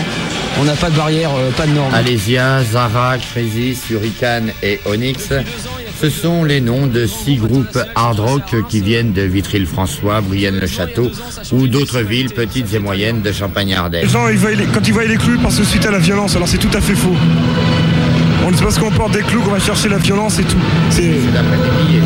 On 0.59 0.63
n'a 0.63 0.74
pas 0.74 0.89
de 0.89 0.95
barrière, 0.95 1.30
euh, 1.38 1.51
pas 1.51 1.67
de 1.67 1.74
normes. 1.74 1.93
Alésia, 1.93 2.63
Zara, 2.63 3.17
Crisis, 3.19 3.84
Hurricane 3.91 4.49
et 4.63 4.80
Onyx, 4.86 5.30
ce 6.01 6.09
sont 6.09 6.43
les 6.43 6.59
noms 6.59 6.88
de 6.88 7.05
six 7.05 7.36
groupes 7.36 7.78
hard 7.93 8.19
rock 8.19 8.55
qui 8.67 8.82
viennent 8.82 9.13
de 9.13 9.22
Vitry-le-François, 9.22 10.22
Brienne-le-Château 10.22 11.11
ou 11.51 11.67
d'autres 11.67 11.99
villes 12.01 12.32
petites 12.34 12.74
et 12.74 12.80
moyennes 12.80 13.22
de 13.22 13.32
Champagne-Ardenne. 13.32 14.01
Les 14.05 14.09
gens, 14.09 14.28
ils 14.28 14.38
voient 14.39 14.51
les- 14.51 14.65
quand 14.65 14.88
ils 14.88 14.91
voient 14.93 15.05
les 15.05 15.17
clous, 15.17 15.36
ils 15.36 15.39
pensent 15.41 15.61
suite 15.61 15.86
à 15.86 15.91
la 15.91 15.99
violence, 15.99 16.36
alors 16.36 16.47
c'est 16.47 16.57
tout 16.57 16.76
à 16.76 16.82
fait 16.82 16.95
faux. 16.95 17.15
On 18.43 18.51
c'est 18.57 18.63
parce 18.63 18.80
qu'on 18.80 18.89
porte 18.89 19.11
des 19.11 19.22
clous 19.22 19.41
qu'on 19.41 19.51
va 19.51 19.59
chercher 19.59 19.88
la 19.88 19.99
violence 19.99 20.39
et 20.39 20.43
tout. 20.43 20.57
C'est... 20.89 21.03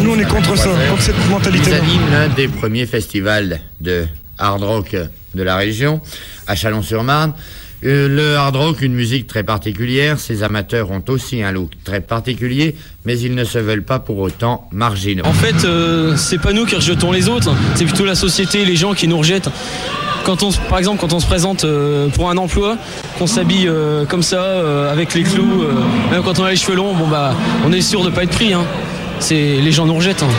Nous, 0.03 0.11
on 0.13 0.19
est 0.19 0.27
contre 0.27 0.57
ça, 0.57 0.69
contre 0.89 1.01
cette 1.01 1.15
Ils 1.25 1.31
mentalité-là. 1.31 1.77
animent 1.77 2.11
l'un 2.11 2.27
des 2.27 2.49
premiers 2.49 2.85
festivals 2.85 3.61
de 3.79 4.05
hard 4.37 4.61
rock 4.63 4.95
de 5.35 5.43
la 5.43 5.55
région, 5.55 6.01
à 6.47 6.55
Chalon-sur-Marne. 6.55 7.33
Euh, 7.83 8.07
le 8.07 8.35
hard 8.37 8.55
rock, 8.55 8.81
une 8.81 8.93
musique 8.95 9.27
très 9.27 9.43
particulière, 9.43 10.17
ses 10.17 10.41
amateurs 10.41 10.89
ont 10.89 11.03
aussi 11.09 11.43
un 11.43 11.51
look 11.51 11.71
très 11.83 12.01
particulier, 12.01 12.75
mais 13.05 13.19
ils 13.19 13.35
ne 13.35 13.43
se 13.43 13.59
veulent 13.59 13.83
pas 13.83 13.99
pour 13.99 14.17
autant 14.19 14.67
marginaux. 14.71 15.25
En 15.25 15.33
fait, 15.33 15.65
euh, 15.65 16.15
c'est 16.15 16.39
pas 16.41 16.53
nous 16.53 16.65
qui 16.65 16.75
rejetons 16.75 17.11
les 17.11 17.27
autres, 17.29 17.53
c'est 17.75 17.85
plutôt 17.85 18.05
la 18.05 18.15
société, 18.15 18.65
les 18.65 18.75
gens 18.77 18.93
qui 18.95 19.07
nous 19.07 19.17
rejettent. 19.19 19.49
Quand 20.25 20.41
on, 20.41 20.49
se- 20.49 20.57
par 20.69 20.79
exemple, 20.79 20.99
quand 21.01 21.13
on 21.13 21.19
se 21.19 21.27
présente 21.27 21.65
euh, 21.65 22.07
pour 22.09 22.31
un 22.31 22.37
emploi, 22.37 22.77
qu'on 23.19 23.27
s'habille 23.27 23.67
euh, 23.67 24.05
comme 24.05 24.23
ça, 24.23 24.41
euh, 24.41 24.91
avec 24.91 25.13
les 25.13 25.21
clous, 25.21 25.61
euh, 25.61 25.73
même 26.09 26.23
quand 26.23 26.39
on 26.39 26.45
a 26.45 26.49
les 26.49 26.55
cheveux 26.55 26.75
longs, 26.77 26.95
bon 26.95 27.07
bah, 27.07 27.35
on 27.63 27.71
est 27.71 27.81
sûr 27.81 28.03
de 28.03 28.09
pas 28.09 28.23
être 28.23 28.31
pris. 28.31 28.53
Hein. 28.53 28.63
C'est 29.19 29.35
les 29.61 29.71
gens 29.71 29.85
nous 29.85 29.95
rejettent. 29.95 30.23
hein. 30.23 30.29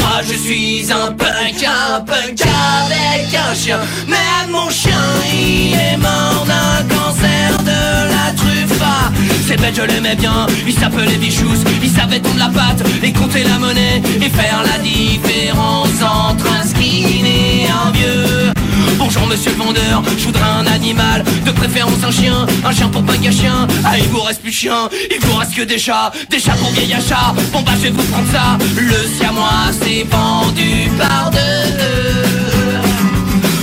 Moi 0.00 0.22
je 0.22 0.34
suis 0.34 0.92
un 0.92 1.12
punk, 1.12 1.64
un 1.64 2.00
punk 2.00 2.40
avec 2.40 3.34
un 3.34 3.54
chien. 3.54 3.78
Même 4.08 4.50
mon 4.50 4.70
chien 4.70 4.92
il 5.32 5.74
est 5.74 5.96
mort 5.98 6.46
d'un 6.46 6.94
cancer 6.94 7.56
de 7.58 8.08
la 8.12 8.32
truffe 8.36 8.80
Ah, 8.82 9.10
C'est 9.46 9.56
bête 9.60 9.74
je 9.76 9.82
l'aimais 9.82 10.16
bien, 10.16 10.46
il 10.66 10.72
s'appelait 10.72 11.16
Bichous. 11.16 11.62
Il 11.82 11.90
savait 11.90 12.20
tondre 12.20 12.38
la 12.38 12.48
patte 12.48 12.82
et 13.02 13.12
compter 13.12 13.44
la 13.44 13.58
monnaie 13.58 14.02
Et 14.20 14.28
faire 14.30 14.62
la 14.64 14.78
différence 14.82 16.02
entre 16.02 16.46
un 16.52 16.66
skin 16.66 17.24
et 17.24 17.66
un 17.68 17.90
vieux 17.92 18.52
Bonjour 18.98 19.26
monsieur 19.26 19.50
le 19.50 19.56
vendeur, 19.58 20.02
je 20.16 20.24
voudrais 20.24 20.42
un 20.42 20.66
animal 20.66 21.22
De 21.44 21.50
préférence 21.50 22.02
un 22.02 22.10
chien, 22.10 22.46
un 22.64 22.72
chien 22.72 22.88
pour 22.88 23.02
punk 23.02 23.26
à 23.26 23.30
chien 23.30 23.66
Ah 23.84 23.98
il 23.98 24.08
vous 24.08 24.20
reste 24.20 24.40
plus 24.40 24.52
chien, 24.52 24.88
il 25.10 25.24
vous 25.24 25.36
reste 25.36 25.54
que 25.54 25.62
des 25.62 25.78
chats 25.78 26.10
Des 26.30 26.38
chats 26.40 26.54
pour 26.54 26.70
vieil 26.70 26.92
achat, 26.94 27.34
bon 27.52 27.60
bah 27.60 27.72
je 27.76 27.82
vais 27.84 27.90
vous 27.90 28.02
prendre 28.04 28.30
ça. 28.32 28.58
Le 28.76 29.16
siamois 29.16 29.70
c'est 29.80 30.04
vendu 30.04 30.90
par 30.98 31.30
deux. 31.30 31.36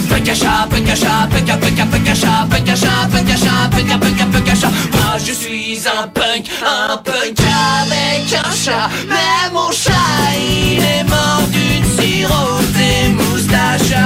Punk 0.09 0.29
à 0.29 0.35
chat, 0.35 0.67
punk 0.69 0.89
à 0.89 0.95
chat, 0.95 1.27
punk 1.31 1.49
à 1.49 1.57
punk 1.57 1.79
à 1.79 1.85
punk 1.85 2.09
à 2.09 2.15
chat, 2.15 2.47
punk 2.49 2.69
à 2.69 2.75
chat, 2.75 3.09
punk 3.11 3.29
à 3.29 3.35
chat, 3.35 3.69
punk 3.71 3.91
à 3.91 3.97
punk 3.97 4.21
à 4.21 4.25
punk 4.25 4.49
à 4.49 4.55
chat. 4.55 4.71
Moi 4.91 5.17
je 5.25 5.33
suis 5.33 5.79
un 5.87 6.07
punk, 6.07 6.49
un 6.63 6.97
punk 6.97 7.39
avec 7.81 8.33
un 8.33 8.55
chat. 8.55 8.89
Mais 9.09 9.51
mon 9.51 9.71
chat 9.71 9.91
il 10.37 10.79
est 10.79 11.03
mort 11.09 11.43
d'une 11.51 11.85
cirrhose 11.97 13.22
des 13.63 13.83
moustaches 13.83 13.97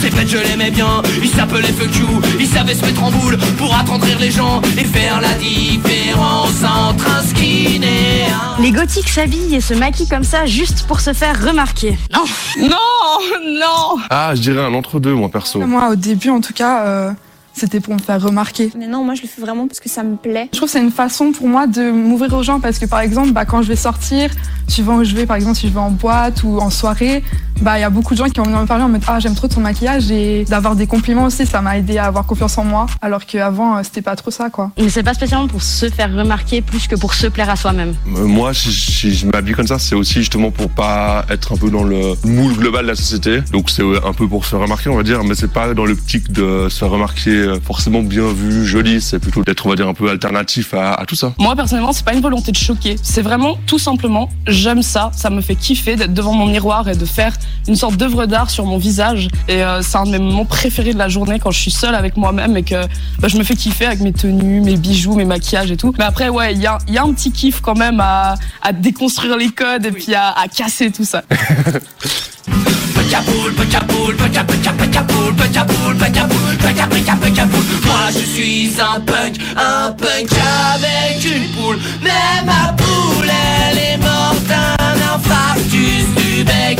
C'est 0.00 0.14
bête 0.14 0.28
je 0.28 0.38
l'aimais 0.38 0.70
bien, 0.70 1.02
il 1.22 1.30
s'appelait 1.30 1.72
Fuck 1.72 1.96
You 1.96 2.20
Il 2.38 2.46
savait 2.46 2.74
se 2.74 2.84
mettre 2.84 3.02
en 3.02 3.10
boule 3.10 3.38
pour 3.58 3.74
attendrir 3.74 4.18
les 4.18 4.30
gens 4.30 4.60
Et 4.78 4.84
faire 4.84 5.20
la 5.20 5.32
différence 5.34 6.62
entre 6.64 7.08
un 7.10 7.22
skin 7.22 7.82
et 7.82 8.24
un... 8.30 8.60
Les 8.62 8.72
gothiques 8.72 9.08
s'habillent 9.08 9.54
et 9.54 9.60
se 9.60 9.74
maquillent 9.74 10.08
comme 10.08 10.24
ça 10.24 10.46
juste 10.46 10.86
pour 10.86 11.00
se 11.00 11.12
faire 11.12 11.44
remarquer. 11.44 11.98
Non 12.12 12.24
Non, 12.60 13.58
non. 13.60 13.98
Ah, 14.10 14.32
je 14.34 14.40
dirais 14.40 14.64
un 14.64 14.74
entre-deux, 14.74 15.14
moi, 15.14 15.28
perso. 15.28 15.60
Moi, 15.66 15.88
au 15.90 15.96
début, 15.96 16.30
en 16.30 16.40
tout 16.40 16.52
cas, 16.52 16.84
euh, 16.86 17.10
c'était 17.56 17.80
pour 17.80 17.94
me 17.94 17.98
faire 17.98 18.20
remarquer. 18.20 18.70
Mais 18.78 18.86
non, 18.86 19.02
moi 19.04 19.14
je 19.14 19.22
le 19.22 19.28
fais 19.28 19.40
vraiment 19.40 19.66
parce 19.66 19.80
que 19.80 19.88
ça 19.88 20.02
me 20.02 20.16
plaît. 20.16 20.48
Je 20.52 20.58
trouve 20.58 20.68
que 20.68 20.72
c'est 20.72 20.82
une 20.82 20.90
façon 20.90 21.32
pour 21.32 21.48
moi 21.48 21.66
de 21.66 21.90
m'ouvrir 21.90 22.32
aux 22.34 22.42
gens 22.42 22.60
parce 22.60 22.78
que 22.78 22.86
par 22.86 23.00
exemple, 23.00 23.32
bah, 23.32 23.44
quand 23.44 23.62
je 23.62 23.68
vais 23.68 23.76
sortir, 23.76 24.30
suivant 24.68 24.96
où 24.98 25.04
je 25.04 25.14
vais, 25.14 25.26
par 25.26 25.36
exemple, 25.36 25.56
si 25.56 25.68
je 25.68 25.72
vais 25.72 25.80
en 25.80 25.90
boîte 25.90 26.42
ou 26.42 26.58
en 26.58 26.70
soirée, 26.70 27.22
bah 27.62 27.78
il 27.78 27.80
y 27.80 27.84
a 27.84 27.90
beaucoup 27.90 28.12
de 28.12 28.18
gens 28.18 28.28
qui 28.28 28.38
vont 28.38 28.44
venir 28.44 28.60
me 28.60 28.66
parler 28.66 28.84
en 28.84 28.90
mode 28.90 29.02
ah 29.06 29.18
j'aime 29.18 29.34
trop 29.34 29.48
ton 29.48 29.60
maquillage 29.60 30.10
et 30.10 30.44
d'avoir 30.44 30.76
des 30.76 30.86
compliments 30.86 31.24
aussi, 31.24 31.46
ça 31.46 31.62
m'a 31.62 31.78
aidé 31.78 31.96
à 31.96 32.04
avoir 32.04 32.26
confiance 32.26 32.58
en 32.58 32.64
moi, 32.64 32.86
alors 33.00 33.24
qu'avant 33.24 33.78
euh, 33.78 33.80
c'était 33.82 34.02
pas 34.02 34.14
trop 34.14 34.30
ça 34.30 34.50
quoi. 34.50 34.72
Mais 34.78 34.90
c'est 34.90 35.02
pas 35.02 35.14
spécialement 35.14 35.48
pour 35.48 35.62
se 35.62 35.88
faire 35.88 36.12
remarquer 36.14 36.60
plus 36.60 36.86
que 36.86 36.96
pour 36.96 37.14
se 37.14 37.26
plaire 37.28 37.48
à 37.48 37.56
soi-même. 37.56 37.94
Euh, 38.16 38.26
Moi, 38.26 38.52
si, 38.52 38.70
si 38.72 39.14
je 39.14 39.26
m'habille 39.26 39.54
comme 39.54 39.66
ça, 39.66 39.78
c'est 39.78 39.94
aussi 39.94 40.14
justement 40.14 40.50
pour 40.50 40.68
pas 40.68 41.24
être 41.30 41.54
un 41.54 41.56
peu 41.56 41.70
dans 41.70 41.84
le 41.84 42.14
moule 42.24 42.54
global 42.54 42.84
de 42.84 42.90
la 42.90 42.96
société. 42.96 43.40
Donc 43.52 43.70
c'est 43.70 43.82
un 43.82 44.12
peu 44.12 44.28
pour 44.28 44.44
se 44.44 44.54
remarquer, 44.54 44.90
on 44.90 44.96
va 44.96 45.02
dire, 45.02 45.24
mais 45.24 45.34
c'est 45.34 45.50
pas 45.50 45.72
dans 45.72 45.86
l'optique 45.86 46.30
de 46.32 46.68
se 46.68 46.84
remarquer 46.84 47.45
forcément 47.64 48.02
bien 48.02 48.32
vu, 48.32 48.66
joli. 48.66 49.00
C'est 49.00 49.18
plutôt 49.18 49.42
d'être, 49.42 49.66
on 49.66 49.70
va 49.70 49.76
dire, 49.76 49.88
un 49.88 49.94
peu 49.94 50.10
alternatif 50.10 50.74
à, 50.74 50.94
à 50.94 51.06
tout 51.06 51.16
ça. 51.16 51.32
Moi 51.38 51.54
personnellement, 51.56 51.92
c'est 51.92 52.04
pas 52.04 52.14
une 52.14 52.20
volonté 52.20 52.52
de 52.52 52.56
choquer, 52.56 52.96
c'est 53.02 53.22
vraiment 53.22 53.58
tout 53.66 53.78
simplement 53.78 54.28
j'aime 54.46 54.82
ça, 54.82 55.10
ça 55.14 55.30
me 55.30 55.40
fait 55.40 55.54
kiffer 55.54 55.96
d'être 55.96 56.14
devant 56.14 56.32
mon 56.32 56.46
miroir 56.46 56.88
et 56.88 56.94
de 56.96 57.04
faire 57.04 57.34
une 57.68 57.76
sorte 57.76 57.96
d'œuvre 57.96 58.26
d'art 58.26 58.50
sur 58.50 58.64
mon 58.64 58.78
visage 58.78 59.28
et 59.48 59.62
euh, 59.62 59.82
c'est 59.82 59.96
un 59.96 60.04
de 60.04 60.10
mes 60.10 60.18
moments 60.18 60.44
préférés 60.44 60.92
de 60.92 60.98
la 60.98 61.08
journée 61.08 61.38
quand 61.38 61.50
je 61.50 61.60
suis 61.60 61.70
seule 61.70 61.94
avec 61.94 62.16
moi-même 62.16 62.56
et 62.56 62.62
que 62.62 62.86
bah, 63.18 63.28
je 63.28 63.36
me 63.36 63.44
fais 63.44 63.56
kiffer 63.56 63.86
avec 63.86 64.00
mes 64.00 64.12
tenues, 64.12 64.60
mes 64.60 64.76
bijoux, 64.76 65.14
mes 65.14 65.24
maquillages 65.24 65.70
et 65.70 65.76
tout. 65.76 65.92
Mais 65.98 66.04
après 66.04 66.28
ouais, 66.28 66.54
il 66.54 66.60
y 66.60 66.66
a, 66.66 66.78
il 66.88 66.94
y 66.94 66.98
a 66.98 67.02
un 67.02 67.12
petit 67.12 67.32
kiff 67.32 67.60
quand 67.60 67.76
même 67.76 68.00
à, 68.00 68.34
à 68.62 68.72
déconstruire 68.72 69.36
les 69.36 69.48
codes 69.50 69.86
et 69.86 69.92
puis 69.92 70.14
à, 70.14 70.30
à 70.30 70.48
casser 70.48 70.90
tout 70.90 71.04
ça. 71.04 71.22
Moi 77.84 78.10
je 78.10 78.18
suis 78.18 78.72
un 78.80 79.00
punk, 79.00 79.36
un 79.56 79.92
punk 79.92 80.30
avec 80.74 81.24
une 81.24 81.48
poule. 81.50 81.78
Mais 82.02 82.44
ma 82.44 82.72
poule, 82.72 83.30
elle 83.70 83.78
est 83.78 83.98
morte 83.98 84.44
d'un 84.46 85.14
infarctus 85.14 86.06
du 86.16 86.44
bec. 86.44 86.78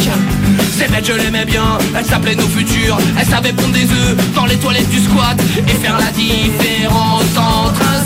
C'est 0.77 0.91
bête, 0.91 1.07
je 1.07 1.13
l'aimais 1.13 1.45
bien, 1.45 1.79
elle 1.97 2.05
s'appelait 2.05 2.35
nos 2.35 2.49
futurs. 2.49 2.99
Elle 3.19 3.27
savait 3.27 3.53
pondre 3.53 3.73
des 3.73 3.85
œufs 3.85 4.35
dans 4.35 4.47
les 4.47 4.57
toilettes 4.57 4.89
du 4.91 5.01
squat 5.01 5.37
et 5.67 5.73
faire 5.73 5.99
la 5.99 6.11
différence 6.13 7.37
entre 7.37 7.83
un 7.83 8.06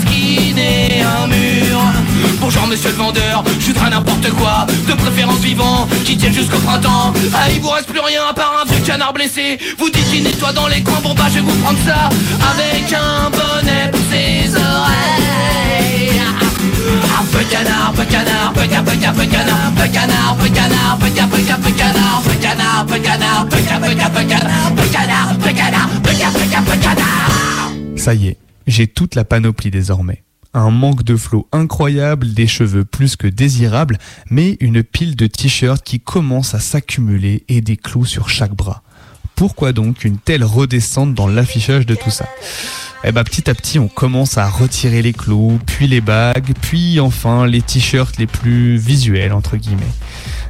un 0.59 1.27
mur. 1.27 1.79
Bonjour 2.39 2.67
monsieur 2.67 2.89
le 2.89 2.95
vendeur, 2.95 3.43
je 3.59 3.67
voudrais 3.67 3.89
n'importe 3.89 4.29
quoi, 4.31 4.65
de 4.87 4.93
préférence 4.93 5.39
vivant, 5.39 5.87
qui 6.03 6.17
tienne 6.17 6.33
jusqu'au 6.33 6.57
printemps. 6.59 7.13
Ah, 7.33 7.49
il 7.53 7.61
vous 7.61 7.69
reste 7.69 7.87
plus 7.87 7.99
rien 7.99 8.21
à 8.29 8.33
part 8.33 8.61
un 8.61 8.71
vieux 8.71 8.83
canard 8.83 9.13
blessé. 9.13 9.57
Vous 9.77 9.89
dites 9.89 10.09
qu'il 10.09 10.23
nettoie 10.23 10.51
dans 10.51 10.67
les 10.67 10.81
coins, 10.81 10.99
bon 11.03 11.13
bah 11.13 11.25
je 11.29 11.35
vais 11.35 11.41
vous 11.41 11.57
prendre 11.59 11.79
ça 11.85 12.09
avec 12.51 12.91
un 12.91 13.29
bonnet 13.29 13.91
pour 13.91 14.01
ses 14.11 14.53
oreilles. 14.55 16.21
Un 17.19 17.23
peu 17.31 17.43
canard, 17.45 17.93
peu 17.95 18.03
canard, 18.05 18.53
peu 18.53 18.67
ca, 18.69 18.81
peu 18.81 18.91
ca, 18.99 19.11
peu 19.11 19.25
canard, 19.25 19.71
peu 19.75 19.87
canard, 19.87 20.35
peu 20.37 20.49
canard, 20.49 20.97
peu 20.99 21.07
ca, 21.15 21.27
peu 21.27 21.37
ca, 21.45 21.55
peu 21.55 21.71
canard, 21.71 22.21
peu 22.23 22.35
canard, 22.35 22.85
peu 22.87 22.99
canard, 22.99 23.47
peu 23.47 23.57
ca, 23.57 23.79
peu 23.79 23.95
ca, 23.95 24.09
peu 24.09 24.23
canard, 24.23 24.73
peu 24.75 24.87
canard, 24.91 25.37
peu 25.37 25.53
canard, 25.53 25.89
peu 26.03 26.11
ca, 26.11 26.29
peu 26.31 26.49
ca, 26.49 26.61
peu 26.61 26.77
canard. 26.77 27.71
Ça 27.95 28.13
y 28.13 28.27
est, 28.27 28.37
j'ai 28.67 28.87
toute 28.87 29.15
la 29.15 29.23
panoplie 29.23 29.71
désormais. 29.71 30.23
Un 30.53 30.69
manque 30.69 31.03
de 31.03 31.15
flot 31.15 31.47
incroyable, 31.53 32.33
des 32.33 32.47
cheveux 32.47 32.83
plus 32.83 33.15
que 33.15 33.27
désirables, 33.27 33.97
mais 34.29 34.57
une 34.59 34.83
pile 34.83 35.15
de 35.15 35.27
t-shirts 35.27 35.83
qui 35.83 36.01
commence 36.01 36.53
à 36.53 36.59
s'accumuler 36.59 37.45
et 37.47 37.61
des 37.61 37.77
clous 37.77 38.05
sur 38.05 38.27
chaque 38.27 38.53
bras. 38.53 38.83
Pourquoi 39.35 39.71
donc 39.71 40.03
une 40.03 40.17
telle 40.17 40.43
redescente 40.43 41.15
dans 41.15 41.27
l'affichage 41.27 41.85
de 41.85 41.95
tout 41.95 42.11
ça? 42.11 42.27
Eh 43.03 43.11
ben 43.11 43.23
petit 43.23 43.49
à 43.49 43.55
petit 43.55 43.79
on 43.79 43.87
commence 43.87 44.37
à 44.37 44.47
retirer 44.47 45.01
les 45.01 45.13
clous, 45.13 45.59
puis 45.65 45.87
les 45.87 46.01
bagues, 46.01 46.53
puis 46.61 46.99
enfin 46.99 47.47
les 47.47 47.61
t-shirts 47.61 48.17
les 48.17 48.27
plus 48.27 48.77
visuels 48.77 49.33
entre 49.33 49.57
guillemets. 49.57 49.83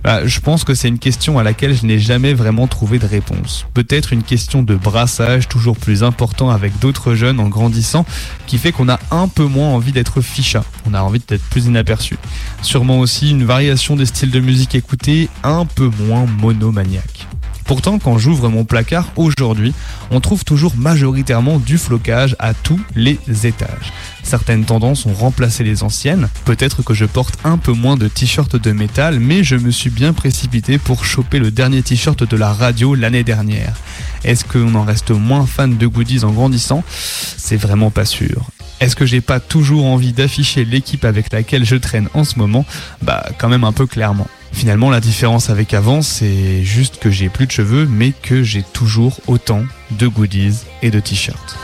Bah, 0.03 0.25
je 0.25 0.39
pense 0.39 0.63
que 0.63 0.73
c'est 0.73 0.87
une 0.87 0.99
question 0.99 1.37
à 1.37 1.43
laquelle 1.43 1.75
je 1.75 1.85
n'ai 1.85 1.99
jamais 1.99 2.33
vraiment 2.33 2.67
trouvé 2.67 2.97
de 2.97 3.05
réponse. 3.05 3.67
Peut-être 3.73 4.13
une 4.13 4.23
question 4.23 4.63
de 4.63 4.75
brassage 4.75 5.47
toujours 5.47 5.77
plus 5.77 6.03
important 6.03 6.49
avec 6.49 6.77
d'autres 6.79 7.13
jeunes 7.13 7.39
en 7.39 7.47
grandissant 7.47 8.05
qui 8.47 8.57
fait 8.57 8.71
qu'on 8.71 8.89
a 8.89 8.99
un 9.11 9.27
peu 9.27 9.45
moins 9.45 9.69
envie 9.69 9.91
d'être 9.91 10.21
ficha. 10.21 10.63
On 10.89 10.93
a 10.93 11.01
envie 11.01 11.21
d'être 11.25 11.43
plus 11.49 11.67
inaperçu. 11.67 12.17
Sûrement 12.63 12.99
aussi 12.99 13.29
une 13.29 13.45
variation 13.45 13.95
des 13.95 14.07
styles 14.07 14.31
de 14.31 14.39
musique 14.39 14.75
écoutés 14.75 15.29
un 15.43 15.65
peu 15.65 15.89
moins 16.07 16.25
monomaniaque. 16.25 17.27
Pourtant, 17.71 17.99
quand 17.99 18.17
j'ouvre 18.17 18.49
mon 18.49 18.65
placard 18.65 19.13
aujourd'hui, 19.15 19.73
on 20.09 20.19
trouve 20.19 20.43
toujours 20.43 20.75
majoritairement 20.75 21.57
du 21.57 21.77
flocage 21.77 22.35
à 22.37 22.53
tous 22.53 22.81
les 22.97 23.17
étages. 23.45 23.93
Certaines 24.23 24.65
tendances 24.65 25.05
ont 25.05 25.13
remplacé 25.13 25.63
les 25.63 25.81
anciennes. 25.81 26.27
Peut-être 26.43 26.83
que 26.83 26.93
je 26.93 27.05
porte 27.05 27.37
un 27.45 27.57
peu 27.57 27.71
moins 27.71 27.95
de 27.95 28.09
t-shirts 28.09 28.57
de 28.57 28.71
métal, 28.73 29.21
mais 29.21 29.45
je 29.45 29.55
me 29.55 29.71
suis 29.71 29.89
bien 29.89 30.11
précipité 30.11 30.79
pour 30.79 31.05
choper 31.05 31.39
le 31.39 31.49
dernier 31.49 31.81
t-shirt 31.81 32.21
de 32.29 32.35
la 32.35 32.51
radio 32.51 32.93
l'année 32.93 33.23
dernière. 33.23 33.77
Est-ce 34.25 34.43
qu'on 34.43 34.75
en 34.75 34.83
reste 34.83 35.11
moins 35.11 35.45
fan 35.45 35.77
de 35.77 35.87
goodies 35.87 36.25
en 36.25 36.31
grandissant? 36.31 36.83
C'est 36.89 37.55
vraiment 37.55 37.89
pas 37.89 38.03
sûr. 38.03 38.49
Est-ce 38.81 38.97
que 38.97 39.05
j'ai 39.05 39.21
pas 39.21 39.39
toujours 39.39 39.85
envie 39.85 40.11
d'afficher 40.11 40.65
l'équipe 40.65 41.05
avec 41.05 41.31
laquelle 41.31 41.63
je 41.63 41.77
traîne 41.77 42.09
en 42.15 42.25
ce 42.25 42.37
moment? 42.37 42.65
Bah 43.01 43.25
quand 43.37 43.47
même 43.47 43.63
un 43.63 43.71
peu 43.71 43.85
clairement. 43.85 44.27
Finalement, 44.51 44.89
la 44.89 44.99
différence 44.99 45.49
avec 45.49 45.73
avant, 45.73 46.01
c'est 46.01 46.63
juste 46.63 46.99
que 46.99 47.09
j'ai 47.09 47.29
plus 47.29 47.47
de 47.47 47.51
cheveux, 47.51 47.87
mais 47.87 48.11
que 48.11 48.43
j'ai 48.43 48.63
toujours 48.63 49.19
autant 49.27 49.63
de 49.91 50.07
goodies 50.07 50.59
et 50.81 50.91
de 50.91 50.99
t-shirts. 50.99 51.57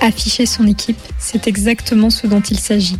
Afficher 0.00 0.46
son 0.46 0.66
équipe, 0.66 0.98
c'est 1.18 1.48
exactement 1.48 2.10
ce 2.10 2.26
dont 2.26 2.40
il 2.40 2.58
s'agit. 2.58 2.98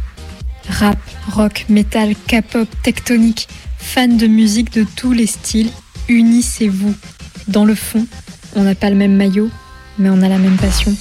Rap, 0.69 0.99
rock, 1.31 1.65
metal, 1.69 2.15
K-pop, 2.27 2.69
tectonique, 2.83 3.49
fans 3.79 4.09
de 4.09 4.27
musique 4.27 4.73
de 4.73 4.85
tous 4.97 5.13
les 5.13 5.27
styles, 5.27 5.71
unissez-vous. 6.09 6.95
Dans 7.47 7.65
le 7.65 7.75
fond, 7.75 8.07
on 8.57 8.65
n'a 8.65 8.75
pas 8.75 8.91
le 8.91 8.97
même 8.97 9.15
maillot, 9.17 9.51
mais 9.99 10.11
on 10.11 10.21
a 10.21 10.29
la 10.29 10.39
même 10.39 10.57
passion. 10.57 10.95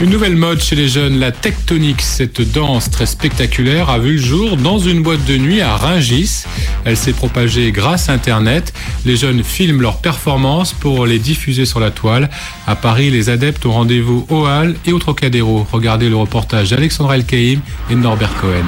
Une 0.00 0.10
nouvelle 0.10 0.36
mode 0.36 0.60
chez 0.60 0.74
les 0.74 0.88
jeunes, 0.88 1.20
la 1.20 1.30
tectonique, 1.30 2.02
cette 2.02 2.40
danse 2.40 2.90
très 2.90 3.06
spectaculaire, 3.06 3.88
a 3.88 3.98
vu 3.98 4.16
le 4.16 4.22
jour 4.22 4.56
dans 4.56 4.78
une 4.78 5.02
boîte 5.02 5.24
de 5.26 5.36
nuit 5.36 5.60
à 5.60 5.76
Ringis. 5.76 6.44
Elle 6.84 6.96
s'est 6.96 7.12
propagée 7.12 7.70
grâce 7.70 8.08
à 8.08 8.12
Internet. 8.12 8.72
Les 9.04 9.16
jeunes 9.16 9.44
filment 9.44 9.80
leurs 9.80 9.98
performances 9.98 10.72
pour 10.72 11.06
les 11.06 11.18
diffuser 11.20 11.66
sur 11.66 11.78
la 11.78 11.90
toile. 11.90 12.30
À 12.66 12.74
Paris, 12.74 13.10
les 13.10 13.30
adeptes 13.30 13.64
ont 13.64 13.72
rendez-vous 13.72 14.26
au 14.28 14.46
Hall 14.46 14.74
et 14.86 14.92
au 14.92 14.98
Trocadéro. 14.98 15.66
Regardez 15.70 16.08
le 16.08 16.16
reportage 16.16 16.70
d'Alexandra 16.70 17.16
Elkaïm 17.16 17.60
et 17.90 17.94
Norbert 17.94 18.34
Cohen. 18.40 18.66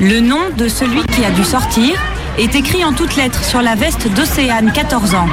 Le 0.00 0.20
nom 0.20 0.38
de 0.56 0.68
celui 0.68 1.02
qui 1.06 1.24
a 1.24 1.30
dû 1.32 1.42
sortir 1.42 2.00
est 2.38 2.54
écrit 2.54 2.84
en 2.84 2.92
toutes 2.92 3.16
lettres 3.16 3.42
sur 3.42 3.60
la 3.60 3.74
veste 3.74 4.06
d'Océane, 4.14 4.70
14 4.72 5.14
ans. 5.14 5.26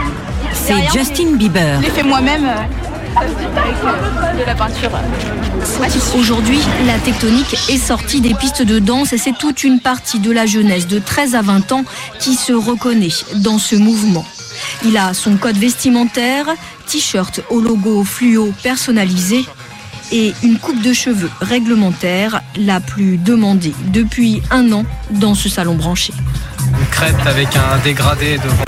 C'est 0.53 0.91
Justin 0.91 1.36
Bieber. 1.36 1.80
Je 1.82 1.86
l'ai 1.86 1.91
fait 1.91 2.01
moi-même 2.01 2.45
euh, 2.45 3.16
avec 3.16 4.39
de 4.39 4.43
la 4.43 4.55
peinture. 4.55 4.89
Aujourd'hui, 6.18 6.59
la 6.88 6.97
tectonique 6.97 7.53
est 7.70 7.78
sortie 7.78 8.22
des 8.22 8.34
pistes 8.34 8.63
de 8.63 8.80
danse 8.80 9.13
et 9.13 9.20
c'est 9.20 9.38
toute 9.38 9.63
une 9.63 9.80
partie 9.80 10.18
de 10.18 10.32
la 10.32 10.47
jeunesse 10.47 10.88
de 10.88 10.97
13 10.97 11.36
à 11.36 11.43
20 11.43 11.72
ans 11.72 11.84
qui 12.20 12.34
se 12.34 12.51
reconnaît 12.53 13.13
dans 13.36 13.59
ce 13.59 13.76
mouvement. 13.76 14.26
Il 14.84 14.97
a 14.97 15.13
son 15.13 15.38
code 15.38 15.57
vestimentaire, 15.57 16.47
t-shirt 16.88 17.41
au 17.51 17.61
logo 17.61 18.03
fluo 18.03 18.51
personnalisé 18.63 19.45
et 20.12 20.34
une 20.43 20.58
coupe 20.58 20.82
de 20.82 20.93
cheveux 20.93 21.30
réglementaire 21.41 22.41
la 22.58 22.80
plus 22.80 23.18
demandée 23.18 23.74
depuis 23.88 24.41
un 24.51 24.72
an 24.72 24.86
dans 25.12 25.36
ce 25.36 25.49
salon 25.49 25.76
branché. 25.76 26.14
Une 26.60 26.88
crête 26.88 27.16
avec 27.26 27.49
un 27.56 27.78
dégradé 27.84 28.38
devant 28.38 28.66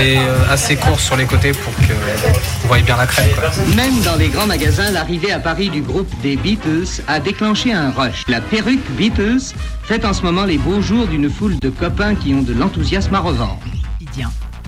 et 0.00 0.18
euh, 0.18 0.52
assez 0.52 0.76
court 0.76 1.00
sur 1.00 1.16
les 1.16 1.24
côtés 1.24 1.52
pour 1.52 1.74
que 1.76 1.92
vous 1.92 2.68
voyez 2.68 2.84
bien 2.84 2.96
la 2.96 3.06
crête. 3.06 3.34
Quoi. 3.34 3.50
Même 3.74 3.98
dans 4.02 4.16
les 4.16 4.28
grands 4.28 4.46
magasins, 4.46 4.90
l'arrivée 4.90 5.32
à 5.32 5.38
Paris 5.38 5.70
du 5.70 5.80
groupe 5.80 6.10
des 6.22 6.36
Beatles 6.36 7.02
a 7.08 7.18
déclenché 7.20 7.72
un 7.72 7.90
rush. 7.90 8.24
La 8.28 8.40
perruque 8.40 8.90
Beatles 8.90 9.54
fait 9.84 10.04
en 10.04 10.12
ce 10.12 10.22
moment 10.22 10.44
les 10.44 10.58
beaux 10.58 10.82
jours 10.82 11.06
d'une 11.06 11.30
foule 11.30 11.58
de 11.58 11.70
copains 11.70 12.14
qui 12.14 12.34
ont 12.34 12.42
de 12.42 12.52
l'enthousiasme 12.52 13.14
à 13.14 13.20
revendre. 13.20 13.58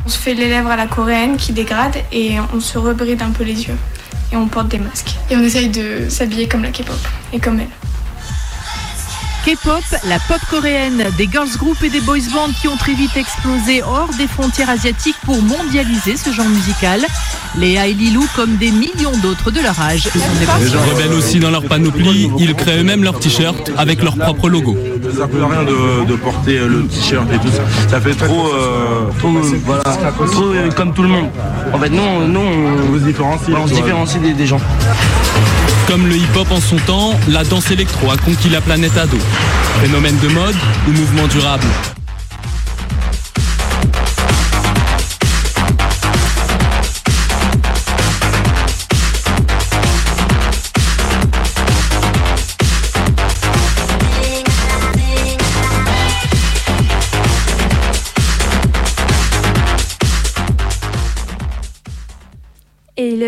On 0.07 0.09
se 0.09 0.18
fait 0.18 0.35
les 0.35 0.49
lèvres 0.49 0.70
à 0.70 0.76
la 0.76 0.87
coréenne 0.87 1.37
qui 1.37 1.53
dégrade 1.53 1.97
et 2.12 2.37
on 2.55 2.61
se 2.61 2.79
rebride 2.79 3.20
un 3.22 3.31
peu 3.31 3.45
les 3.45 3.66
yeux. 3.66 3.76
Et 4.33 4.37
on 4.37 4.47
porte 4.47 4.68
des 4.68 4.79
masques. 4.79 5.16
Et 5.31 5.37
on 5.37 5.43
essaye 5.43 5.68
de 5.68 6.09
s'habiller 6.09 6.49
comme 6.49 6.62
la 6.62 6.70
K-pop 6.70 6.97
et 7.33 7.41
comme 7.41 7.61
elle. 7.61 7.68
K-pop, 9.49 9.83
la 10.07 10.19
pop 10.19 10.41
coréenne, 10.51 11.05
des 11.17 11.27
girls 11.27 11.57
group 11.57 11.83
et 11.83 11.89
des 11.89 12.03
boys 12.03 12.19
bands 12.35 12.53
qui 12.61 12.69
ont 12.69 12.77
très 12.77 12.93
vite 12.93 13.17
explosé 13.17 13.83
hors 13.83 14.11
des 14.19 14.27
frontières 14.27 14.69
asiatiques 14.69 15.17
pour 15.25 15.41
mondialiser 15.41 16.19
ce 16.19 16.31
genre 16.31 16.49
musical. 16.49 17.01
Léa 17.57 17.87
et 17.87 17.95
Lilou, 17.95 18.27
comme 18.37 18.57
des 18.57 18.71
millions 18.71 19.17
d'autres 19.23 19.51
de 19.51 19.63
leur 19.63 19.81
âge, 19.81 20.03
sont 20.03 20.19
des 20.39 20.65
Les 20.65 20.71
gens 20.71 20.81
rebelles 20.83 21.15
aussi 21.15 21.39
dans 21.39 21.51
leur 21.51 21.65
panoplie, 21.65 22.31
ils 22.39 22.55
créent 22.55 22.81
eux-mêmes 22.81 23.03
leurs 23.03 23.19
t-shirts 23.19 23.73
avec 23.79 24.03
leur 24.03 24.19
propre 24.19 24.51
logo. 24.51 24.77
Ça 25.13 25.17
sert 25.17 25.29
plus 25.31 25.43
à 25.43 25.47
rien 25.47 25.63
de, 25.63 26.05
de 26.05 26.17
porter 26.17 26.59
le 26.59 26.87
t-shirt 26.87 27.33
et 27.33 27.39
tout 27.39 27.49
ça. 27.49 27.63
Ça 27.89 28.03
fait 28.03 28.15
trop, 28.15 28.49
euh, 28.49 29.07
trop, 29.19 29.31
voilà, 29.65 29.83
trop 29.83 30.53
euh, 30.53 30.71
comme 30.73 30.93
tout 30.93 31.03
le 31.03 31.09
monde. 31.09 31.31
En 31.73 31.79
fait, 31.79 31.89
nous, 31.89 32.27
nous 32.29 32.41
on, 32.41 32.93
vous 32.93 32.99
différencie, 32.99 33.57
on 33.57 33.67
se 33.67 33.73
différencie 33.73 34.21
des, 34.21 34.35
des 34.35 34.47
gens. 34.47 34.61
Comme 35.89 36.07
le 36.07 36.16
hip-hop 36.18 36.51
en 36.51 36.61
son 36.61 36.76
temps, 36.76 37.18
la 37.28 37.45
danse 37.45 37.70
électro 37.70 38.11
a 38.11 38.18
conquis 38.18 38.51
la 38.51 38.61
planète 38.61 38.95
ado. 38.99 39.16
Phénomène 39.80 40.18
de 40.18 40.28
mode 40.28 40.55
ou 40.86 40.91
mouvement 40.91 41.26
durable? 41.28 41.64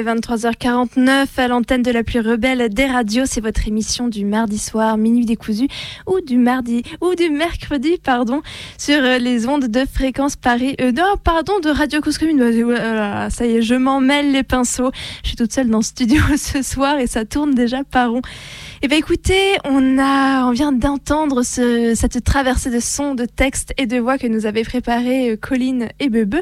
Est 0.01 0.03
23h49 0.03 1.27
à 1.37 1.49
l'antenne 1.49 1.83
de 1.83 1.91
la 1.91 2.03
plus 2.03 2.21
rebelle 2.21 2.73
des 2.73 2.87
radios. 2.87 3.25
C'est 3.27 3.41
votre 3.41 3.69
émission 3.69 4.09
du 4.09 4.25
mardi 4.25 4.59
soir, 4.59 4.97
minuit 4.97 5.27
décousu, 5.27 5.69
ou 6.07 6.21
du 6.21 6.39
mardi, 6.39 6.83
ou 7.01 7.15
du 7.15 7.29
mercredi, 7.29 7.99
pardon, 8.03 8.41
sur 8.79 9.03
euh, 9.03 9.19
les 9.19 9.47
ondes 9.47 9.67
de 9.67 9.85
fréquence 9.85 10.37
Paris. 10.37 10.75
Euh, 10.81 10.93
pardon, 11.23 11.61
de 11.61 11.69
Radio 11.69 12.01
Cause 12.01 12.19
Commune. 12.19 12.41
Ouais, 12.41 12.63
voilà, 12.63 13.29
ça 13.31 13.47
y 13.47 13.57
est, 13.57 13.63
je 13.63 13.75
m'en 13.75 14.01
mêle 14.01 14.33
les 14.33 14.43
pinceaux. 14.43 14.91
Je 15.23 15.29
suis 15.29 15.37
toute 15.37 15.53
seule 15.53 15.69
dans 15.69 15.79
le 15.79 15.85
studio 15.85 16.21
ce 16.37 16.63
soir 16.63 16.99
et 16.99 17.07
ça 17.07 17.25
tourne 17.25 17.55
déjà 17.55 17.85
par 17.85 18.11
rond. 18.11 18.23
Eh 18.83 18.89
bien 18.89 18.97
écoutez, 18.97 19.59
on, 19.67 19.99
a, 19.99 20.47
on 20.47 20.53
vient 20.53 20.73
d'entendre 20.73 21.43
ce, 21.43 21.93
cette 21.95 22.25
traversée 22.25 22.71
de 22.71 22.81
sons, 22.81 23.15
de 23.15 23.27
textes 23.27 23.75
et 23.77 23.85
de 23.85 23.99
voix 23.99 24.17
que 24.17 24.27
nous 24.27 24.47
avaient 24.47 24.63
préparé 24.63 25.33
euh, 25.33 25.37
Colline 25.37 25.91
et 25.99 26.09
Bebe. 26.09 26.37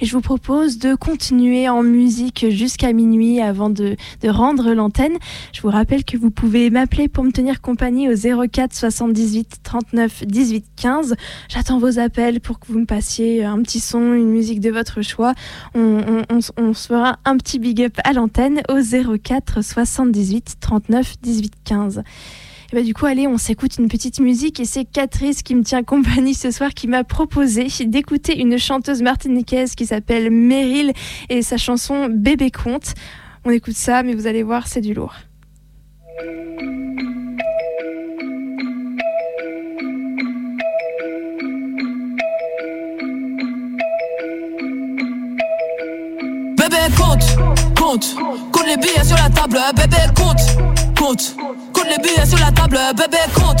Et 0.00 0.04
je 0.04 0.12
vous 0.12 0.20
propose 0.20 0.80
de 0.80 0.96
continuer 0.96 1.68
en 1.68 1.84
musique 1.84 2.46
jusqu'à 2.50 2.92
minuit 2.92 3.40
avant 3.40 3.70
de, 3.70 3.94
de 4.22 4.28
rendre 4.28 4.74
l'antenne. 4.74 5.16
Je 5.52 5.62
vous 5.62 5.68
rappelle 5.68 6.02
que 6.02 6.16
vous 6.16 6.32
pouvez 6.32 6.68
m'appeler 6.68 7.06
pour 7.06 7.22
me 7.22 7.30
tenir 7.30 7.60
compagnie 7.60 8.08
au 8.12 8.48
04 8.48 8.74
78 8.74 9.58
39 9.62 10.24
18 10.26 10.64
15. 10.74 11.14
J'attends 11.48 11.78
vos 11.78 12.00
appels 12.00 12.40
pour 12.40 12.58
que 12.58 12.72
vous 12.72 12.80
me 12.80 12.86
passiez 12.86 13.44
un 13.44 13.62
petit 13.62 13.78
son, 13.78 14.14
une 14.14 14.30
musique 14.30 14.58
de 14.58 14.70
votre 14.72 15.02
choix. 15.02 15.34
On, 15.76 16.00
on, 16.08 16.22
on, 16.28 16.40
on 16.56 16.74
se 16.74 16.88
fera 16.88 17.20
un 17.24 17.36
petit 17.36 17.60
big 17.60 17.82
up 17.82 18.00
à 18.02 18.12
l'antenne 18.12 18.62
au 18.68 18.80
04 18.82 19.62
78 19.62 20.56
39 20.58 21.14
18 21.22 21.52
15. 21.64 21.83
Et 22.72 22.76
bah, 22.76 22.82
du 22.82 22.94
coup, 22.94 23.06
allez, 23.06 23.26
on 23.26 23.38
s'écoute 23.38 23.76
une 23.78 23.88
petite 23.88 24.20
musique 24.20 24.58
et 24.58 24.64
c'est 24.64 24.84
Catrice 24.84 25.42
qui 25.42 25.54
me 25.54 25.62
tient 25.62 25.82
compagnie 25.82 26.34
ce 26.34 26.50
soir 26.50 26.74
qui 26.74 26.88
m'a 26.88 27.04
proposé 27.04 27.68
d'écouter 27.86 28.40
une 28.40 28.58
chanteuse 28.58 29.02
martiniquaise 29.02 29.74
qui 29.74 29.86
s'appelle 29.86 30.30
Meryl 30.30 30.92
et 31.28 31.42
sa 31.42 31.56
chanson 31.56 32.08
Bébé 32.10 32.50
Conte. 32.50 32.94
On 33.44 33.50
écoute 33.50 33.76
ça, 33.76 34.02
mais 34.02 34.14
vous 34.14 34.26
allez 34.26 34.42
voir, 34.42 34.66
c'est 34.66 34.80
du 34.80 34.94
lourd. 34.94 35.14
Bébé 46.56 46.76
compte, 46.96 47.36
compte, 47.78 48.16
compte 48.50 48.66
les 48.66 48.76
billets 48.78 49.04
sur 49.04 49.16
la 49.16 49.28
table, 49.28 49.58
bébé 49.76 49.96
compte, 50.16 50.96
compte, 50.98 51.36
les 51.88 51.98
billets 51.98 52.26
sur 52.26 52.38
la 52.38 52.50
table, 52.50 52.78
bébé 52.96 53.18
compte, 53.34 53.60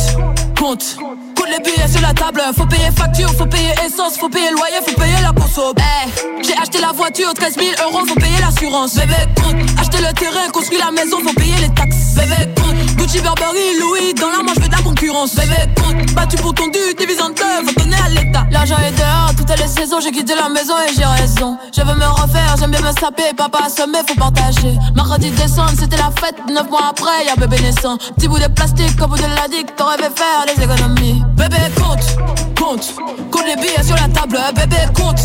compte, 0.58 0.96
compte 0.96 1.48
les 1.48 1.60
billets 1.60 1.88
sur 1.88 2.00
la 2.00 2.14
table, 2.14 2.40
faut 2.56 2.66
payer 2.66 2.90
facture, 2.96 3.30
faut 3.34 3.46
payer 3.46 3.72
essence, 3.84 4.16
faut 4.18 4.28
payer 4.28 4.50
loyer, 4.50 4.80
faut 4.86 4.94
payer 4.94 5.20
la 5.22 5.32
conso. 5.32 5.74
Eh, 5.76 6.42
j'ai 6.42 6.56
acheté 6.56 6.80
la 6.80 6.92
voiture, 6.92 7.32
13 7.34 7.54
000 7.54 7.66
euros, 7.88 8.06
faut 8.06 8.14
payer 8.14 8.38
l'assurance. 8.40 8.94
Bébé 8.94 9.14
compte, 9.36 9.56
acheter 9.78 9.98
le 9.98 10.12
terrain, 10.14 10.48
construire 10.52 10.86
la 10.86 10.92
maison, 10.92 11.18
faut 11.20 11.34
payer 11.34 11.56
les 11.60 11.74
taxes. 11.74 12.14
Bébé 12.16 12.48
compte, 12.56 12.83
Louis, 13.04 14.14
dans 14.14 14.30
la 14.30 14.42
main, 14.42 14.52
je 14.56 14.62
fais 14.62 14.68
de 14.68 14.74
la 14.74 14.82
concurrence. 14.82 15.34
Bébé 15.34 15.56
compte, 15.76 16.14
battu 16.14 16.36
pour 16.36 16.54
ton 16.54 16.68
dû, 16.68 16.78
divise 16.98 17.18
deux, 17.18 17.74
donner 17.76 17.96
à 17.96 18.08
l'État. 18.08 18.46
L'argent 18.50 18.76
est 18.78 18.92
dehors, 18.92 19.30
toutes 19.36 19.50
les 19.58 19.68
saisons, 19.68 20.00
j'ai 20.00 20.10
quitté 20.10 20.34
la 20.34 20.48
maison 20.48 20.74
et 20.88 20.94
j'ai 20.94 21.04
raison. 21.04 21.58
Je 21.76 21.82
veux 21.82 21.94
me 21.94 22.06
refaire, 22.06 22.56
j'aime 22.58 22.70
bien 22.70 22.80
me 22.80 22.92
saper, 22.98 23.34
papa 23.36 23.64
assommé, 23.66 23.98
faut 24.08 24.14
partager. 24.14 24.74
Mercredi 24.94 25.30
décembre, 25.30 25.72
c'était 25.78 25.98
la 25.98 26.10
fête, 26.18 26.36
neuf 26.48 26.68
mois 26.70 26.88
après, 26.90 27.26
y'a 27.26 27.36
bébé 27.36 27.60
naissant. 27.60 27.98
Petit 28.16 28.26
bout 28.26 28.38
de 28.38 28.46
plastique, 28.46 29.00
au 29.02 29.06
bout 29.06 29.16
de 29.16 29.22
la 29.22 29.48
dick, 29.48 29.76
t'aurais 29.76 29.98
fait 29.98 30.10
faire 30.16 30.46
des 30.46 30.62
économies. 30.62 31.22
Bébé 31.36 31.56
compte, 31.76 32.16
compte, 32.58 32.94
compte 33.30 33.46
les 33.46 33.56
billets 33.56 33.84
sur 33.84 33.96
la 33.96 34.08
table, 34.08 34.38
bébé 34.56 34.76
compte, 34.94 35.20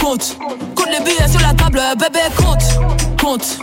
compte, 0.00 0.36
compte 0.76 0.90
les 0.92 1.04
billets 1.04 1.28
sur 1.28 1.40
la 1.40 1.52
table, 1.54 1.80
bébé 1.98 2.20
compte, 2.36 2.62
compte, 3.26 3.58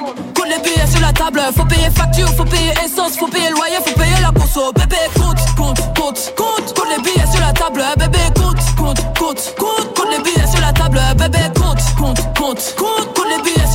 les 0.45 0.61
billets 0.61 0.87
sur 0.87 0.99
la 0.99 1.13
table, 1.13 1.41
faut 1.55 1.65
payer 1.65 1.89
facture, 1.89 2.27
faut 2.35 2.43
payer 2.43 2.73
essence, 2.83 3.17
faut 3.17 3.27
payer 3.27 3.49
loyer, 3.49 3.77
faut 3.85 3.97
payer 3.97 4.19
la 4.21 4.31
conso, 4.31 4.73
bébé. 4.73 4.97
Compte, 5.15 5.39
compte, 5.55 5.79
compte, 5.95 6.33
compte, 6.35 6.73
compte 6.75 6.89
les 6.89 7.01
billets 7.01 7.31
sur 7.31 7.39
la 7.39 7.53
table, 7.53 7.81
bébé. 7.97 8.19
Compte, 8.35 8.59
compte, 8.75 9.17
compte, 9.17 9.55
compte, 9.57 9.95
compte 9.95 10.11
les 10.11 10.21
billets 10.21 10.47
sur 10.47 10.59
la 10.59 10.73
table, 10.73 10.99
bébé. 11.17 11.39
Compte, 11.55 11.79
compte, 11.97 12.19
compte, 12.37 12.75
compte, 12.77 13.13
compte 13.15 13.27
les 13.29 13.41
billets 13.41 13.67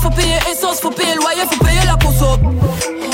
faut 0.00 0.10
payer 0.10 0.38
essence, 0.50 0.80
faut 0.80 0.90
payer 0.90 1.14
loyer, 1.14 1.42
faut 1.50 1.64
payer 1.64 1.80
la 1.84 1.96
conso. 1.96 2.38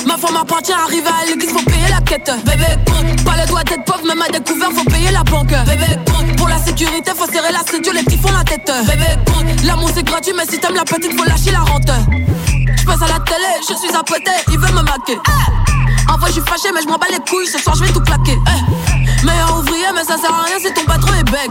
Ma 0.06 0.16
femme 0.16 0.36
appartient, 0.36 0.72
arrive 0.72 1.06
à 1.06 1.26
l'église, 1.26 1.50
faut 1.50 1.64
payer 1.64 1.88
la 1.88 2.00
quête. 2.00 2.30
Bébé, 2.44 2.66
compte, 2.86 3.24
pas 3.24 3.40
le 3.40 3.48
doigt 3.48 3.64
d'être 3.64 3.84
pauvre, 3.84 4.06
même 4.06 4.22
à 4.22 4.28
découvert, 4.28 4.70
faut 4.72 4.84
payer 4.84 5.10
la 5.10 5.22
banque. 5.24 5.48
Bébé, 5.66 5.98
compte, 6.06 6.36
pour 6.36 6.48
la 6.48 6.58
sécurité, 6.58 7.10
faut 7.16 7.26
serrer 7.26 7.52
la 7.52 7.60
ceinture, 7.70 7.92
les 7.92 8.02
petits 8.02 8.18
font 8.18 8.32
la 8.32 8.44
tête. 8.44 8.70
Bébé, 8.86 9.06
compte, 9.26 9.64
l'amour 9.64 9.90
c'est 9.94 10.04
gratuit, 10.04 10.32
mais 10.36 10.44
si 10.48 10.58
t'aimes 10.58 10.76
la 10.76 10.84
petite, 10.84 11.18
faut 11.18 11.24
lâcher 11.24 11.50
la 11.50 11.60
rente. 11.60 11.90
Je 12.76 12.84
passe 12.84 13.02
à 13.02 13.06
la 13.06 13.20
télé, 13.24 13.52
je 13.60 13.74
suis 13.74 13.94
à 13.94 14.00
côté, 14.00 14.30
il 14.52 14.58
veut 14.58 14.72
me 14.72 14.82
maquer. 14.82 15.18
En 16.08 16.18
vrai, 16.18 16.28
je 16.28 16.34
suis 16.34 16.42
fâché, 16.42 16.68
mais 16.74 16.82
je 16.82 16.88
m'en 16.88 16.98
bats 16.98 17.06
les 17.10 17.18
couilles, 17.18 17.46
ce 17.46 17.58
soir 17.58 17.74
je 17.76 17.84
vais 17.84 17.92
tout 17.92 18.00
claquer. 18.00 18.36
Eh. 18.46 19.24
Meilleur 19.24 19.58
ouvrier, 19.58 19.86
mais 19.94 20.04
ça 20.04 20.16
sert 20.18 20.32
à 20.32 20.42
rien 20.42 20.58
si 20.58 20.72
ton 20.72 20.84
patron 20.84 21.12
est 21.14 21.24
beg. 21.24 21.50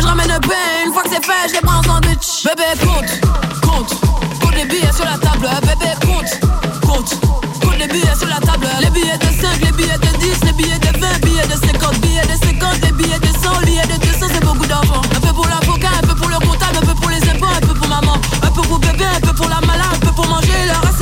Moi 0.00 0.08
je 0.14 0.18
ramène 0.18 0.40
pain, 0.40 0.86
une 0.86 0.92
fois 0.94 1.02
que 1.02 1.10
c'est 1.10 1.24
fait, 1.24 1.48
je 1.48 1.54
les 1.54 1.60
prends 1.60 1.80
en 1.80 1.82
sandwich. 1.82 2.44
Bébé, 2.44 2.64
compte, 2.80 3.20
compte, 3.60 4.00
compte 4.40 4.54
les 4.54 4.64
billets 4.64 4.92
sur 4.92 5.04
la 5.04 5.18
table. 5.18 5.46
Bébé, 5.60 5.92
compte, 6.00 6.40
compte, 6.88 7.20
compte 7.60 7.78
les 7.78 7.86
billets 7.86 8.16
sur 8.16 8.28
la 8.28 8.40
table. 8.40 8.66
Les 8.80 8.88
billets 8.90 9.18
de 9.18 9.26
5, 9.26 9.60
les 9.62 9.72
billets 9.72 9.98
de 9.98 10.16
10, 10.18 10.44
les 10.44 10.52
billets 10.52 10.78
de 10.78 10.98
20, 10.98 11.20
billets 11.20 11.46
de 11.46 11.52
50, 11.52 12.00
billets 12.00 12.22
de 12.22 12.46
50, 12.46 12.80
les 12.82 12.92
billets 12.92 13.18
de 13.18 13.26
100, 13.26 13.60
billets 13.66 13.86
de 13.86 13.89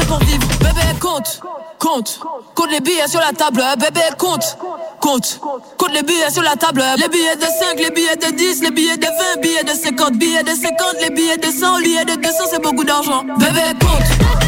Bébé, 0.09 0.99
compte, 1.01 1.41
compte, 1.79 2.21
compte 2.55 2.71
les 2.71 2.81
billets 2.81 3.09
sur 3.09 3.21
la 3.21 3.33
table. 3.33 3.63
Bébé, 3.79 4.01
compte, 4.17 4.57
compte, 5.01 5.39
compte 5.77 5.93
les 5.93 6.03
billets 6.03 6.31
sur 6.31 6.43
la 6.43 6.57
table. 6.57 6.83
Les 6.97 7.09
billets 7.09 7.37
de 7.37 7.43
5, 7.43 7.79
les 7.79 7.91
billets 7.91 8.17
de 8.17 8.35
10, 8.35 8.63
les 8.63 8.71
billets 8.71 8.97
de 8.97 9.05
20, 9.05 9.41
billets 9.43 9.65
de 9.65 9.71
50, 9.71 10.13
billets 10.15 10.43
de 10.43 10.51
50, 10.51 10.97
les 11.03 11.11
billets 11.11 11.37
de 11.37 11.51
100, 11.51 11.79
billets 11.81 12.05
de 12.07 12.15
200, 12.15 12.45
c'est 12.51 12.63
beaucoup 12.63 12.85
d'argent. 12.85 13.23
Bébé, 13.39 13.61
compte. 13.81 14.48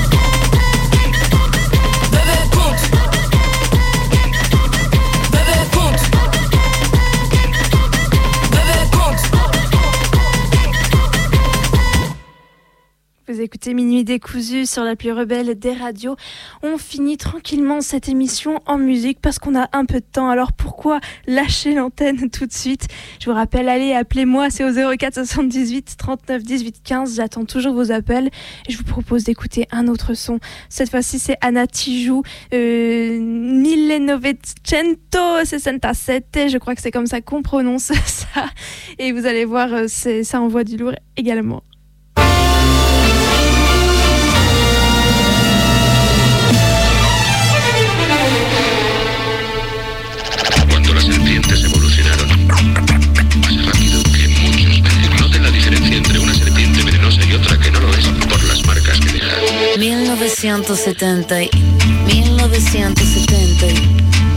Écoutez 13.41 13.73
Minuit 13.73 14.05
décousu 14.05 14.67
sur 14.67 14.85
la 14.85 14.97
plus 14.97 15.13
rebelle 15.13 15.59
des 15.59 15.73
radios. 15.73 16.17
On 16.63 16.77
finit 16.77 17.17
tranquillement 17.17 17.81
cette 17.81 18.07
émission 18.07 18.61
en 18.67 18.77
musique 18.77 19.19
parce 19.21 19.39
qu'on 19.39 19.59
a 19.59 19.67
un 19.73 19.87
peu 19.87 20.01
de 20.01 20.05
temps. 20.05 20.29
Alors 20.29 20.53
pourquoi 20.53 21.01
lâcher 21.27 21.73
l'antenne 21.75 22.29
tout 22.31 22.45
de 22.45 22.53
suite? 22.53 22.89
Je 23.19 23.31
vous 23.31 23.35
rappelle, 23.35 23.71
allez, 23.71 23.95
appelez-moi, 23.95 24.51
c'est 24.51 24.65
au 24.65 24.73
04 24.73 25.15
78 25.15 25.97
39 25.97 26.43
18 26.43 26.83
15. 26.85 27.17
J'attends 27.17 27.47
toujours 27.47 27.73
vos 27.73 27.93
appels 27.93 28.29
et 28.69 28.73
je 28.73 28.77
vous 28.77 28.85
propose 28.85 29.25
d'écouter 29.25 29.67
un 29.73 29.89
autre 29.89 30.13
son. 30.13 30.39
Cette 30.69 30.91
fois-ci, 30.91 31.19
c'est 31.19 31.39
Anna 31.41 31.67
Tijou, 31.67 32.23
euh, 32.53 33.19
Millenovecento 33.21 35.45
67. 35.45 36.51
Je 36.51 36.59
crois 36.59 36.75
que 36.75 36.83
c'est 36.83 36.91
comme 36.91 37.07
ça 37.07 37.23
qu'on 37.23 37.41
prononce 37.41 37.91
ça. 38.05 38.51
Et 38.99 39.13
vous 39.13 39.25
allez 39.25 39.47
voir, 39.47 39.73
euh, 39.73 39.87
ça 39.89 40.43
envoie 40.43 40.65
du 40.65 40.77
lourd 40.77 40.93
également. 41.17 41.63
1970, 60.43 61.43
y- 61.43 61.51
1970, 62.07 63.67
y- 63.67 63.89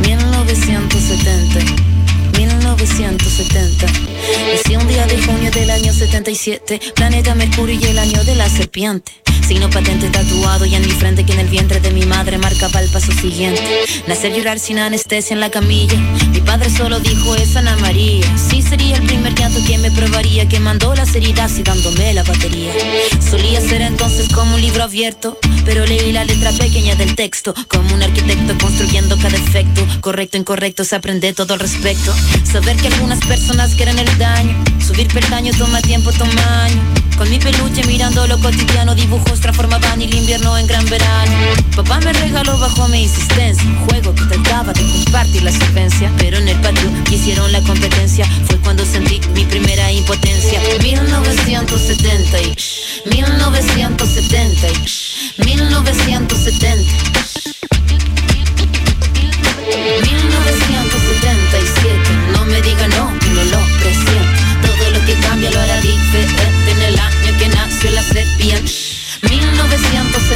1970, 0.01 1.59
y- 1.61 1.92
1970. 2.37 3.85
Nací 3.85 4.75
un 4.75 4.87
día 4.87 5.05
de 5.05 5.21
junio 5.21 5.51
del 5.51 5.69
año 5.69 5.93
77, 5.93 6.79
planeta 6.95 7.35
Mercurio 7.35 7.79
y 7.79 7.85
el 7.85 7.99
año 7.99 8.23
de 8.23 8.35
la 8.35 8.49
serpiente. 8.49 9.23
Signo 9.47 9.69
patente 9.69 10.09
tatuado 10.09 10.65
y 10.65 10.75
en 10.75 10.81
mi 10.83 10.91
frente 10.91 11.25
que 11.25 11.33
en 11.33 11.39
el 11.39 11.47
vientre 11.47 11.81
de 11.81 11.91
mi 11.91 12.05
madre 12.05 12.37
marcaba 12.37 12.81
el 12.81 12.89
paso 12.89 13.11
siguiente. 13.11 13.61
Nacer 14.07 14.33
llorar 14.33 14.57
sin 14.57 14.79
anestesia 14.79 15.33
en 15.33 15.41
la 15.41 15.49
camilla. 15.49 15.99
Mi 16.31 16.39
padre 16.39 16.69
solo 16.69 16.99
dijo 16.99 17.35
es 17.35 17.55
Ana 17.55 17.75
María. 17.77 18.25
Sí 18.37 18.61
sería 18.61 18.95
el 18.95 19.03
primer 19.03 19.35
llanto 19.35 19.59
que 19.67 19.77
me 19.77 19.91
probaría, 19.91 20.47
que 20.47 20.59
mandó 20.59 20.95
las 20.95 21.13
heridas 21.13 21.59
y 21.59 21.63
dándome 21.63 22.13
la 22.13 22.23
batería. 22.23 22.71
Solía 23.29 23.59
ser 23.59 23.81
entonces 23.81 24.29
como 24.29 24.55
un 24.55 24.61
libro 24.61 24.83
abierto, 24.83 25.37
pero 25.65 25.85
leí 25.85 26.13
la 26.13 26.23
letra 26.23 26.51
pequeña 26.53 26.95
del 26.95 27.15
texto, 27.15 27.53
como 27.67 27.93
un 27.93 28.01
arquitecto 28.01 28.57
construyendo 28.57 29.17
cada 29.17 29.37
efecto. 29.37 29.85
Correcto, 29.99 30.37
incorrecto, 30.37 30.85
se 30.85 30.95
aprende 30.95 31.33
todo 31.33 31.53
al 31.53 31.59
respecto. 31.59 32.13
Saber 32.43 32.77
que 32.77 32.87
algunas 32.87 33.19
personas 33.19 33.73
quieren 33.75 33.97
el 33.97 34.17
daño, 34.17 34.55
subir 34.79 35.07
peldaño 35.07 35.51
toma 35.57 35.81
tiempo, 35.81 36.11
toma 36.11 36.65
año. 36.65 36.81
Con 37.17 37.29
mi 37.29 37.39
peluche 37.39 37.83
mirando 37.85 38.27
lo 38.27 38.39
cotidiano, 38.39 38.95
dibujos 38.95 39.39
transformaban 39.39 40.01
el 40.01 40.13
invierno 40.13 40.57
en 40.57 40.67
gran 40.67 40.85
verano. 40.85 41.31
Papá 41.75 41.99
me 42.01 42.13
regaló 42.13 42.57
bajo 42.57 42.87
mi 42.87 43.03
insistencia 43.03 43.63
un 43.63 43.77
juego 43.87 44.13
que 44.15 44.25
trataba 44.25 44.73
de 44.73 44.81
compartir 44.81 45.43
la 45.43 45.51
solvencia, 45.51 46.11
pero 46.17 46.37
en 46.37 46.47
el 46.47 46.59
patio 46.61 46.89
hicieron 47.11 47.51
la 47.51 47.61
competencia. 47.61 48.25
Fue 48.47 48.57
cuando 48.57 48.85
sentí 48.85 49.19
mi 49.33 49.45
primera 49.45 49.91
impotencia. 49.91 50.59
1970 50.81 52.41
y 52.41 52.55
1970 53.09 54.67
y 54.69 55.45
1970. 55.45 56.83
1977, 59.73 60.62
900 69.77 70.32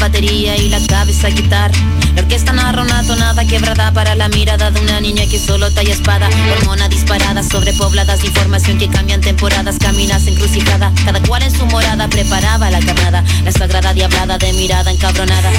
batería 0.00 0.56
y 0.56 0.68
la 0.70 0.80
cabeza 0.86 1.28
guitarra. 1.28 1.74
La 2.14 2.22
orquesta 2.22 2.52
narra 2.52 2.82
una 2.82 3.02
tonada 3.04 3.44
quebrada 3.44 3.92
para 3.92 4.14
la 4.16 4.28
mirada 4.28 4.70
de 4.70 4.80
una 4.80 5.00
niña 5.00 5.24
que 5.30 5.38
solo 5.38 5.70
talla 5.70 5.92
espada. 5.92 6.28
Hormona 6.58 6.88
disparada, 6.88 7.42
sobrepobladas 7.42 8.22
de 8.22 8.28
información 8.28 8.78
que 8.78 8.88
cambian 8.88 9.20
temporadas. 9.20 9.76
Caminas 9.78 10.26
encrucijada, 10.26 10.92
cada 11.04 11.22
cual 11.22 11.42
en 11.42 11.52
su 11.52 11.66
morada 11.66 12.08
preparaba 12.08 12.70
la 12.70 12.80
carnada. 12.80 13.22
La 13.44 13.52
sagrada 13.52 13.92
diablada 13.92 14.38
de 14.38 14.52
mirada 14.54 14.90
encabronada. 14.90 15.50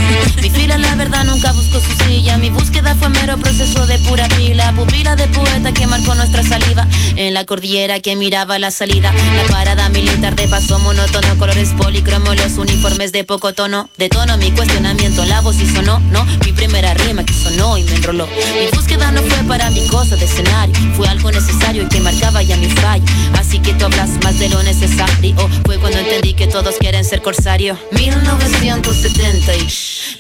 Mi 0.42 0.50
fila, 0.50 0.78
la 0.78 0.96
verdad, 0.96 1.24
nunca 1.24 1.54
buscó 1.54 1.80
su 1.80 1.94
silla. 2.04 2.38
Mi 2.38 2.50
búsqueda 2.50 2.96
fue 2.96 3.10
mero 3.10 3.38
proceso 3.38 3.86
de 3.86 3.98
pura 4.00 4.28
pila. 4.30 4.74
Pupila 4.74 5.16
de 5.16 5.28
poeta 5.28 5.72
que 5.72 5.88
marcó 5.88 6.16
nuestra 6.16 6.44
saliva. 6.44 6.88
En 7.16 7.34
la 7.34 7.46
cordillera 7.46 8.00
que 8.00 8.16
miraba 8.16 8.60
la 8.60 8.72
salida. 8.72 9.14
La 9.14 9.44
parada 9.54 9.88
militar 9.90 10.36
de 10.36 10.48
paso 10.48 10.80
monótono. 10.80 11.38
Colores 11.38 11.70
policromos, 11.78 12.36
los 12.36 12.58
uniformes 12.58 13.12
de 13.12 13.24
poco 13.24 13.54
tono. 13.54 13.90
De 13.98 14.10
tono 14.10 14.31
mi 14.38 14.52
cuestionamiento, 14.52 15.26
la 15.26 15.42
voz 15.42 15.60
y 15.60 15.68
sonó, 15.68 16.00
no. 16.12 16.24
Mi 16.46 16.54
primera 16.54 16.94
rima 16.94 17.24
que 17.24 17.34
sonó 17.34 17.76
y 17.78 17.84
me 17.84 17.96
enroló. 17.96 18.28
Mi 18.28 18.68
búsqueda 18.76 19.12
no 19.12 19.22
fue 19.22 19.44
para 19.44 19.70
mi 19.72 19.86
cosa 19.88 20.16
de 20.16 20.26
escenario. 20.26 20.74
Fue 20.96 21.08
algo 21.08 21.32
necesario 21.32 21.84
y 21.84 21.88
que 21.88 22.00
marcaba 22.00 22.42
ya 22.42 22.56
mi 22.58 22.70
fallo. 22.70 23.04
Así 23.38 23.60
que 23.60 23.74
tú 23.74 23.86
hablas 23.86 24.10
más 24.24 24.40
de 24.40 24.50
lo 24.50 24.64
necesario. 24.64 25.36
Fue 25.66 25.78
cuando 25.80 26.00
entendí 26.00 26.34
que 26.34 26.48
todos 26.48 26.76
quieren 26.80 27.04
ser 27.04 27.22
corsario. 27.22 27.78
1970 27.92 29.56
y 29.56 29.68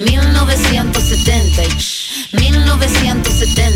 1970 0.03 1.63
y 1.63 1.69
1970. 2.37 3.71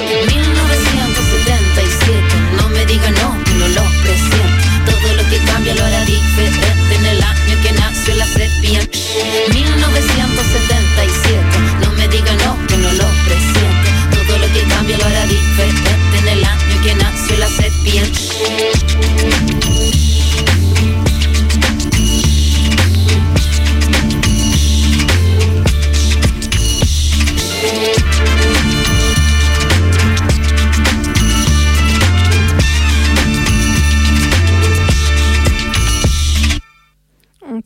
1977, 0.00 2.22
no 2.56 2.68
me 2.68 2.84
diga 2.86 3.10
no, 3.10 3.44
que 3.44 3.52
no 3.54 3.68
lo 3.68 3.82
presiento. 4.02 4.64
Todo 4.86 5.14
lo 5.14 5.22
que 5.28 5.38
cambia 5.44 5.74
lo 5.74 5.84
hará 5.84 6.04
diferente 6.04 6.59
la 8.72 8.80
serpiente. 8.80 8.98
1977, 9.52 11.40
no 11.80 11.92
me 11.92 12.08
diga 12.08 12.32
no, 12.44 12.56
que 12.66 12.76
no 12.76 12.92
lo 12.92 13.04
presiento. 13.26 13.90
Todo 14.26 14.38
lo 14.38 14.46
que 14.52 14.62
cambia 14.62 14.98
lo 14.98 15.04
hará 15.04 15.26
diferente 15.26 15.90
en 16.18 16.28
el 16.28 16.44
año 16.44 16.82
que 16.82 16.94
nació 16.94 17.38
la 17.38 17.48
serpiente. 17.48 18.79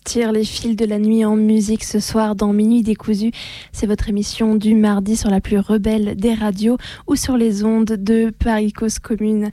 Tire 0.05 0.33
les 0.33 0.45
fils 0.45 0.77
de 0.77 0.85
la 0.85 0.99
nuit 0.99 1.25
en 1.25 1.35
musique 1.35 1.83
ce 1.83 1.99
soir 1.99 2.37
dans 2.37 2.53
Minuit 2.53 2.83
décousu. 2.83 3.33
C'est 3.73 3.87
votre 3.87 4.09
émission 4.11 4.55
du 4.55 4.75
mardi 4.75 5.17
sur 5.17 5.31
la 5.31 5.41
plus 5.41 5.59
rebelle 5.59 6.15
des 6.15 6.35
radios 6.35 6.77
ou 7.07 7.17
sur 7.17 7.39
les 7.39 7.65
ondes 7.65 7.87
de 7.87 8.31
Paris 8.39 8.73
Cause 8.73 8.99
Commune. 8.99 9.51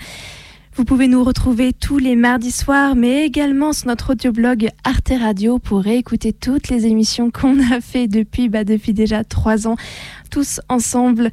Vous 0.82 0.86
pouvez 0.86 1.08
nous 1.08 1.24
retrouver 1.24 1.74
tous 1.74 2.00
les 2.00 2.16
mardis 2.16 2.50
soirs, 2.52 2.96
mais 2.96 3.24
également 3.24 3.72
sur 3.72 3.86
notre 3.86 4.14
audioblog 4.14 4.68
Arte 4.84 5.12
Radio 5.16 5.60
pour 5.60 5.86
écouter 5.86 6.34
toutes 6.34 6.70
les 6.70 6.88
émissions 6.88 7.30
qu'on 7.30 7.60
a 7.72 7.82
fait 7.82 8.08
depuis, 8.08 8.50
bah, 8.50 8.64
depuis 8.64 8.92
déjà 8.92 9.24
trois 9.24 9.68
ans, 9.68 9.76
tous 10.32 10.60
ensemble. 10.70 11.30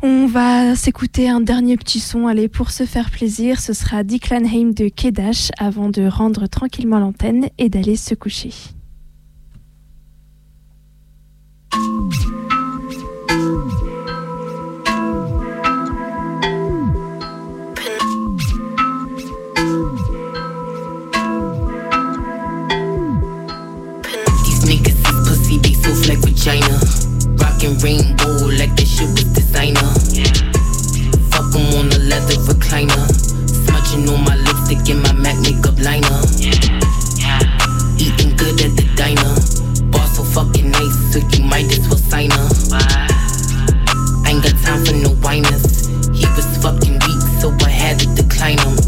On 0.00 0.26
va 0.26 0.74
s'écouter 0.76 1.28
un 1.28 1.42
dernier 1.42 1.76
petit 1.76 2.00
son, 2.00 2.26
allez, 2.26 2.48
pour 2.48 2.70
se 2.70 2.84
faire 2.84 3.10
plaisir. 3.10 3.60
Ce 3.60 3.74
sera 3.74 3.98
Heim 3.98 4.72
de 4.72 4.88
Kedash 4.88 5.50
avant 5.58 5.90
de 5.90 6.06
rendre 6.06 6.46
tranquillement 6.46 6.98
l'antenne 6.98 7.50
et 7.58 7.68
d'aller 7.68 7.96
se 7.96 8.14
coucher. 8.14 8.54
Rockin' 27.66 27.82
rainbow 27.82 28.46
like 28.46 28.76
that 28.76 28.86
shit 28.86 29.10
was 29.10 29.26
designer. 29.34 29.90
Fuck 31.34 31.50
em 31.58 31.74
on 31.74 31.88
the 31.90 31.98
leather 32.06 32.38
recliner. 32.46 33.10
Smudging 33.50 34.06
on 34.08 34.22
my 34.22 34.36
lipstick 34.36 34.86
and 34.94 35.02
my 35.02 35.12
MAC 35.12 35.34
makeup 35.42 35.74
liner. 35.82 36.20
Eating 37.98 38.36
good 38.38 38.62
at 38.62 38.70
the 38.78 38.86
diner. 38.94 39.34
Boss 39.90 40.14
so 40.14 40.22
fucking 40.22 40.70
nice, 40.70 40.94
so 41.10 41.18
you 41.18 41.42
might 41.42 41.66
as 41.74 41.82
well 41.88 41.98
sign 41.98 42.30
her. 42.30 42.46
I 44.22 44.30
ain't 44.30 44.42
got 44.46 44.54
time 44.62 44.84
for 44.86 44.94
no 44.94 45.10
whiners. 45.18 45.90
He 46.14 46.26
was 46.38 46.46
fucking 46.62 47.02
weak, 47.02 47.22
so 47.42 47.50
I 47.66 47.70
had 47.70 47.98
to 47.98 48.06
decline 48.14 48.58
him. 48.62 48.78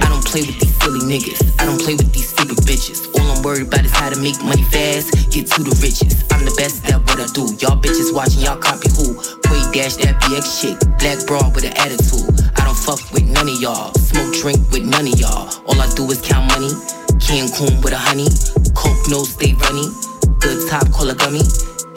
I 0.00 0.08
don't 0.08 0.24
play 0.24 0.40
with 0.40 0.56
these 0.56 0.74
silly 0.80 1.04
niggas. 1.04 1.60
I 1.60 1.66
don't 1.66 1.80
play 1.80 1.96
with 1.96 2.10
these 2.14 2.30
stupid 2.30 2.56
bitches. 2.64 3.11
I'm 3.42 3.46
worried 3.50 3.66
about 3.66 3.84
is 3.84 3.90
how 3.90 4.08
to 4.08 4.20
make 4.20 4.38
money 4.44 4.62
fast, 4.62 5.10
get 5.34 5.50
to 5.50 5.66
the 5.66 5.74
riches. 5.82 6.14
I'm 6.30 6.46
the 6.46 6.54
best 6.54 6.86
at 6.86 7.02
what 7.10 7.18
I 7.18 7.26
do. 7.34 7.50
Y'all 7.58 7.74
bitches 7.74 8.14
watching, 8.14 8.46
y'all 8.46 8.54
copy 8.54 8.86
who? 8.94 9.18
Quay 9.18 9.58
dash 9.74 9.98
that 9.98 10.14
BX 10.22 10.62
chick, 10.62 10.78
black 11.02 11.18
broad 11.26 11.50
with 11.50 11.66
an 11.66 11.74
attitude. 11.74 12.30
I 12.54 12.62
don't 12.62 12.78
fuck 12.78 13.02
with 13.10 13.26
none 13.26 13.50
of 13.50 13.58
y'all. 13.58 13.90
Smoke 13.98 14.30
drink 14.38 14.62
with 14.70 14.86
none 14.86 15.10
of 15.10 15.18
y'all. 15.18 15.50
All 15.66 15.74
I 15.74 15.90
do 15.98 16.06
is 16.14 16.22
count 16.22 16.54
money. 16.54 16.70
Cancun 17.18 17.82
with 17.82 17.90
a 17.90 17.98
honey. 17.98 18.30
Coke 18.78 19.10
no 19.10 19.26
stay 19.26 19.58
runny. 19.58 19.90
Good 20.38 20.70
top, 20.70 20.86
call 20.94 21.10
a 21.10 21.14
gummy. 21.18 21.42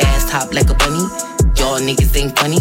Ass 0.01 0.25
top 0.25 0.49
like 0.49 0.73
a 0.73 0.77
bunny. 0.81 1.05
Y'all 1.57 1.79
niggas 1.79 2.15
ain't 2.15 2.37
funny. 2.37 2.59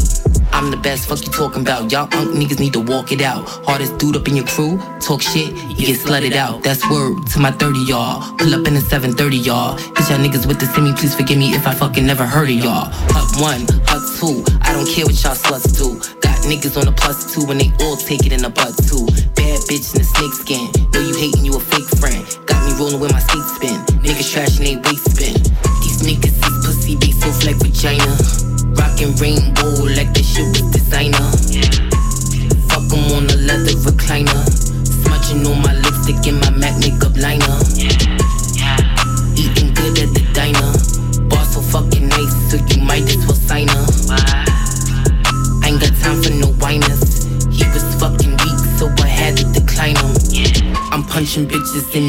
I'm 0.54 0.70
the 0.70 0.76
best, 0.76 1.08
fuck 1.08 1.20
you 1.26 1.32
talking 1.32 1.62
about. 1.62 1.90
Y'all 1.90 2.08
unk 2.14 2.30
niggas 2.38 2.60
need 2.60 2.72
to 2.74 2.80
walk 2.80 3.10
it 3.10 3.20
out. 3.20 3.42
Hardest 3.66 3.98
dude 3.98 4.16
up 4.16 4.28
in 4.28 4.36
your 4.36 4.46
crew, 4.46 4.78
talk 5.00 5.20
shit, 5.20 5.50
you 5.74 5.86
get 5.86 5.98
slutted 5.98 6.34
out. 6.34 6.62
That's 6.62 6.88
word 6.88 7.26
to 7.34 7.40
my 7.40 7.50
30 7.50 7.80
y'all. 7.80 8.22
Pull 8.38 8.54
up 8.54 8.66
in 8.68 8.76
a 8.76 8.80
730 8.80 9.36
y'all. 9.36 9.76
Hit 9.76 10.08
y'all 10.08 10.22
niggas 10.22 10.46
with 10.46 10.60
the 10.60 10.66
semi, 10.66 10.92
please 10.94 11.14
forgive 11.14 11.38
me 11.38 11.54
if 11.54 11.66
I 11.66 11.74
fucking 11.74 12.06
never 12.06 12.24
heard 12.24 12.48
of 12.48 12.54
y'all. 12.54 12.86
Hut 13.10 13.26
one, 13.42 13.66
hut 13.90 14.02
two, 14.18 14.46
I 14.62 14.72
don't 14.72 14.86
care 14.86 15.04
what 15.04 15.18
y'all 15.26 15.34
sluts 15.34 15.74
do. 15.74 15.98
Got 16.20 16.38
niggas 16.46 16.78
on 16.78 16.86
the 16.86 16.92
plus 16.92 17.34
two 17.34 17.50
and 17.50 17.60
they 17.60 17.72
all 17.84 17.96
take 17.96 18.24
it 18.24 18.32
in 18.32 18.42
the 18.42 18.50
butt 18.50 18.78
too. 18.86 19.10
Bad 19.34 19.58
bitch 19.66 19.90
in 19.90 19.98
the 20.02 20.06
snake 20.06 20.34
skin. 20.38 20.70
Know 20.94 21.02
you 21.02 21.18
hating, 21.18 21.44
you 21.44 21.56
a 21.56 21.60
fake 21.60 21.90
friend. 21.98 22.22
Got 22.46 22.62
me 22.62 22.78
rolling 22.78 23.00
with 23.00 23.10
my 23.10 23.18
seat 23.18 23.42
spin, 23.58 23.78
Niggas 24.06 24.30
trashing 24.30 24.62
they 24.62 24.78
waist 24.86 25.10
spin. 25.10 25.34
These 25.82 26.06
niggas 26.06 26.38
is 26.38 26.56
pussy, 26.62 26.94
they 26.94 27.10
so 27.10 27.26
like 27.42 27.58
vagina. 27.58 28.13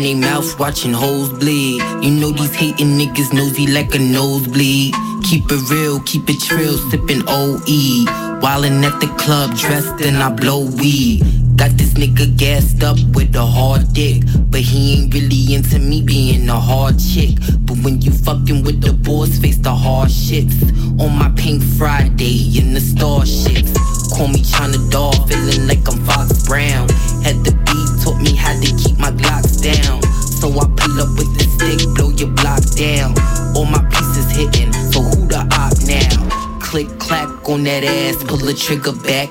Their 0.06 0.16
mouth, 0.16 0.60
watching 0.60 0.94
hoes 0.94 1.30
bleed. 1.30 1.82
You 2.04 2.12
know 2.12 2.32
these 2.32 2.54
hating 2.54 2.98
niggas 3.00 3.34
nosy 3.34 3.66
like 3.66 3.96
a 3.96 4.00
nosebleed. 4.00 4.94
Keep 5.24 5.46
it 5.50 5.70
real, 5.72 6.00
keep 6.02 6.30
it 6.30 6.40
trill, 6.42 6.78
sipping 6.90 7.24
OE. 7.28 8.06
Wildin' 8.40 8.84
at 8.84 9.00
the 9.00 9.08
club, 9.18 9.58
dressed 9.58 10.02
and 10.02 10.18
I 10.18 10.30
blow 10.30 10.70
weed. 10.78 11.24
Got 11.56 11.72
this 11.72 11.94
nigga 11.94 12.38
gassed 12.38 12.84
up 12.84 12.98
with 13.16 13.36
a 13.36 13.46
hard 13.46 13.94
dick. 13.94 14.22
But 14.52 14.62
he 14.62 14.94
ain't 14.94 15.14
really 15.14 15.56
into 15.56 15.80
me 15.80 16.04
being 16.04 16.48
a 16.50 16.60
hard 16.60 17.00
chick. 17.00 17.38
But 17.62 17.78
when 17.80 18.02
you 18.02 18.12
fucking 18.12 18.64
with 18.64 18.82
the 18.82 18.94
boys, 18.94 19.40
face 19.40 19.58
the 19.58 19.74
hard 19.74 20.10
shits. 20.10 20.56
On 21.02 21.18
my 21.18 21.32
pink 21.36 21.64
Friday 21.78 22.60
in 22.60 22.76
the 22.76 22.82
starships. 22.82 23.95
Call 24.16 24.30
me 24.30 24.42
China 24.42 24.78
Doll, 24.90 25.12
feeling 25.28 25.68
like 25.68 25.84
I'm 25.92 26.00
Fox 26.06 26.48
Brown. 26.48 26.88
Had 27.20 27.44
the 27.44 27.52
beat, 27.68 27.90
taught 28.02 28.22
me 28.22 28.34
how 28.34 28.56
to 28.56 28.72
keep 28.80 28.98
my 28.98 29.12
Glocks 29.12 29.60
down. 29.60 30.02
So 30.24 30.48
I 30.56 30.64
pull 30.72 31.02
up 31.04 31.12
with 31.20 31.36
the 31.36 31.44
stick, 31.44 31.84
blow 31.96 32.12
your 32.16 32.32
block 32.32 32.64
down. 32.80 33.12
All 33.58 33.66
my 33.66 33.84
pieces 33.92 34.32
hitting, 34.32 34.72
so 34.72 35.02
who 35.02 35.28
the 35.28 35.44
op 35.60 35.76
now? 35.84 36.60
Click 36.62 36.88
clack 36.98 37.28
on 37.50 37.66
that 37.66 37.84
ass, 37.84 38.24
pull 38.24 38.38
the 38.38 38.54
trigger 38.54 38.94
back. 38.94 39.28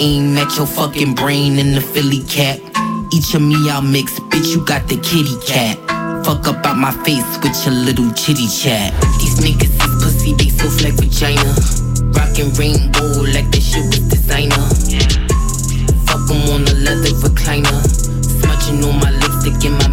Aim 0.00 0.38
at 0.38 0.56
your 0.56 0.66
fucking 0.66 1.14
brain 1.14 1.58
in 1.58 1.74
the 1.74 1.82
Philly 1.82 2.24
cat. 2.24 2.58
Each 3.12 3.34
of 3.34 3.42
me 3.42 3.68
I'll 3.68 3.82
mix, 3.82 4.18
bitch, 4.32 4.56
you 4.56 4.64
got 4.64 4.88
the 4.88 4.96
kitty 4.96 5.36
cat. 5.44 5.76
Fuck 6.24 6.48
up 6.48 6.64
out 6.64 6.78
my 6.78 6.92
face 7.04 7.36
with 7.44 7.52
your 7.66 7.74
little 7.74 8.10
chitty 8.14 8.48
chat. 8.48 8.96
These 9.20 9.44
niggas 9.44 9.76
is 9.76 10.02
pussy, 10.02 10.32
they 10.32 10.48
so 10.48 10.72
like 10.82 10.96
vagina. 10.96 11.81
Rockin' 12.14 12.52
rainbow 12.54 13.22
like 13.34 13.50
that 13.50 13.62
shit 13.62 13.84
was 13.86 14.00
designer. 14.08 14.64
Fuck 16.06 16.30
em 16.30 16.48
on 16.52 16.64
the 16.64 16.74
leather 16.84 17.14
recliner. 17.24 17.80
Smudging 18.22 18.84
on 18.84 19.00
my 19.00 19.10
lipstick 19.10 19.64
and 19.64 19.78
my 19.78 19.88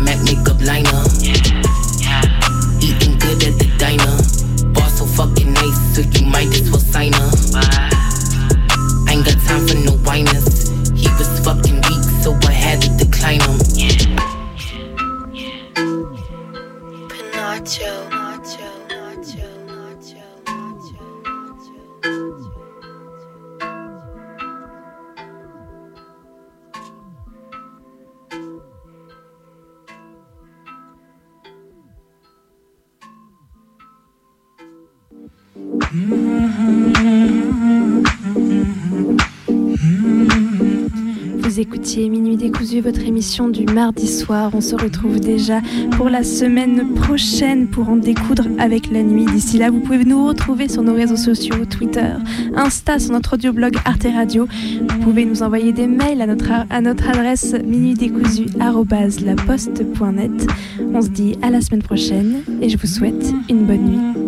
Minuit 41.98 42.38
décousu, 42.38 42.82
votre 42.82 43.02
émission 43.02 43.50
du 43.50 43.66
mardi 43.66 44.08
soir. 44.08 44.52
On 44.54 44.62
se 44.62 44.76
retrouve 44.76 45.20
déjà 45.20 45.60
pour 45.98 46.08
la 46.08 46.24
semaine 46.24 46.94
prochaine 46.94 47.68
pour 47.68 47.90
en 47.90 47.96
découdre 47.96 48.46
avec 48.60 48.92
la 48.92 49.02
nuit. 49.02 49.26
D'ici 49.26 49.58
là, 49.58 49.72
vous 49.72 49.80
pouvez 49.80 50.06
nous 50.06 50.28
retrouver 50.28 50.70
sur 50.70 50.84
nos 50.84 50.94
réseaux 50.94 51.16
sociaux, 51.16 51.66
Twitter, 51.66 52.12
Insta, 52.56 53.00
sur 53.00 53.14
notre 53.14 53.34
audioblog 53.34 53.76
Arte 53.86 54.06
Radio. 54.14 54.48
Vous 54.88 55.00
pouvez 55.00 55.26
nous 55.26 55.42
envoyer 55.42 55.74
des 55.74 55.88
mails 55.88 56.22
à 56.22 56.28
notre, 56.28 56.52
à 56.70 56.82
notre 56.82 57.10
adresse 57.10 57.56
minuitdécousu.laposte.net. 57.66 60.48
On 60.94 61.02
se 61.02 61.10
dit 61.10 61.40
à 61.42 61.50
la 61.50 61.62
semaine 61.62 61.82
prochaine 61.82 62.44
et 62.62 62.70
je 62.70 62.78
vous 62.78 62.86
souhaite 62.86 63.34
une 63.50 63.66
bonne 63.66 63.86
nuit. 63.86 64.19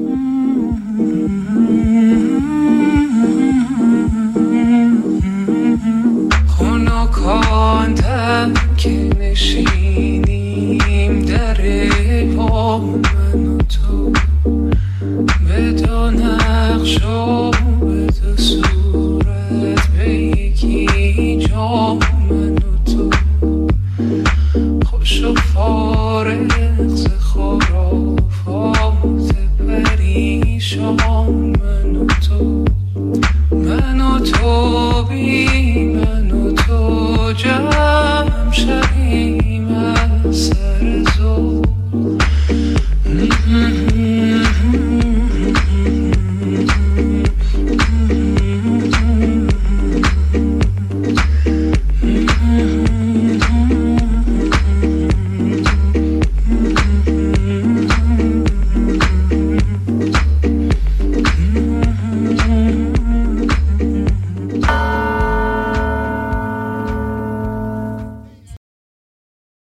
she 9.34 9.81